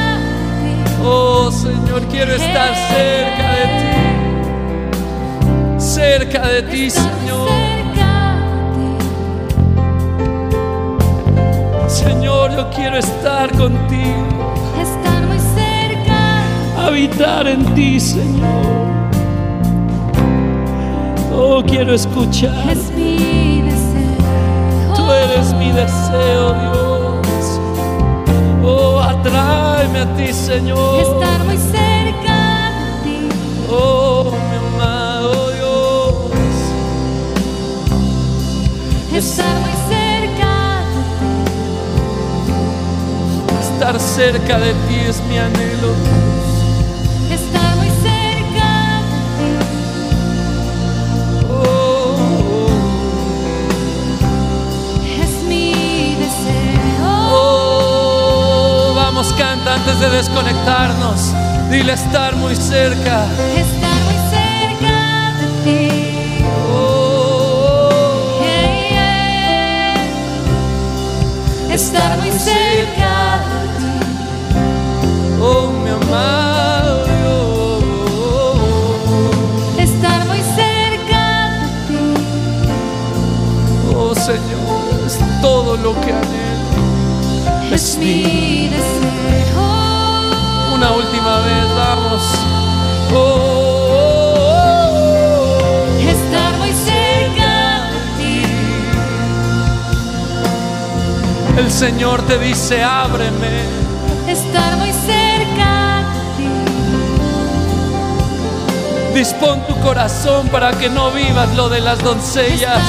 de. 0.64 0.72
Oh, 1.08 1.52
Señor, 1.52 2.02
quiero 2.10 2.32
estar 2.34 2.74
cerca 2.96 3.48
de 3.60 3.66
ti, 3.78 3.94
cerca 5.78 6.42
de 6.48 6.62
ti, 6.64 6.90
Señor. 6.90 7.69
Señor, 12.00 12.56
yo 12.56 12.70
quiero 12.70 12.96
estar 12.98 13.52
contigo, 13.58 13.84
ti. 13.90 14.82
Estar 14.82 15.22
muy 15.28 15.38
cerca. 15.38 16.88
habitar 16.88 17.46
en 17.46 17.66
ti, 17.76 18.00
Señor. 18.00 18.80
Oh, 21.36 21.62
quiero 21.62 21.94
escuchar. 21.94 22.70
Es 22.70 22.90
mi 22.92 23.62
deseo. 23.64 24.96
Tú 24.96 25.12
eres 25.12 25.54
mi 25.56 25.74
deseo, 25.74 26.54
Dios. 26.54 27.60
Oh, 28.64 29.02
atráeme 29.02 30.00
a 30.00 30.16
ti, 30.16 30.32
Señor. 30.32 31.02
Estar 31.02 31.44
muy 31.44 31.58
cerca 31.58 32.72
de 32.80 32.92
ti. 33.04 33.30
Oh, 33.70 34.32
mi 34.50 34.56
amado 34.56 35.52
Dios. 35.52 36.32
Estar 39.14 39.60
muy 39.60 39.69
Estar 43.90 44.00
cerca 44.08 44.60
de 44.60 44.72
ti 44.88 44.98
es 45.10 45.20
mi 45.24 45.40
anhelo. 45.40 45.96
Estar 47.32 47.76
muy 47.78 47.88
cerca 47.88 49.02
de 49.40 49.50
Oh, 51.50 52.70
ti. 55.02 55.22
Es 55.24 55.34
mi 55.48 55.74
deseo. 56.20 57.08
oh, 57.32 58.94
vamos, 58.96 59.34
canta 59.34 59.74
antes 59.74 60.00
de 60.00 60.10
desconectarnos. 60.12 61.34
Dile 61.72 61.94
estar 61.94 62.36
muy 62.36 62.56
cerca. 62.56 63.26
Estar 63.58 64.00
muy 64.06 64.20
cerca 64.36 64.98
de 65.40 65.48
ti. 65.66 66.44
Oh, 66.72 68.40
Yeah, 68.44 68.68
yeah. 71.68 71.74
Estar 71.74 72.18
muy 72.20 72.32
cerca 72.38 72.99
es 85.10 85.20
todo 85.42 85.76
lo 85.78 85.94
que 86.02 86.12
anhelo. 86.12 87.74
Es 87.74 87.98
mi 87.98 88.68
deseo. 88.68 89.64
Una 90.76 90.92
última 90.92 91.40
vez, 91.40 91.66
vamos. 91.76 92.22
Oh, 93.12 93.18
oh, 93.92 94.48
oh, 95.42 96.10
Estar 96.10 96.58
muy 96.58 96.72
cerca 96.72 97.90
de 97.92 98.00
ti. 98.18 98.44
oh. 101.56 101.60
El 101.60 101.72
Señor 101.72 102.22
te 102.24 102.38
dice, 102.38 102.84
ábreme. 102.84 103.79
Dispón 109.20 109.60
tu 109.68 109.78
corazón 109.82 110.48
para 110.48 110.72
que 110.72 110.88
no 110.88 111.12
vivas 111.12 111.54
lo 111.54 111.68
de 111.68 111.82
las 111.82 112.02
doncellas. 112.02 112.82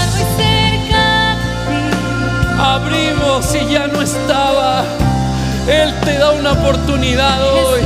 Abrimos 2.56 3.52
y 3.52 3.72
ya 3.72 3.88
no 3.88 4.00
estaba. 4.00 4.84
Él 5.66 5.92
te 6.04 6.18
da 6.18 6.30
una 6.30 6.52
oportunidad 6.52 7.36
hoy. 7.42 7.80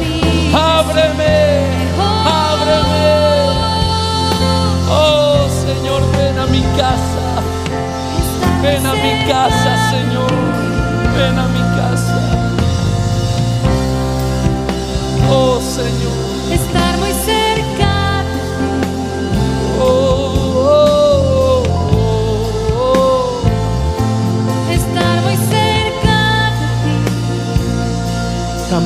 Ábreme, 0.53 1.63
ábreme. 2.27 3.17
Oh 4.91 5.49
Señor, 5.65 6.03
ven 6.13 6.39
a 6.39 6.45
mi 6.45 6.61
casa. 6.77 7.25
Ven 8.61 8.87
a 8.87 8.93
mi 8.93 9.25
casa, 9.27 9.91
Señor. 9.91 10.31
Ven 11.17 11.39
a 11.39 11.49
mi 11.49 11.61
casa. 11.81 12.21
Oh 15.31 15.59
Señor, 15.63 16.53